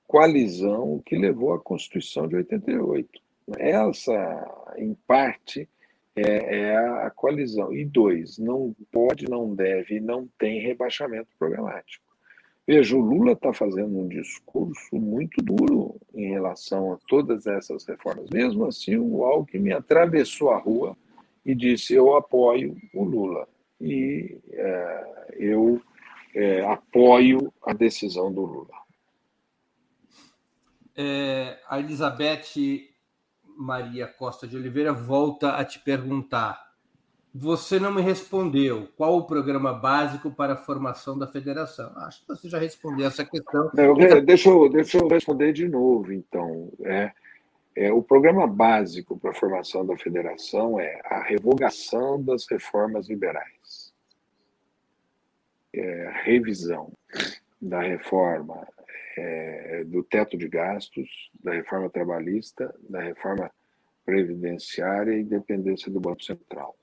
coalizão 0.07 1.01
que 1.05 1.17
levou 1.17 1.53
à 1.53 1.61
Constituição 1.61 2.29
de 2.29 2.37
88. 2.37 3.21
Essa, 3.59 4.75
em 4.77 4.95
parte, 5.07 5.69
é, 6.17 6.61
é 6.61 6.77
a 6.77 7.11
coalizão. 7.11 7.73
E 7.73 7.85
dois, 7.85 8.39
não 8.39 8.75
pode, 8.91 9.29
não 9.29 9.55
deve, 9.55 10.01
não 10.01 10.27
tem 10.39 10.61
rebaixamento 10.61 11.29
programático. 11.39 12.05
Veja, 12.67 12.97
o 12.97 13.01
Lula 13.01 13.33
está 13.33 13.53
fazendo 13.53 13.97
um 13.97 14.09
discurso 14.09 14.97
muito 14.97 15.41
duro 15.41 16.01
em 16.13 16.31
relação 16.31 16.95
a 16.95 16.99
todas 17.07 17.47
essas 17.47 17.85
reformas. 17.85 18.29
Mesmo 18.31 18.67
assim, 18.67 18.97
o 18.97 19.25
Alckmin 19.25 19.71
atravessou 19.71 20.51
a 20.51 20.59
rua 20.59 20.97
e 21.45 21.55
disse: 21.55 21.95
Eu 21.95 22.17
apoio 22.17 22.77
o 22.93 23.05
Lula 23.05 23.47
e 23.81 24.37
é, 24.53 25.33
eu 25.37 25.81
é, 26.35 26.63
apoio 26.67 27.53
a 27.63 27.73
decisão 27.73 28.33
do 28.33 28.41
Lula. 28.41 28.75
É, 30.97 31.59
a 31.69 31.79
Elizabeth 31.79 32.96
Maria 33.57 34.07
Costa 34.07 34.47
de 34.47 34.57
Oliveira 34.57 34.93
volta 34.93 35.57
a 35.57 35.65
te 35.65 35.79
perguntar. 35.79 36.67
Você 37.35 37.79
não 37.79 37.93
me 37.93 38.01
respondeu. 38.01 38.89
Qual 38.97 39.17
o 39.17 39.27
programa 39.27 39.73
básico 39.73 40.31
para 40.31 40.55
a 40.55 40.57
formação 40.57 41.19
da 41.19 41.27
federação? 41.27 41.93
Acho 41.97 42.21
que 42.21 42.29
você 42.29 42.49
já 42.49 42.59
respondeu 42.59 43.07
essa 43.07 43.25
questão. 43.25 43.71
Não, 43.75 43.95
deixa, 44.25 44.49
eu, 44.49 44.69
deixa 44.69 44.99
eu 44.99 45.09
responder 45.09 45.53
de 45.53 45.69
novo, 45.69 46.13
então. 46.13 46.73
É, 46.83 47.13
É, 47.77 47.93
o 47.93 48.03
programa 48.03 48.47
básico 48.47 49.19
para 49.19 49.33
a 49.33 49.35
formação 49.35 49.85
da 49.85 49.95
federação 49.99 50.81
é 50.81 50.99
a 51.05 51.23
revogação 51.23 52.23
das 52.23 52.47
reformas 52.49 53.07
liberais, 53.07 53.93
é, 55.75 56.11
revisão 56.25 56.91
da 57.61 57.83
reforma 57.83 58.67
é, 59.17 59.85
do 59.85 60.03
teto 60.03 60.37
de 60.37 60.49
gastos, 60.49 61.31
da 61.43 61.53
reforma 61.53 61.89
trabalhista, 61.89 62.75
da 62.89 63.01
reforma 63.01 63.51
previdenciária 64.05 65.13
e 65.13 65.23
independência 65.23 65.91
do 65.91 66.01
Banco 66.01 66.23
Central. 66.23 66.77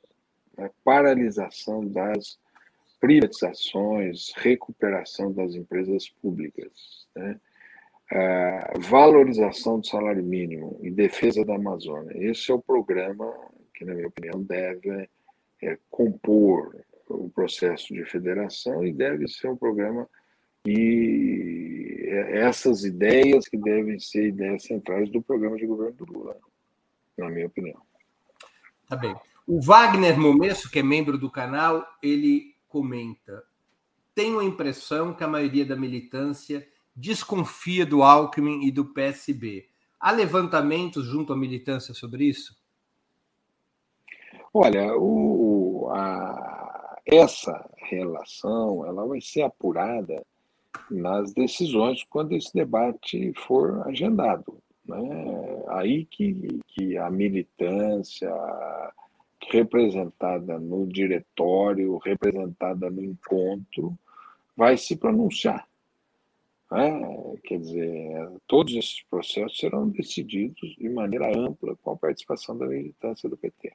Né? 0.57 0.69
Paralisação 0.83 1.85
das 1.87 2.37
privatizações, 2.99 4.31
recuperação 4.35 5.31
das 5.31 5.55
empresas 5.55 6.09
públicas. 6.09 7.07
Né? 7.15 7.39
É, 8.11 8.73
valorização 8.79 9.79
do 9.79 9.87
salário 9.87 10.23
mínimo 10.23 10.79
e 10.81 10.91
defesa 10.91 11.45
da 11.45 11.55
Amazônia. 11.55 12.11
Esse 12.15 12.51
é 12.51 12.53
o 12.53 12.61
programa 12.61 13.33
que, 13.73 13.85
na 13.85 13.93
minha 13.93 14.07
opinião, 14.07 14.43
deve 14.43 15.09
é, 15.61 15.77
compor 15.89 16.83
o 17.07 17.29
processo 17.29 17.93
de 17.93 18.03
federação 18.05 18.85
e 18.85 18.93
deve 18.93 19.27
ser 19.27 19.49
um 19.49 19.57
programa 19.57 20.07
e 20.65 22.05
é, 22.13 22.39
essas 22.39 22.83
ideias 22.83 23.47
que 23.47 23.57
devem 23.57 23.99
ser 23.99 24.27
ideias 24.27 24.63
centrais 24.63 25.09
do 25.09 25.21
programa 25.21 25.57
de 25.57 25.65
governo 25.65 25.95
do 25.97 26.05
Lula, 26.05 26.37
na 27.17 27.29
minha 27.29 27.47
opinião. 27.47 27.81
Tá 28.87 28.95
bem. 28.95 29.15
O 29.45 29.61
Wagner 29.61 30.17
Momesso, 30.17 30.69
que 30.69 30.79
é 30.79 30.83
membro 30.83 31.17
do 31.17 31.29
canal, 31.29 31.85
ele 32.01 32.55
comenta: 32.67 33.43
tenho 34.15 34.39
a 34.39 34.43
impressão 34.43 35.13
que 35.13 35.23
a 35.23 35.27
maioria 35.27 35.65
da 35.65 35.75
militância 35.75 36.67
desconfia 36.95 37.85
do 37.85 38.03
Alckmin 38.03 38.65
e 38.65 38.71
do 38.71 38.85
PSB. 38.85 39.67
Há 39.99 40.11
levantamentos 40.11 41.05
junto 41.05 41.33
à 41.33 41.37
militância 41.37 41.93
sobre 41.93 42.25
isso? 42.25 42.55
Olha, 44.53 44.95
o, 44.95 45.89
a, 45.91 47.01
essa 47.05 47.69
relação 47.77 48.85
ela 48.85 49.05
vai 49.07 49.19
ser 49.19 49.41
apurada 49.41 50.23
nas 50.89 51.33
decisões 51.33 52.03
quando 52.09 52.33
esse 52.33 52.53
debate 52.53 53.33
for 53.35 53.87
agendado. 53.87 54.57
Né? 54.85 55.63
Aí 55.69 56.05
que, 56.05 56.59
que 56.67 56.97
a 56.97 57.09
militância 57.09 58.31
representada 59.49 60.59
no 60.59 60.87
diretório, 60.87 61.97
representada 61.97 62.89
no 62.89 63.03
encontro, 63.03 63.97
vai 64.55 64.77
se 64.77 64.95
pronunciar. 64.95 65.67
Né? 66.71 67.35
Quer 67.43 67.59
dizer, 67.59 68.31
todos 68.47 68.73
esses 68.73 69.03
processos 69.03 69.57
serão 69.57 69.89
decididos 69.89 70.75
de 70.75 70.89
maneira 70.89 71.27
ampla 71.37 71.75
com 71.81 71.91
a 71.91 71.97
participação 71.97 72.57
da 72.57 72.65
militância 72.65 73.29
do 73.29 73.37
PT. 73.37 73.73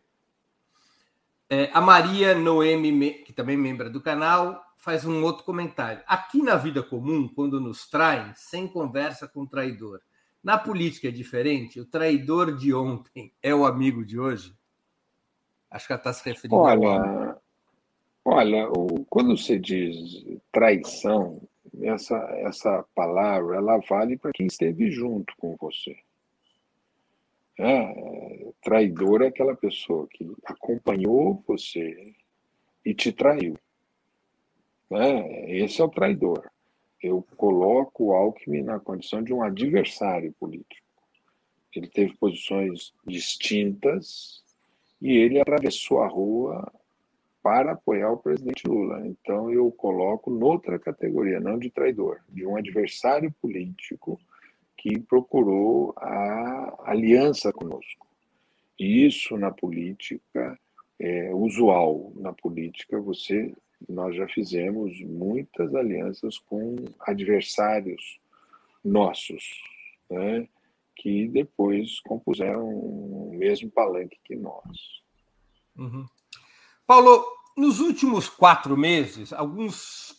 É, 1.51 1.71
a 1.73 1.81
Maria 1.81 2.35
Noemi, 2.35 3.11
que 3.25 3.33
também 3.33 3.55
é 3.55 3.59
membro 3.59 3.91
do 3.91 4.03
canal, 4.03 4.63
faz 4.79 5.05
um 5.05 5.23
outro 5.23 5.45
comentário. 5.45 6.03
Aqui 6.07 6.41
na 6.41 6.57
vida 6.57 6.83
comum, 6.83 7.29
quando 7.29 7.61
nos 7.61 7.87
traem, 7.89 8.33
sem 8.35 8.67
conversa 8.67 9.29
com 9.29 9.43
o 9.43 9.47
traidor. 9.47 10.01
Na 10.43 10.57
política 10.57 11.09
é 11.09 11.11
diferente? 11.11 11.81
O 11.81 11.85
traidor 11.85 12.57
de 12.57 12.73
ontem 12.73 13.33
é 13.43 13.55
o 13.55 13.67
amigo 13.67 14.05
de 14.05 14.19
hoje? 14.19 14.57
Acho 15.71 15.87
que 15.87 15.93
ela 15.93 16.01
está 16.01 16.13
se 16.13 16.25
referindo 16.25 16.57
olha, 16.57 17.37
Olha, 18.25 18.69
o, 18.71 19.05
quando 19.07 19.37
você 19.37 19.59
diz 19.59 20.25
traição, 20.53 21.43
essa, 21.83 22.17
essa 22.37 22.85
palavra 22.95 23.57
ela 23.57 23.79
vale 23.79 24.17
para 24.17 24.33
quem 24.33 24.47
esteve 24.47 24.91
junto 24.91 25.35
com 25.39 25.57
você. 25.61 25.97
É, 27.59 28.53
traidor 28.63 29.23
é 29.23 29.27
aquela 29.27 29.57
pessoa 29.57 30.07
que 30.09 30.31
acompanhou 30.45 31.43
você 31.47 32.15
e 32.85 32.95
te 32.95 33.13
traiu. 33.13 33.59
É, 34.91 35.57
esse 35.57 35.81
é 35.81 35.85
o 35.85 35.89
traidor. 35.89 36.51
Eu 37.03 37.25
coloco 37.37 38.07
o 38.07 38.13
Alckmin 38.13 38.63
na 38.63 38.81
condição 38.81 39.23
de 39.23 39.33
um 39.33 39.43
adversário 39.43 40.33
político. 40.41 40.87
Ele 41.75 41.87
teve 41.87 42.17
posições 42.17 42.93
distintas 43.07 44.43
e 45.01 45.17
ele 45.17 45.41
atravessou 45.41 46.01
a 46.01 46.09
rua 46.09 46.73
para 47.43 47.73
apoiar 47.73 48.11
o 48.11 48.17
presidente 48.17 48.67
Lula. 48.67 49.07
Então 49.07 49.51
eu 49.51 49.71
coloco 49.71 50.31
noutra 50.31 50.79
categoria, 50.79 51.39
não 51.39 51.59
de 51.59 51.71
traidor, 51.71 52.21
de 52.29 52.45
um 52.45 52.57
adversário 52.57 53.33
político 53.41 54.19
que 54.77 54.99
procurou 54.99 55.93
a 55.97 56.91
aliança 56.91 57.53
conosco. 57.53 58.07
E 58.79 59.07
isso 59.07 59.37
na 59.37 59.51
política 59.51 60.59
é 60.99 61.33
usual. 61.35 62.13
Na 62.17 62.33
política 62.33 63.01
você 63.01 63.55
nós 63.89 64.17
já 64.17 64.27
fizemos 64.29 64.99
muitas 65.03 65.75
alianças 65.75 66.39
com 66.39 66.77
adversários 67.01 68.19
nossos, 68.85 69.45
né, 70.11 70.49
que 70.97 71.29
depois 71.29 72.01
compuseram 72.01 72.67
o 72.69 73.31
mesmo 73.35 73.71
palanque 73.71 74.19
que 74.25 74.35
nós. 74.35 75.03
Uhum. 75.77 76.07
Paulo, 76.87 77.25
nos 77.57 77.81
últimos 77.81 78.29
quatro 78.29 78.77
meses, 78.77 79.33
alguns 79.33 80.17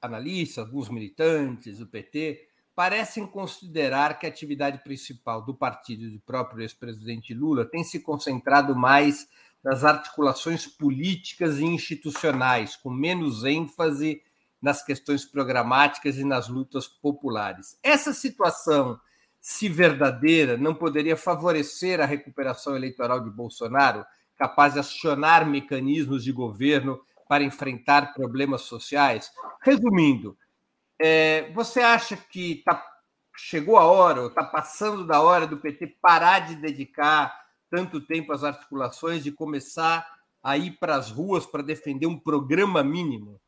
analistas, 0.00 0.64
alguns 0.64 0.88
militantes 0.88 1.78
do 1.78 1.86
PT 1.86 2.48
parecem 2.74 3.26
considerar 3.26 4.18
que 4.18 4.26
a 4.26 4.28
atividade 4.28 4.82
principal 4.82 5.44
do 5.44 5.54
partido 5.54 6.10
do 6.10 6.20
próprio 6.20 6.62
ex-presidente 6.62 7.34
Lula 7.34 7.64
tem 7.64 7.84
se 7.84 8.00
concentrado 8.00 8.74
mais 8.74 9.28
nas 9.62 9.84
articulações 9.84 10.66
políticas 10.66 11.58
e 11.58 11.64
institucionais, 11.64 12.76
com 12.76 12.90
menos 12.90 13.44
ênfase 13.44 14.22
nas 14.60 14.84
questões 14.84 15.24
programáticas 15.24 16.16
e 16.16 16.24
nas 16.24 16.48
lutas 16.48 16.86
populares. 16.86 17.78
Essa 17.82 18.12
situação, 18.12 19.00
se 19.40 19.68
verdadeira, 19.68 20.56
não 20.56 20.74
poderia 20.74 21.16
favorecer 21.16 22.00
a 22.00 22.06
recuperação 22.06 22.76
eleitoral 22.76 23.20
de 23.20 23.30
Bolsonaro, 23.30 24.04
capaz 24.36 24.74
de 24.74 24.80
acionar 24.80 25.46
mecanismos 25.46 26.22
de 26.22 26.32
governo 26.32 27.00
para 27.28 27.42
enfrentar 27.42 28.14
problemas 28.14 28.62
sociais? 28.62 29.32
Resumindo, 29.62 30.36
é, 30.98 31.50
você 31.52 31.80
acha 31.80 32.16
que 32.16 32.62
tá, 32.64 32.84
chegou 33.36 33.76
a 33.76 33.84
hora, 33.84 34.22
ou 34.22 34.28
está 34.28 34.44
passando 34.44 35.04
da 35.04 35.20
hora 35.20 35.46
do 35.46 35.56
PT 35.56 35.96
parar 36.00 36.40
de 36.40 36.56
dedicar 36.56 37.41
tanto 37.72 38.02
tempo 38.02 38.34
as 38.34 38.44
articulações 38.44 39.24
de 39.24 39.32
começar 39.32 40.06
a 40.42 40.58
ir 40.58 40.72
para 40.72 40.94
as 40.94 41.10
ruas 41.10 41.46
para 41.46 41.62
defender 41.62 42.06
um 42.06 42.18
programa 42.18 42.84
mínimo? 42.84 43.40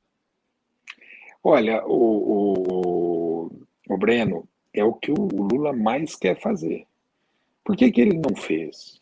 Olha, 1.42 1.84
o, 1.86 3.50
o, 3.50 3.60
o 3.86 3.98
Breno, 3.98 4.48
é 4.72 4.82
o 4.82 4.94
que 4.94 5.12
o 5.12 5.26
Lula 5.26 5.74
mais 5.74 6.16
quer 6.16 6.40
fazer. 6.40 6.86
Por 7.62 7.76
que, 7.76 7.92
que 7.92 8.00
ele 8.00 8.16
não 8.16 8.34
fez? 8.34 8.98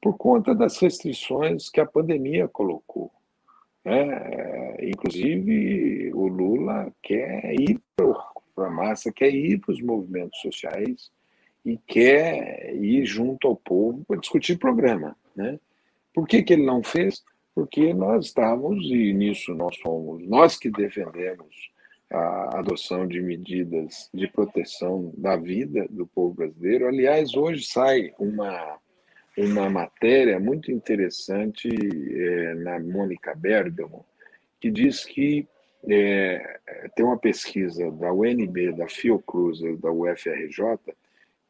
Por 0.00 0.16
conta 0.16 0.54
das 0.54 0.78
restrições 0.78 1.68
que 1.68 1.80
a 1.80 1.86
pandemia 1.86 2.46
colocou. 2.46 3.10
É, 3.84 4.88
inclusive, 4.88 6.12
o 6.14 6.28
Lula 6.28 6.94
quer 7.02 7.52
ir 7.52 7.80
para 7.96 8.68
a 8.68 8.70
massa, 8.70 9.10
quer 9.10 9.34
ir 9.34 9.58
para 9.58 9.72
os 9.72 9.82
movimentos 9.82 10.40
sociais 10.40 11.10
e 11.64 11.76
quer 11.76 12.74
ir 12.74 13.04
junto 13.04 13.46
ao 13.46 13.56
povo 13.56 14.04
para 14.06 14.20
discutir 14.20 14.58
programa. 14.58 15.16
Né? 15.34 15.58
Por 16.12 16.26
que, 16.26 16.42
que 16.42 16.52
ele 16.54 16.64
não 16.64 16.82
fez? 16.82 17.22
Porque 17.54 17.92
nós 17.92 18.26
estávamos, 18.26 18.84
e 18.86 19.12
nisso 19.12 19.54
nós 19.54 19.76
fomos, 19.78 20.26
nós 20.26 20.56
que 20.56 20.70
defendemos 20.70 21.70
a 22.10 22.58
adoção 22.58 23.06
de 23.06 23.20
medidas 23.20 24.10
de 24.12 24.28
proteção 24.28 25.12
da 25.16 25.34
vida 25.36 25.86
do 25.88 26.06
povo 26.06 26.34
brasileiro. 26.34 26.86
Aliás, 26.86 27.34
hoje 27.34 27.64
sai 27.64 28.12
uma, 28.18 28.78
uma 29.36 29.70
matéria 29.70 30.38
muito 30.38 30.70
interessante 30.70 31.68
é, 31.68 32.54
na 32.56 32.78
Mônica 32.78 33.34
Bergamo, 33.34 34.04
que 34.60 34.70
diz 34.70 35.04
que 35.04 35.48
é, 35.88 36.60
tem 36.94 37.04
uma 37.04 37.18
pesquisa 37.18 37.90
da 37.90 38.12
UNB, 38.12 38.72
da 38.72 38.88
Fiocruz, 38.88 39.60
da 39.80 39.90
UFRJ, 39.90 40.78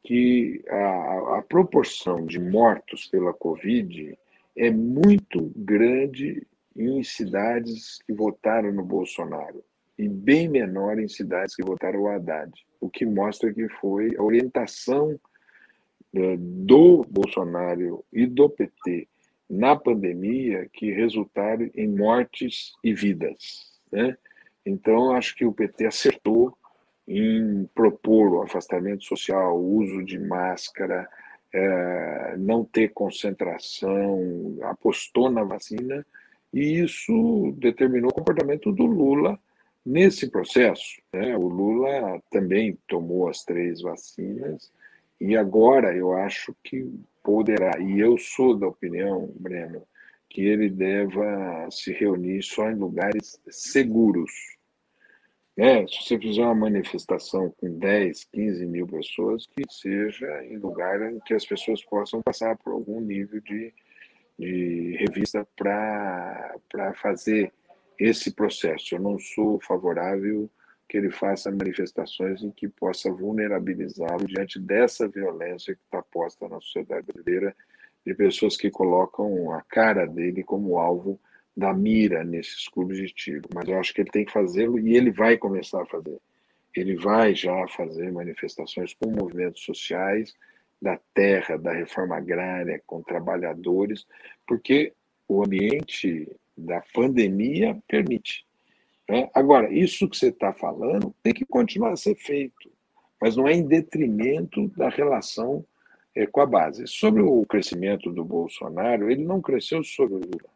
que 0.02 0.62
a, 0.68 1.38
a 1.38 1.42
proporção 1.42 2.26
de 2.26 2.40
mortos 2.40 3.06
pela 3.06 3.32
Covid 3.32 4.18
é 4.56 4.70
muito 4.70 5.52
grande 5.56 6.46
em 6.76 7.02
cidades 7.02 7.98
que 8.06 8.12
votaram 8.12 8.72
no 8.72 8.84
Bolsonaro 8.84 9.62
e 9.98 10.08
bem 10.08 10.48
menor 10.48 10.98
em 10.98 11.08
cidades 11.08 11.54
que 11.54 11.62
votaram 11.62 12.00
o 12.00 12.08
Haddad, 12.08 12.52
o 12.80 12.88
que 12.88 13.06
mostra 13.06 13.52
que 13.52 13.68
foi 13.68 14.16
a 14.16 14.22
orientação 14.22 15.18
é, 16.14 16.36
do 16.36 17.04
Bolsonaro 17.08 18.04
e 18.12 18.26
do 18.26 18.48
PT 18.48 19.08
na 19.48 19.76
pandemia 19.76 20.68
que 20.72 20.90
resultaram 20.90 21.70
em 21.74 21.86
mortes 21.86 22.72
e 22.82 22.92
vidas. 22.94 23.80
Né? 23.90 24.16
Então, 24.64 25.12
acho 25.12 25.34
que 25.36 25.44
o 25.44 25.52
PT 25.52 25.86
acertou 25.86 26.56
em 27.06 27.64
propor 27.74 28.32
o 28.32 28.42
afastamento 28.42 29.04
social, 29.04 29.58
o 29.58 29.76
uso 29.76 30.04
de 30.04 30.18
máscara, 30.18 31.08
é, 31.52 32.36
não 32.38 32.64
ter 32.64 32.88
concentração, 32.88 34.56
apostou 34.62 35.30
na 35.30 35.44
vacina, 35.44 36.06
e 36.52 36.80
isso 36.80 37.54
determinou 37.58 38.10
o 38.10 38.14
comportamento 38.14 38.72
do 38.72 38.84
Lula 38.84 39.38
nesse 39.84 40.30
processo. 40.30 41.02
Né? 41.12 41.36
O 41.36 41.48
Lula 41.48 42.20
também 42.30 42.78
tomou 42.86 43.28
as 43.28 43.44
três 43.44 43.82
vacinas, 43.82 44.72
e 45.20 45.36
agora 45.36 45.94
eu 45.94 46.12
acho 46.12 46.54
que 46.64 46.88
poderá, 47.22 47.78
e 47.78 48.00
eu 48.00 48.18
sou 48.18 48.56
da 48.56 48.66
opinião, 48.66 49.30
Breno, 49.38 49.82
que 50.28 50.42
ele 50.42 50.68
deva 50.68 51.68
se 51.70 51.92
reunir 51.92 52.42
só 52.42 52.70
em 52.70 52.74
lugares 52.74 53.38
seguros. 53.50 54.32
É, 55.56 55.86
se 55.86 56.02
você 56.02 56.18
fizer 56.18 56.42
uma 56.42 56.54
manifestação 56.54 57.50
com 57.58 57.78
10, 57.78 58.24
15 58.32 58.64
mil 58.64 58.86
pessoas, 58.86 59.46
que 59.46 59.62
seja 59.70 60.44
em 60.46 60.56
lugar 60.56 61.02
em 61.12 61.20
que 61.20 61.34
as 61.34 61.44
pessoas 61.44 61.84
possam 61.84 62.22
passar 62.22 62.56
por 62.56 62.72
algum 62.72 63.00
nível 63.00 63.38
de, 63.42 63.72
de 64.38 64.96
revista 64.98 65.46
para 65.54 66.94
fazer 66.94 67.52
esse 67.98 68.32
processo. 68.34 68.94
Eu 68.94 69.00
não 69.00 69.18
sou 69.18 69.60
favorável 69.60 70.50
que 70.88 70.96
ele 70.96 71.10
faça 71.10 71.50
manifestações 71.50 72.42
em 72.42 72.50
que 72.50 72.66
possa 72.66 73.10
vulnerabilizá-lo 73.10 74.26
diante 74.26 74.58
dessa 74.58 75.06
violência 75.06 75.74
que 75.74 75.82
está 75.84 76.02
posta 76.02 76.48
na 76.48 76.60
sociedade 76.60 77.06
brasileira 77.06 77.54
de 78.06 78.14
pessoas 78.14 78.56
que 78.56 78.70
colocam 78.70 79.52
a 79.52 79.62
cara 79.62 80.06
dele 80.06 80.42
como 80.42 80.78
alvo 80.78 81.20
da 81.56 81.72
mira 81.72 82.24
nesses 82.24 82.68
clubes 82.68 82.98
de 82.98 83.08
tiro. 83.08 83.48
Mas 83.54 83.68
eu 83.68 83.78
acho 83.78 83.92
que 83.92 84.00
ele 84.00 84.10
tem 84.10 84.24
que 84.24 84.32
fazê-lo 84.32 84.78
e 84.78 84.96
ele 84.96 85.10
vai 85.10 85.36
começar 85.36 85.82
a 85.82 85.86
fazer. 85.86 86.18
Ele 86.74 86.96
vai 86.96 87.34
já 87.34 87.66
fazer 87.68 88.10
manifestações 88.10 88.94
com 88.94 89.10
movimentos 89.10 89.62
sociais 89.62 90.34
da 90.80 90.98
terra, 91.14 91.56
da 91.56 91.72
reforma 91.72 92.16
agrária, 92.16 92.82
com 92.86 93.02
trabalhadores, 93.02 94.06
porque 94.46 94.92
o 95.28 95.44
ambiente 95.44 96.28
da 96.56 96.82
pandemia 96.92 97.78
permite. 97.86 98.44
Né? 99.08 99.30
Agora, 99.34 99.72
isso 99.72 100.08
que 100.08 100.16
você 100.16 100.28
está 100.28 100.52
falando 100.52 101.14
tem 101.22 101.32
que 101.32 101.44
continuar 101.44 101.92
a 101.92 101.96
ser 101.96 102.16
feito, 102.16 102.70
mas 103.20 103.36
não 103.36 103.46
é 103.46 103.52
em 103.52 103.66
detrimento 103.66 104.68
da 104.76 104.88
relação 104.88 105.64
é, 106.14 106.26
com 106.26 106.40
a 106.40 106.46
base. 106.46 106.86
Sobre 106.86 107.22
o 107.22 107.44
crescimento 107.46 108.10
do 108.10 108.24
Bolsonaro, 108.24 109.10
ele 109.10 109.24
não 109.24 109.40
cresceu 109.40 109.84
sobre 109.84 110.14
o 110.14 110.18
Lula. 110.18 110.50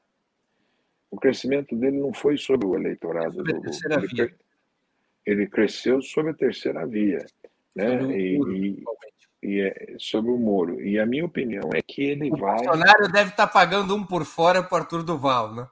O 1.11 1.19
crescimento 1.19 1.77
dele 1.77 1.99
não 1.99 2.13
foi 2.13 2.37
sobre 2.37 2.67
o 2.67 2.75
eleitorado 2.75 3.43
do 3.43 3.57
Lula. 3.57 3.71
Ele, 4.13 4.35
ele, 5.25 5.47
cresceu 5.47 6.03
sobre 6.03 6.33
a 6.33 6.35
terceira 6.35 6.87
via. 6.87 7.25
Né? 7.75 8.03
E, 8.17 8.39
e, 8.39 8.85
e 9.43 9.61
é, 9.61 9.97
sobre 9.99 10.31
o 10.31 10.37
Moro. 10.37 10.81
E 10.81 10.99
a 10.99 11.07
minha 11.07 11.25
opinião 11.25 11.71
é 11.75 11.81
que 11.81 12.03
ele 12.03 12.31
o 12.31 12.37
vai. 12.37 12.61
O 12.61 12.65
Bolsonaro 12.65 13.13
deve 13.13 13.31
estar 13.31 13.47
pagando 13.47 13.95
um 13.95 14.05
por 14.05 14.25
fora 14.25 14.63
para 14.63 14.75
o 14.75 14.81
Arthur 14.81 15.03
Duval, 15.03 15.55
né? 15.55 15.69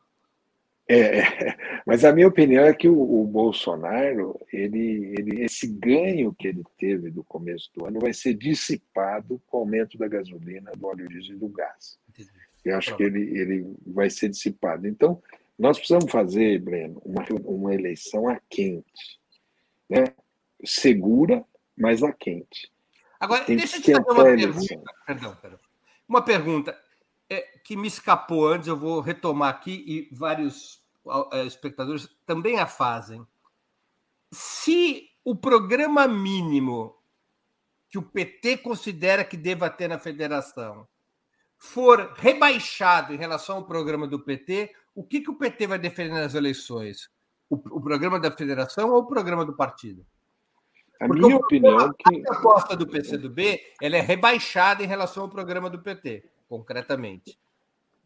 É, 0.88 1.22
mas 1.86 2.04
a 2.04 2.12
minha 2.12 2.28
opinião 2.28 2.64
é 2.64 2.74
que 2.74 2.88
o, 2.88 3.22
o, 3.22 3.26
Bolsonaro, 3.26 4.38
ele, 4.52 5.14
ele, 5.18 5.42
esse 5.42 5.66
ganho 5.66 6.34
que 6.38 6.48
ele 6.48 6.62
teve 6.78 7.10
do 7.10 7.24
começo 7.24 7.70
do 7.74 7.86
ano 7.86 8.00
vai 8.00 8.12
ser 8.12 8.34
dissipado 8.34 9.40
com 9.46 9.58
o 9.58 9.60
aumento 9.60 9.96
da 9.96 10.06
gasolina, 10.06 10.72
do 10.76 10.86
óleo 10.86 11.08
diesel 11.08 11.36
e 11.36 11.38
do 11.38 11.48
gás. 11.48 11.98
Eu 12.64 12.78
acho 12.78 12.96
que 12.96 13.02
ele, 13.02 13.38
ele 13.38 13.76
vai 13.86 14.08
ser 14.08 14.28
dissipado. 14.28 14.86
Então, 14.86 15.22
nós 15.58 15.78
precisamos 15.78 16.10
fazer, 16.10 16.60
Breno, 16.60 17.00
uma, 17.04 17.24
uma 17.44 17.74
eleição 17.74 18.28
a 18.28 18.40
quente, 18.48 19.20
né? 19.88 20.04
segura, 20.64 21.44
mas 21.76 22.02
a 22.02 22.12
quente. 22.12 22.72
Agora, 23.20 23.44
deixa 23.44 23.76
eu 23.76 23.82
te 23.82 23.92
fazer 23.92 24.10
uma 24.10 24.24
pergunta. 24.24 24.82
Perdão, 25.06 25.36
perdão. 25.36 25.58
Uma 26.08 26.22
pergunta 26.22 26.78
é, 27.28 27.40
que 27.64 27.76
me 27.76 27.88
escapou 27.88 28.46
antes, 28.48 28.68
eu 28.68 28.76
vou 28.76 29.00
retomar 29.00 29.50
aqui 29.50 29.84
e 29.86 30.14
vários 30.14 30.82
é, 31.32 31.44
espectadores 31.44 32.08
também 32.26 32.58
a 32.58 32.66
fazem. 32.66 33.26
Se 34.32 35.10
o 35.24 35.34
programa 35.34 36.08
mínimo 36.08 36.96
que 37.88 37.98
o 37.98 38.02
PT 38.02 38.58
considera 38.58 39.24
que 39.24 39.36
deva 39.36 39.70
ter 39.70 39.88
na 39.88 39.98
federação 39.98 40.86
for 41.64 42.12
rebaixado 42.16 43.14
em 43.14 43.16
relação 43.16 43.56
ao 43.56 43.64
programa 43.64 44.06
do 44.06 44.20
PT, 44.20 44.70
o 44.94 45.02
que, 45.02 45.20
que 45.20 45.30
o 45.30 45.34
PT 45.34 45.66
vai 45.66 45.78
defender 45.78 46.12
nas 46.12 46.34
eleições? 46.34 47.08
O, 47.48 47.56
o 47.56 47.80
programa 47.80 48.20
da 48.20 48.30
federação 48.30 48.90
ou 48.90 48.98
o 49.00 49.06
programa 49.06 49.44
do 49.44 49.54
partido? 49.54 50.04
A 51.00 51.06
Porque 51.06 51.22
minha 51.22 51.36
opinião 51.36 51.80
é 51.80 51.90
que 51.98 52.20
a 52.20 52.22
proposta 52.22 52.76
do 52.76 52.86
PCdoB 52.86 53.60
ela 53.80 53.96
é 53.96 54.00
rebaixada 54.00 54.84
em 54.84 54.86
relação 54.86 55.24
ao 55.24 55.28
programa 55.28 55.70
do 55.70 55.80
PT 55.80 56.24
concretamente? 56.48 57.38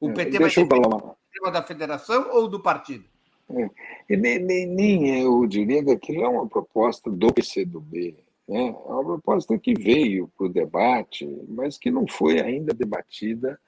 O 0.01 0.13
PT 0.13 0.37
é, 0.37 0.41
vai 0.41 0.51
ter 0.51 0.67
problema 0.67 1.17
da 1.53 1.63
federação 1.63 2.31
ou 2.31 2.49
do 2.49 2.61
partido? 2.61 3.05
É. 3.51 4.17
Nem, 4.17 4.39
nem, 4.39 4.67
nem, 4.67 5.23
eu 5.23 5.47
diria 5.47 5.85
que 5.85 5.91
aquilo 5.91 6.25
é 6.25 6.29
uma 6.29 6.47
proposta 6.47 7.11
do 7.11 7.33
PCdoB. 7.33 8.17
Né? 8.49 8.69
É 8.69 8.93
uma 8.93 9.05
proposta 9.05 9.59
que 9.59 9.75
veio 9.75 10.29
para 10.37 10.47
o 10.47 10.53
debate, 10.53 11.27
mas 11.47 11.77
que 11.77 11.91
não 11.91 12.07
foi 12.07 12.41
ainda 12.41 12.73
debatida 12.73 13.61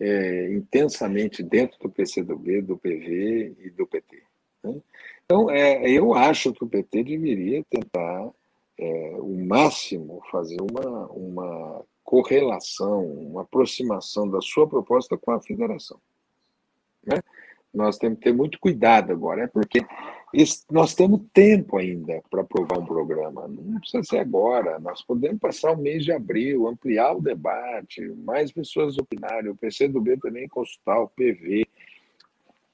é, 0.00 0.52
intensamente 0.52 1.42
dentro 1.42 1.78
do 1.78 1.88
PCdoB, 1.88 2.62
do 2.62 2.76
PV 2.76 3.54
e 3.60 3.70
do 3.70 3.86
PT. 3.86 4.22
Né? 4.62 4.82
Então, 5.24 5.48
é, 5.48 5.88
eu 5.88 6.14
acho 6.14 6.52
que 6.52 6.64
o 6.64 6.68
PT 6.68 7.04
deveria 7.04 7.64
tentar, 7.70 8.28
é, 8.76 9.16
o 9.20 9.46
máximo, 9.46 10.20
fazer 10.30 10.60
uma, 10.60 11.06
uma 11.06 11.84
correlação, 12.02 13.06
uma 13.06 13.42
aproximação 13.42 14.28
da 14.28 14.40
sua 14.40 14.68
proposta 14.68 15.16
com 15.16 15.30
a 15.30 15.40
federação. 15.40 15.98
Né? 17.06 17.22
Nós 17.72 17.98
temos 17.98 18.18
que 18.18 18.24
ter 18.24 18.34
muito 18.34 18.58
cuidado 18.58 19.12
agora, 19.12 19.44
é 19.44 19.46
porque 19.46 19.80
nós 20.70 20.94
temos 20.94 21.20
tempo 21.32 21.76
ainda 21.76 22.20
para 22.28 22.42
aprovar 22.42 22.78
um 22.78 22.86
programa. 22.86 23.46
Não 23.46 23.78
precisa 23.78 24.02
ser 24.02 24.18
agora. 24.18 24.78
Nós 24.80 25.02
podemos 25.02 25.38
passar 25.38 25.72
o 25.72 25.76
mês 25.76 26.04
de 26.04 26.12
abril, 26.12 26.66
ampliar 26.66 27.12
o 27.12 27.20
debate, 27.20 28.00
mais 28.24 28.50
pessoas 28.50 28.98
opinarem, 28.98 29.50
o 29.50 29.56
PCdoB 29.56 30.16
também 30.18 30.48
consultar 30.48 30.98
o 31.00 31.08
PV. 31.08 31.66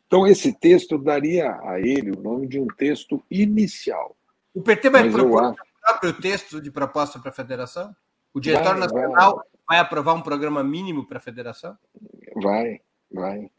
Então, 0.06 0.26
esse 0.26 0.52
texto 0.52 0.96
daria 0.98 1.52
a 1.62 1.78
ele 1.78 2.11
o 2.12 2.20
nome 2.20 2.46
de 2.46 2.58
um 2.58 2.66
texto 2.66 3.22
inicial. 3.30 4.16
O 4.54 4.62
PT 4.62 4.90
vai 4.90 5.11
propor 5.11 5.52
o 5.52 5.56
próprio 5.80 6.12
texto 6.20 6.61
de 6.61 6.70
proposta 6.70 7.18
para 7.18 7.30
a 7.30 7.34
federação? 7.34 7.95
O 8.32 8.41
diretório 8.41 8.80
vai, 8.80 8.88
nacional 8.88 9.37
vai. 9.37 9.46
vai 9.68 9.78
aprovar 9.78 10.14
um 10.14 10.22
programa 10.22 10.64
mínimo 10.64 11.07
para 11.07 11.18
a 11.18 11.20
federação? 11.20 11.76
Vai, 12.42 12.80
vai, 13.12 13.50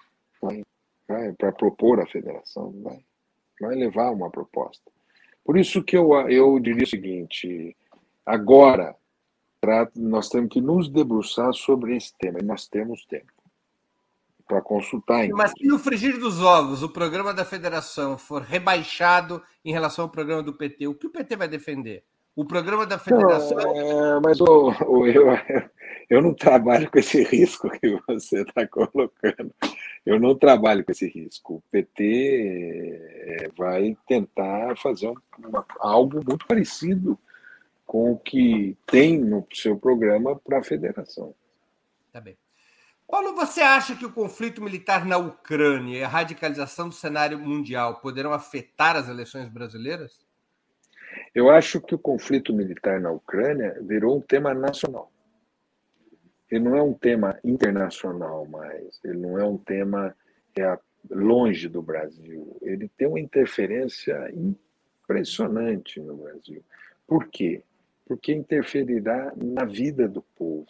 vai, 0.41 0.63
vai 1.07 1.33
para 1.33 1.51
propor 1.51 2.01
à 2.01 2.07
federação, 2.07 2.73
vai, 2.81 2.99
vai 3.61 3.75
levar 3.75 4.11
uma 4.11 4.29
proposta. 4.29 4.91
Por 5.43 5.57
isso 5.57 5.83
que 5.83 5.97
eu, 5.97 6.13
eu 6.29 6.59
diria 6.59 6.83
o 6.83 6.87
seguinte: 6.87 7.75
agora 8.25 8.95
nós 9.95 10.27
temos 10.27 10.49
que 10.49 10.59
nos 10.59 10.89
debruçar 10.89 11.53
sobre 11.53 11.95
esse 11.95 12.13
tema, 12.17 12.39
e 12.39 12.43
nós 12.43 12.67
temos 12.67 13.05
tempo 13.05 13.31
para 14.47 14.61
consultar. 14.61 15.27
Mas 15.29 15.51
se 15.51 15.65
no 15.65 15.79
frigir 15.79 16.19
dos 16.19 16.41
ovos 16.41 16.83
o 16.83 16.89
programa 16.89 17.33
da 17.33 17.45
federação 17.45 18.17
for 18.17 18.41
rebaixado 18.41 19.41
em 19.63 19.71
relação 19.71 20.03
ao 20.03 20.09
programa 20.11 20.43
do 20.43 20.53
PT, 20.53 20.87
o 20.87 20.95
que 20.95 21.07
o 21.07 21.09
PT 21.09 21.37
vai 21.37 21.47
defender? 21.47 22.03
O 22.35 22.43
programa 22.43 22.85
da 22.85 22.97
federação. 22.97 23.57
Não, 23.57 24.17
é, 24.17 24.19
mas 24.23 24.41
o, 24.41 24.73
o, 24.87 25.07
eu, 25.07 25.27
eu 26.11 26.21
não 26.21 26.33
trabalho 26.33 26.91
com 26.91 26.99
esse 26.99 27.23
risco 27.23 27.69
que 27.69 27.97
você 28.05 28.41
está 28.41 28.67
colocando. 28.67 29.55
Eu 30.05 30.19
não 30.19 30.35
trabalho 30.37 30.83
com 30.83 30.91
esse 30.91 31.07
risco. 31.07 31.55
O 31.55 31.63
PT 31.71 33.43
é, 33.43 33.49
vai 33.57 33.95
tentar 34.05 34.77
fazer 34.77 35.07
uma, 35.07 35.65
algo 35.79 36.15
muito 36.15 36.45
parecido 36.45 37.17
com 37.85 38.11
o 38.11 38.17
que 38.17 38.77
tem 38.85 39.17
no 39.17 39.47
seu 39.53 39.77
programa 39.77 40.35
para 40.35 40.59
a 40.59 40.63
federação. 40.63 41.33
Tá 42.11 42.19
bem. 42.19 42.37
Paulo, 43.07 43.33
você 43.33 43.61
acha 43.61 43.95
que 43.95 44.05
o 44.05 44.11
conflito 44.11 44.61
militar 44.61 45.05
na 45.05 45.15
Ucrânia 45.15 45.97
e 45.97 46.03
a 46.03 46.09
radicalização 46.09 46.89
do 46.89 46.95
cenário 46.95 47.39
mundial 47.39 48.01
poderão 48.01 48.33
afetar 48.33 48.97
as 48.97 49.07
eleições 49.07 49.47
brasileiras? 49.47 50.19
Eu 51.33 51.49
acho 51.49 51.79
que 51.79 51.95
o 51.95 51.99
conflito 51.99 52.53
militar 52.53 52.99
na 52.99 53.11
Ucrânia 53.11 53.77
virou 53.81 54.17
um 54.17 54.21
tema 54.21 54.53
nacional. 54.53 55.09
Ele 56.51 56.65
não 56.65 56.75
é 56.75 56.83
um 56.83 56.93
tema 56.93 57.39
internacional 57.43 58.45
mais, 58.45 58.99
ele 59.03 59.17
não 59.17 59.39
é 59.39 59.45
um 59.45 59.57
tema 59.57 60.13
é, 60.59 60.77
longe 61.09 61.69
do 61.69 61.81
Brasil. 61.81 62.57
Ele 62.61 62.89
tem 62.97 63.07
uma 63.07 63.19
interferência 63.19 64.29
impressionante 64.33 65.99
no 65.99 66.17
Brasil. 66.17 66.63
Por 67.07 67.27
quê? 67.27 67.63
Porque 68.05 68.33
interferirá 68.33 69.33
na 69.35 69.63
vida 69.63 70.07
do 70.07 70.21
povo, 70.21 70.67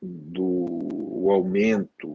do 0.00 1.26
aumento 1.30 2.14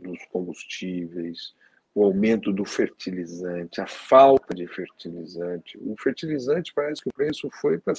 dos 0.00 0.18
combustíveis, 0.32 1.54
o 1.94 2.04
aumento 2.04 2.52
do 2.52 2.64
fertilizante, 2.64 3.80
a 3.80 3.86
falta 3.86 4.54
de 4.54 4.66
fertilizante. 4.66 5.76
O 5.78 5.96
fertilizante 5.98 6.72
parece 6.72 7.02
que 7.02 7.08
o 7.08 7.12
preço 7.12 7.50
foi 7.60 7.78
para 7.78 7.94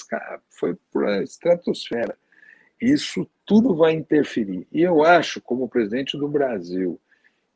foi 0.50 0.78
a 1.06 1.22
estratosfera. 1.22 2.18
Isso 2.82 3.28
tudo 3.46 3.76
vai 3.76 3.94
interferir. 3.94 4.68
E 4.72 4.82
eu 4.82 5.04
acho, 5.04 5.42
como 5.42 5.68
presidente 5.68 6.18
do 6.18 6.28
Brasil, 6.28 7.00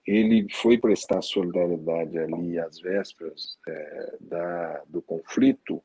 ele 0.06 0.48
foi 0.52 0.78
prestar 0.78 1.22
solidariedade 1.22 2.18
ali 2.18 2.60
às 2.60 2.80
vésperas 2.80 3.58
é, 3.68 4.16
da, 4.20 4.82
do 4.88 5.02
conflito, 5.02 5.82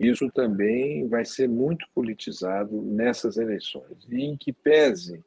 isso 0.00 0.30
também 0.30 1.08
vai 1.08 1.24
ser 1.24 1.48
muito 1.48 1.86
politizado 1.94 2.80
nessas 2.80 3.36
eleições. 3.36 4.06
E 4.08 4.24
em 4.24 4.36
que 4.36 4.52
pese 4.52 5.22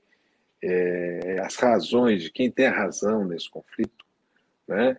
é, 0.63 1.41
as 1.43 1.55
razões 1.55 2.23
de 2.23 2.31
quem 2.31 2.49
tem 2.49 2.67
a 2.67 2.75
razão 2.75 3.25
nesse 3.25 3.49
conflito, 3.49 4.05
né? 4.67 4.97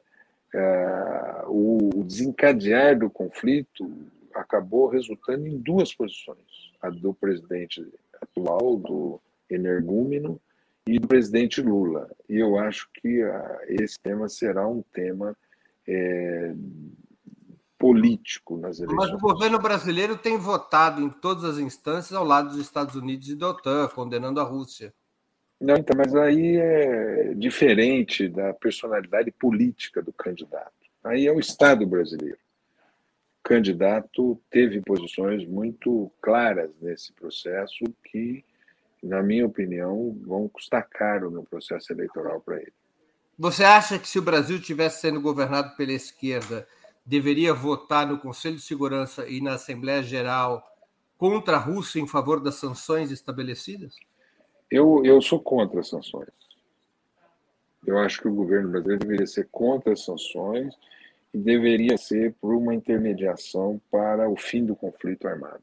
É, 0.54 1.44
o 1.46 2.04
desencadear 2.04 2.98
do 2.98 3.08
conflito 3.08 3.90
acabou 4.34 4.86
resultando 4.86 5.46
em 5.46 5.56
duas 5.56 5.94
posições: 5.94 6.72
a 6.82 6.90
do 6.90 7.14
presidente 7.14 7.82
atual, 8.22 8.76
do 8.76 9.20
energúmeno, 9.50 10.40
e 10.86 10.98
do 10.98 11.06
presidente 11.06 11.60
Lula. 11.60 12.10
E 12.28 12.36
eu 12.36 12.58
acho 12.58 12.88
que 12.94 13.22
ah, 13.22 13.60
esse 13.68 13.98
tema 14.00 14.28
será 14.28 14.66
um 14.66 14.82
tema 14.92 15.36
é, 15.86 16.54
político 17.78 18.56
nas 18.56 18.78
eleições. 18.78 19.10
Mas 19.10 19.12
o 19.12 19.18
governo 19.18 19.58
brasileiro 19.58 20.16
tem 20.16 20.36
votado 20.36 21.00
em 21.00 21.08
todas 21.08 21.44
as 21.44 21.58
instâncias 21.58 22.12
ao 22.12 22.24
lado 22.24 22.50
dos 22.50 22.58
Estados 22.58 22.94
Unidos 22.94 23.28
e 23.28 23.36
da 23.36 23.50
OTAN, 23.50 23.88
condenando 23.88 24.40
a 24.40 24.44
Rússia. 24.44 24.92
Não, 25.60 25.76
então, 25.76 25.96
mas 25.96 26.14
aí 26.16 26.56
é 26.56 27.34
diferente 27.34 28.28
da 28.28 28.52
personalidade 28.52 29.30
política 29.30 30.02
do 30.02 30.12
candidato. 30.12 30.72
Aí 31.04 31.26
é 31.26 31.32
o 31.32 31.38
Estado 31.38 31.86
brasileiro. 31.86 32.38
Candidato 33.42 34.40
teve 34.50 34.80
posições 34.80 35.46
muito 35.46 36.10
claras 36.20 36.70
nesse 36.80 37.12
processo 37.12 37.84
que 38.04 38.44
na 39.02 39.20
minha 39.20 39.44
opinião, 39.44 40.16
vão 40.24 40.48
custar 40.48 40.88
caro 40.88 41.30
no 41.30 41.42
processo 41.42 41.92
eleitoral 41.92 42.40
para 42.40 42.58
ele. 42.58 42.72
Você 43.36 43.64
acha 43.64 43.98
que 43.98 44.08
se 44.08 44.18
o 44.18 44.22
Brasil 44.22 44.62
tivesse 44.62 45.00
sendo 45.00 45.20
governado 45.20 45.74
pela 45.76 45.92
esquerda, 45.92 46.68
deveria 47.04 47.52
votar 47.52 48.06
no 48.06 48.18
Conselho 48.18 48.56
de 48.56 48.62
Segurança 48.62 49.28
e 49.28 49.40
na 49.40 49.54
Assembleia 49.54 50.02
Geral 50.02 50.64
contra 51.18 51.56
a 51.56 51.58
Rússia 51.60 51.98
em 51.98 52.06
favor 52.06 52.40
das 52.40 52.56
sanções 52.56 53.10
estabelecidas? 53.10 53.96
Eu, 54.70 55.02
eu 55.04 55.20
sou 55.20 55.40
contra 55.40 55.80
as 55.80 55.88
sanções. 55.88 56.28
Eu 57.84 57.98
acho 57.98 58.20
que 58.20 58.28
o 58.28 58.34
governo 58.34 58.70
brasileiro 58.70 59.00
deveria 59.00 59.26
ser 59.26 59.48
contra 59.50 59.92
as 59.92 60.04
sanções 60.04 60.74
e 61.32 61.38
deveria 61.38 61.96
ser 61.96 62.34
por 62.40 62.54
uma 62.54 62.74
intermediação 62.74 63.80
para 63.90 64.28
o 64.28 64.36
fim 64.36 64.64
do 64.64 64.76
conflito 64.76 65.26
armado. 65.26 65.62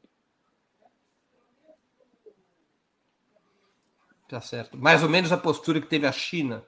Tá 4.28 4.40
certo. 4.40 4.78
Mais 4.78 5.02
ou 5.02 5.08
menos 5.08 5.32
a 5.32 5.36
postura 5.36 5.80
que 5.80 5.88
teve 5.88 6.06
a 6.06 6.12
China. 6.12 6.64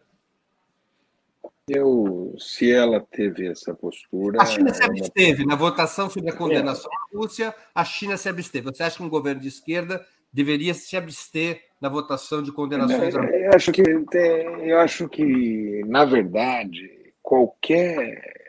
Eu, 1.69 2.35
se 2.39 2.73
ela 2.73 3.01
teve 3.01 3.47
essa 3.47 3.73
postura. 3.73 4.43
A 4.43 4.47
China 4.47 4.74
se 4.74 4.83
absteve. 4.83 5.47
Na 5.47 5.55
votação 5.55 6.11
sobre 6.11 6.31
a 6.31 6.37
condenação 6.37 6.91
é. 6.91 7.16
Rússia, 7.16 7.55
a 7.73 7.85
China 7.85 8.16
se 8.16 8.29
absteve. 8.29 8.66
Você 8.73 8.83
acha 8.83 8.97
que 8.97 9.03
um 9.05 9.09
governo 9.09 9.41
de 9.41 9.47
esquerda 9.47 10.05
deveria 10.33 10.74
se 10.74 10.97
abster 10.97 11.62
na 11.81 11.89
votação 11.89 12.43
de 12.43 12.51
condenações? 12.51 13.15
Eu, 13.15 13.23
eu 13.23 13.53
acho 13.55 13.70
que, 13.70 13.83
eu 13.83 14.79
acho 14.81 15.09
que, 15.09 15.85
na 15.87 16.05
verdade, 16.05 17.15
qualquer 17.23 18.41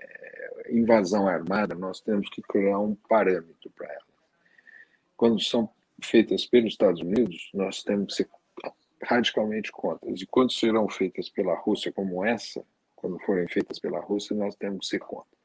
invasão 0.77 1.27
armada, 1.27 1.75
nós 1.75 2.01
temos 2.01 2.29
que 2.29 2.41
criar 2.41 2.79
um 2.79 2.95
parâmetro 2.95 3.69
para 3.75 3.87
ela. 3.87 4.03
Quando 5.15 5.39
são 5.41 5.69
feitas 6.01 6.45
pelos 6.45 6.73
Estados 6.73 7.01
Unidos, 7.01 7.49
nós 7.53 7.83
temos 7.83 8.15
que 8.15 8.23
ser 8.23 8.29
radicalmente 9.03 9.71
contra. 9.71 10.09
E 10.09 10.25
quando 10.25 10.51
serão 10.51 10.87
feitas 10.89 11.29
pela 11.29 11.55
Rússia 11.55 11.91
como 11.91 12.25
essa, 12.25 12.65
quando 12.95 13.19
forem 13.19 13.47
feitas 13.47 13.79
pela 13.79 13.99
Rússia, 13.99 14.35
nós 14.35 14.55
temos 14.55 14.85
que 14.85 14.97
ser 14.97 14.99
contra. 14.99 15.37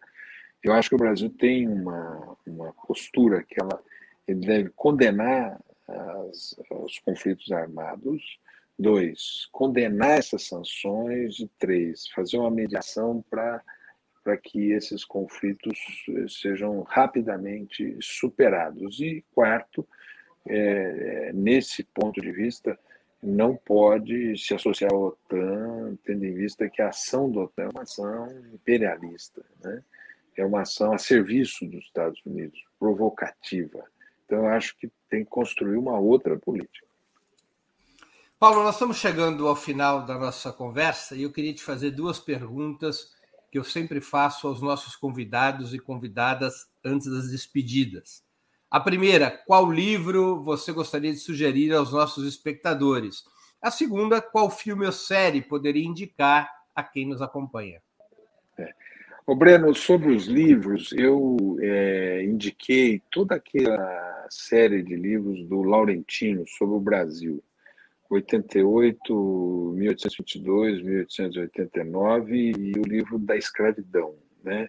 Eu 0.63 0.73
acho 0.73 0.89
que 0.89 0.95
o 0.95 0.99
Brasil 0.99 1.31
tem 1.31 1.69
uma, 1.69 2.37
uma 2.47 2.73
postura 2.87 3.43
que 3.43 3.61
ela 3.61 3.83
ele 4.29 4.41
deve 4.41 4.71
condenar 4.77 5.59
as, 5.89 6.55
os 6.71 6.99
conflitos 6.99 7.51
armados, 7.51 8.39
dois, 8.79 9.49
condenar 9.51 10.19
essas 10.19 10.47
sanções, 10.47 11.41
e 11.41 11.49
três, 11.59 12.07
fazer 12.09 12.37
uma 12.37 12.51
mediação 12.51 13.25
para 13.31 13.63
para 14.29 14.37
que 14.37 14.73
esses 14.73 15.07
conflitos 15.07 15.79
sejam 16.29 16.83
rapidamente 16.83 17.97
superados. 17.99 19.01
E 19.01 19.25
quarto, 19.35 19.89
é, 20.47 21.33
nesse 21.33 21.83
ponto 21.83 22.21
de 22.21 22.31
vista, 22.31 22.79
não 23.23 23.57
pode 23.57 24.37
se 24.37 24.53
associar 24.53 24.93
à 24.93 24.95
OTAN, 24.95 25.97
tendo 26.05 26.27
em 26.27 26.35
vista 26.35 26.69
que 26.69 26.83
a 26.83 26.91
ação 26.91 27.33
da 27.33 27.41
OTAN 27.41 27.63
é 27.63 27.69
uma 27.69 27.83
ação 27.85 28.29
imperialista, 28.53 29.43
né? 29.65 29.83
é 30.37 30.45
uma 30.45 30.61
ação 30.61 30.93
a 30.93 30.99
serviço 30.99 31.65
dos 31.65 31.83
Estados 31.87 32.21
Unidos, 32.27 32.63
provocativa. 32.79 33.83
Então, 34.27 34.41
eu 34.41 34.49
acho 34.49 34.77
que 34.77 34.93
tem 35.09 35.25
que 35.25 35.31
construir 35.31 35.79
uma 35.79 35.99
outra 35.99 36.39
política. 36.39 36.87
Paulo, 38.39 38.63
nós 38.63 38.75
estamos 38.75 38.99
chegando 38.99 39.49
ao 39.49 39.57
final 39.57 40.05
da 40.05 40.19
nossa 40.19 40.53
conversa 40.53 41.17
e 41.17 41.23
eu 41.23 41.33
queria 41.33 41.55
te 41.55 41.63
fazer 41.63 41.93
duas 41.93 42.19
perguntas 42.19 43.17
que 43.51 43.59
eu 43.59 43.65
sempre 43.65 44.01
faço 44.01 44.47
aos 44.47 44.61
nossos 44.61 44.97
convidados 44.97 45.73
e 45.75 45.79
convidadas 45.79 46.69
antes 46.85 47.11
das 47.11 47.31
despedidas. 47.31 48.23
A 48.71 48.79
primeira, 48.79 49.31
qual 49.47 49.71
livro 49.71 50.43
você 50.43 50.73
gostaria 50.73 51.13
de 51.13 51.19
sugerir 51.19 51.73
aos 51.73 51.93
nossos 51.93 52.27
espectadores? 52.27 53.25
A 53.63 53.71
segunda, 53.71 54.21
qual 54.21 54.51
filme 54.51 54.85
ou 54.85 54.93
série 54.93 55.41
poderia 55.41 55.85
indicar 55.85 56.51
a 56.75 56.83
quem 56.83 57.07
nos 57.07 57.23
acompanha? 57.23 57.81
É. 58.59 58.75
Breno, 59.35 59.75
sobre 59.75 60.15
os 60.15 60.27
livros, 60.27 60.93
eu 60.93 61.57
é, 61.61 62.25
indiquei 62.25 63.03
toda 63.11 63.35
aquela 63.35 64.27
série 64.31 64.83
de 64.83 64.95
livros 64.95 65.47
do 65.47 65.63
Laurentino 65.63 66.45
sobre 66.47 66.77
o 66.77 66.81
Brasil. 66.81 67.43
88, 68.11 69.73
1822, 69.77 70.83
1889 70.83 72.37
e 72.37 72.79
o 72.79 72.83
livro 72.83 73.19
da 73.19 73.37
escravidão, 73.37 74.15
né? 74.43 74.69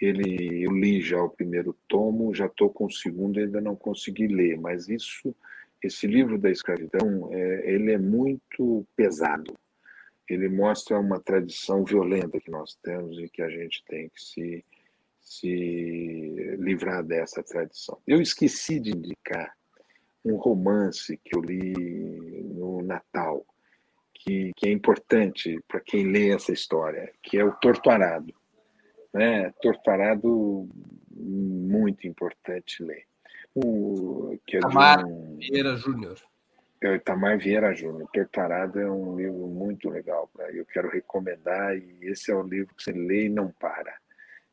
ele 0.00 0.64
eu 0.64 0.72
li 0.72 1.00
já 1.00 1.22
o 1.22 1.28
primeiro 1.28 1.76
tomo, 1.86 2.34
já 2.34 2.46
estou 2.46 2.70
com 2.70 2.86
o 2.86 2.90
segundo, 2.90 3.38
ainda 3.38 3.60
não 3.60 3.76
consegui 3.76 4.26
ler, 4.26 4.58
mas 4.58 4.88
isso, 4.88 5.34
esse 5.82 6.06
livro 6.06 6.38
da 6.38 6.50
escravidão, 6.50 7.28
é, 7.32 7.72
ele 7.72 7.92
é 7.92 7.98
muito 7.98 8.86
pesado. 8.96 9.54
Ele 10.28 10.48
mostra 10.48 10.98
uma 10.98 11.20
tradição 11.20 11.84
violenta 11.84 12.40
que 12.40 12.50
nós 12.50 12.74
temos 12.82 13.18
e 13.18 13.28
que 13.28 13.42
a 13.42 13.50
gente 13.50 13.84
tem 13.86 14.08
que 14.08 14.22
se, 14.22 14.64
se 15.20 16.56
livrar 16.58 17.02
dessa 17.04 17.42
tradição. 17.42 17.98
Eu 18.06 18.22
esqueci 18.22 18.78
de 18.78 18.90
indicar 18.90 19.52
um 20.24 20.36
romance 20.36 21.16
que 21.16 21.36
eu 21.36 21.40
li 21.40 21.72
no 22.80 22.88
Natal, 22.88 23.44
que, 24.14 24.52
que 24.56 24.68
é 24.68 24.72
importante 24.72 25.58
para 25.66 25.80
quem 25.80 26.04
lê 26.04 26.30
essa 26.30 26.52
história, 26.52 27.12
que 27.22 27.38
é 27.38 27.44
o 27.44 27.52
Torturado 27.52 28.34
né, 29.12 29.52
Torturado, 29.60 30.68
muito 31.10 32.06
importante 32.06 32.82
ler. 32.82 33.04
O, 33.54 34.38
que 34.46 34.56
é 34.56 34.60
Itamar 34.60 35.04
um, 35.04 35.36
Vieira 35.36 35.76
Júnior. 35.76 36.16
É 36.80 36.90
o 36.90 36.94
Itamar 36.94 37.38
Vieira 37.38 37.74
Júnior. 37.74 38.08
Torturado 38.12 38.80
é 38.80 38.90
um 38.90 39.16
livro 39.16 39.46
muito 39.48 39.88
legal, 39.90 40.30
pra, 40.32 40.50
eu 40.52 40.64
quero 40.64 40.88
recomendar, 40.88 41.76
e 41.76 41.98
esse 42.02 42.30
é 42.30 42.34
o 42.34 42.42
livro 42.42 42.74
que 42.74 42.82
você 42.82 42.92
lê 42.92 43.26
e 43.26 43.28
não 43.28 43.50
para. 43.50 43.94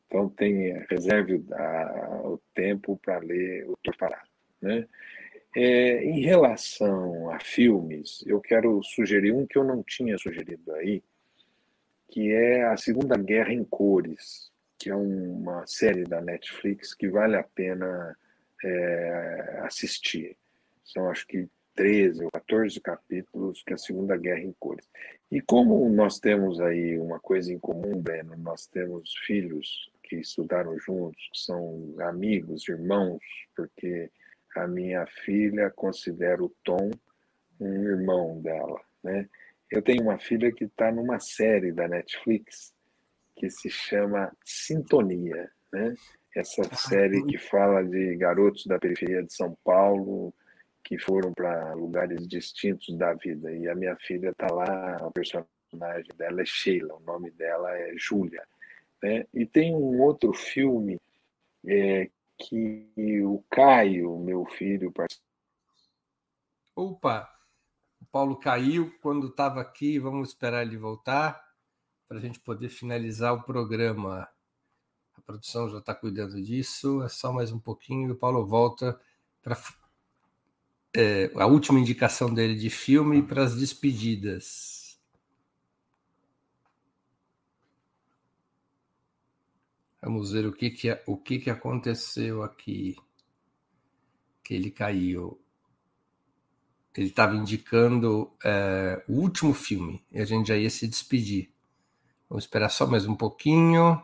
Então, 0.06 0.28
tem, 0.28 0.72
reserve 0.90 1.44
a, 1.52 2.20
o 2.24 2.40
tempo 2.54 2.98
para 3.02 3.18
ler 3.18 3.68
o 3.68 3.76
Torturado. 3.82 4.28
Né? 4.60 4.86
É, 5.60 6.04
em 6.04 6.20
relação 6.20 7.32
a 7.32 7.40
filmes, 7.40 8.22
eu 8.24 8.40
quero 8.40 8.80
sugerir 8.80 9.32
um 9.32 9.44
que 9.44 9.58
eu 9.58 9.64
não 9.64 9.82
tinha 9.82 10.16
sugerido 10.16 10.72
aí, 10.74 11.02
que 12.08 12.32
é 12.32 12.62
a 12.62 12.76
Segunda 12.76 13.16
Guerra 13.16 13.52
em 13.52 13.64
Cores, 13.64 14.52
que 14.78 14.88
é 14.88 14.94
uma 14.94 15.66
série 15.66 16.04
da 16.04 16.20
Netflix 16.20 16.94
que 16.94 17.08
vale 17.08 17.34
a 17.34 17.42
pena 17.42 18.16
é, 18.64 19.58
assistir. 19.64 20.36
São 20.84 21.10
acho 21.10 21.26
que 21.26 21.48
13 21.74 22.24
ou 22.24 22.30
14 22.30 22.80
capítulos 22.80 23.60
que 23.64 23.72
é 23.72 23.74
a 23.74 23.78
Segunda 23.78 24.16
Guerra 24.16 24.44
em 24.44 24.54
Cores. 24.60 24.88
E 25.28 25.40
como 25.40 25.88
nós 25.88 26.20
temos 26.20 26.60
aí 26.60 26.96
uma 27.00 27.18
coisa 27.18 27.52
em 27.52 27.58
comum, 27.58 28.00
Breno, 28.00 28.36
nós 28.36 28.68
temos 28.68 29.12
filhos 29.26 29.90
que 30.04 30.20
estudaram 30.20 30.78
juntos, 30.78 31.28
que 31.32 31.40
são 31.40 31.96
amigos, 31.98 32.68
irmãos, 32.68 33.18
porque 33.56 34.08
a 34.56 34.66
minha 34.66 35.06
filha 35.06 35.70
considera 35.70 36.42
o 36.42 36.54
Tom 36.64 36.90
um 37.60 37.82
irmão 37.84 38.40
dela, 38.40 38.80
né? 39.02 39.28
Eu 39.70 39.82
tenho 39.82 40.02
uma 40.02 40.18
filha 40.18 40.50
que 40.50 40.64
está 40.64 40.90
numa 40.90 41.20
série 41.20 41.72
da 41.72 41.86
Netflix 41.86 42.72
que 43.36 43.50
se 43.50 43.68
chama 43.68 44.32
Sintonia, 44.44 45.50
né? 45.72 45.94
Essa 46.34 46.62
ah, 46.62 46.76
série 46.76 47.24
que 47.24 47.36
fala 47.36 47.84
de 47.84 48.16
garotos 48.16 48.66
da 48.66 48.78
periferia 48.78 49.22
de 49.22 49.32
São 49.32 49.56
Paulo 49.64 50.32
que 50.84 50.98
foram 50.98 51.34
para 51.34 51.74
lugares 51.74 52.26
distintos 52.26 52.96
da 52.96 53.12
vida. 53.14 53.52
E 53.52 53.68
a 53.68 53.74
minha 53.74 53.96
filha 53.96 54.30
está 54.30 54.46
lá, 54.52 54.96
a 54.96 55.10
personagem 55.10 56.10
dela 56.16 56.40
é 56.40 56.44
Sheila, 56.46 56.94
o 56.94 57.00
nome 57.00 57.30
dela 57.32 57.76
é 57.76 57.92
Júlia. 57.96 58.42
Né? 59.02 59.26
E 59.34 59.44
tem 59.44 59.74
um 59.74 60.00
outro 60.00 60.32
filme 60.32 60.98
é, 61.66 62.08
que 62.38 63.22
o 63.22 63.44
Caio, 63.50 64.18
meu 64.18 64.44
filho, 64.46 64.92
Opa! 66.74 67.28
O 68.00 68.06
Paulo 68.06 68.36
caiu 68.36 68.96
quando 69.02 69.26
estava 69.26 69.60
aqui, 69.60 69.98
vamos 69.98 70.28
esperar 70.28 70.62
ele 70.62 70.76
voltar 70.76 71.44
para 72.06 72.18
a 72.18 72.20
gente 72.20 72.38
poder 72.38 72.68
finalizar 72.68 73.34
o 73.34 73.42
programa. 73.42 74.28
A 75.14 75.20
produção 75.20 75.68
já 75.68 75.78
está 75.78 75.94
cuidando 75.94 76.40
disso, 76.40 77.02
é 77.02 77.08
só 77.08 77.32
mais 77.32 77.50
um 77.50 77.58
pouquinho 77.58 78.08
e 78.08 78.12
o 78.12 78.16
Paulo 78.16 78.46
volta 78.46 78.98
para 79.42 79.58
é, 80.96 81.30
a 81.34 81.46
última 81.46 81.80
indicação 81.80 82.32
dele 82.32 82.54
de 82.54 82.70
filme 82.70 83.22
para 83.22 83.42
as 83.42 83.56
despedidas. 83.56 84.77
Vamos 90.08 90.32
ver 90.32 90.46
o 90.46 90.52
que, 90.54 90.70
que, 90.70 91.02
o 91.06 91.18
que, 91.18 91.38
que 91.38 91.50
aconteceu 91.50 92.42
aqui. 92.42 92.96
Que 94.42 94.54
ele 94.54 94.70
caiu. 94.70 95.38
Ele 96.96 97.08
estava 97.08 97.36
indicando 97.36 98.32
é, 98.42 99.04
o 99.06 99.20
último 99.20 99.52
filme 99.52 100.02
e 100.10 100.18
a 100.18 100.24
gente 100.24 100.48
já 100.48 100.56
ia 100.56 100.70
se 100.70 100.88
despedir. 100.88 101.52
Vamos 102.26 102.44
esperar 102.44 102.70
só 102.70 102.86
mais 102.86 103.06
um 103.06 103.14
pouquinho. 103.14 104.02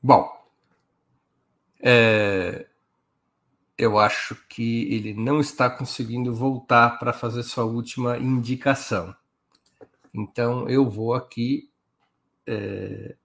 Bom, 0.00 0.30
é, 1.80 2.68
eu 3.76 3.98
acho 3.98 4.36
que 4.48 4.84
ele 4.94 5.12
não 5.14 5.40
está 5.40 5.68
conseguindo 5.68 6.32
voltar 6.32 6.96
para 7.00 7.12
fazer 7.12 7.42
sua 7.42 7.64
última 7.64 8.18
indicação. 8.18 9.12
Então 10.14 10.68
eu 10.68 10.88
vou 10.88 11.12
aqui. 11.12 11.68
É... 12.46 13.16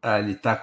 Ah, 0.00 0.18
ele 0.18 0.32
está 0.32 0.56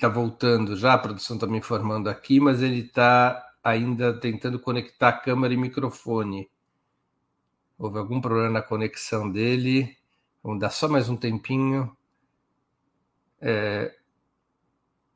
tá 0.00 0.08
voltando 0.08 0.76
já, 0.76 0.94
a 0.94 0.98
produção 0.98 1.36
está 1.36 1.46
me 1.46 1.58
informando 1.58 2.08
aqui, 2.08 2.38
mas 2.38 2.62
ele 2.62 2.80
está 2.80 3.44
ainda 3.62 4.18
tentando 4.18 4.60
conectar 4.60 5.12
câmera 5.12 5.52
e 5.52 5.56
microfone. 5.56 6.48
Houve 7.78 7.98
algum 7.98 8.20
problema 8.20 8.50
na 8.50 8.62
conexão 8.62 9.30
dele. 9.30 9.96
Vamos 10.42 10.60
dar 10.60 10.70
só 10.70 10.88
mais 10.88 11.08
um 11.08 11.16
tempinho. 11.16 11.96
É... 13.40 13.94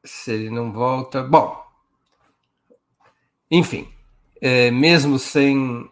Se 0.05 0.33
ele 0.33 0.51
não 0.51 0.73
volta. 0.73 1.23
Bom, 1.23 1.61
enfim, 3.51 3.93
é, 4.41 4.71
mesmo 4.71 5.19
sem 5.19 5.91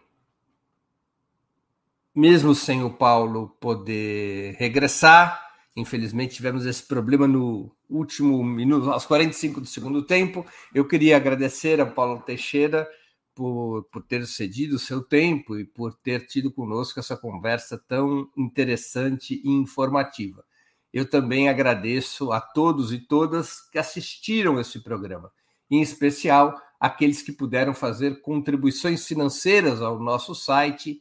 mesmo 2.18 2.52
sem 2.52 2.82
o 2.82 2.90
Paulo 2.90 3.56
poder 3.60 4.56
regressar, 4.58 5.40
infelizmente 5.76 6.34
tivemos 6.34 6.66
esse 6.66 6.82
problema 6.82 7.28
no 7.28 7.70
último 7.88 8.42
minuto, 8.42 8.90
aos 8.90 9.06
45 9.06 9.60
do 9.60 9.66
segundo 9.68 10.02
tempo. 10.02 10.44
Eu 10.74 10.84
queria 10.84 11.16
agradecer 11.16 11.80
ao 11.80 11.92
Paulo 11.92 12.20
Teixeira 12.22 12.88
por, 13.36 13.84
por 13.84 14.02
ter 14.02 14.26
cedido 14.26 14.74
o 14.74 14.80
seu 14.80 15.00
tempo 15.00 15.56
e 15.56 15.64
por 15.64 15.94
ter 15.94 16.26
tido 16.26 16.50
conosco 16.50 16.98
essa 16.98 17.16
conversa 17.16 17.80
tão 17.86 18.28
interessante 18.36 19.40
e 19.44 19.50
informativa. 19.52 20.44
Eu 20.92 21.08
também 21.08 21.48
agradeço 21.48 22.32
a 22.32 22.40
todos 22.40 22.92
e 22.92 22.98
todas 22.98 23.60
que 23.70 23.78
assistiram 23.78 24.58
esse 24.58 24.80
programa, 24.80 25.30
em 25.70 25.80
especial 25.80 26.60
aqueles 26.80 27.22
que 27.22 27.30
puderam 27.30 27.72
fazer 27.72 28.20
contribuições 28.22 29.06
financeiras 29.06 29.80
ao 29.80 30.00
nosso 30.00 30.34
site 30.34 31.00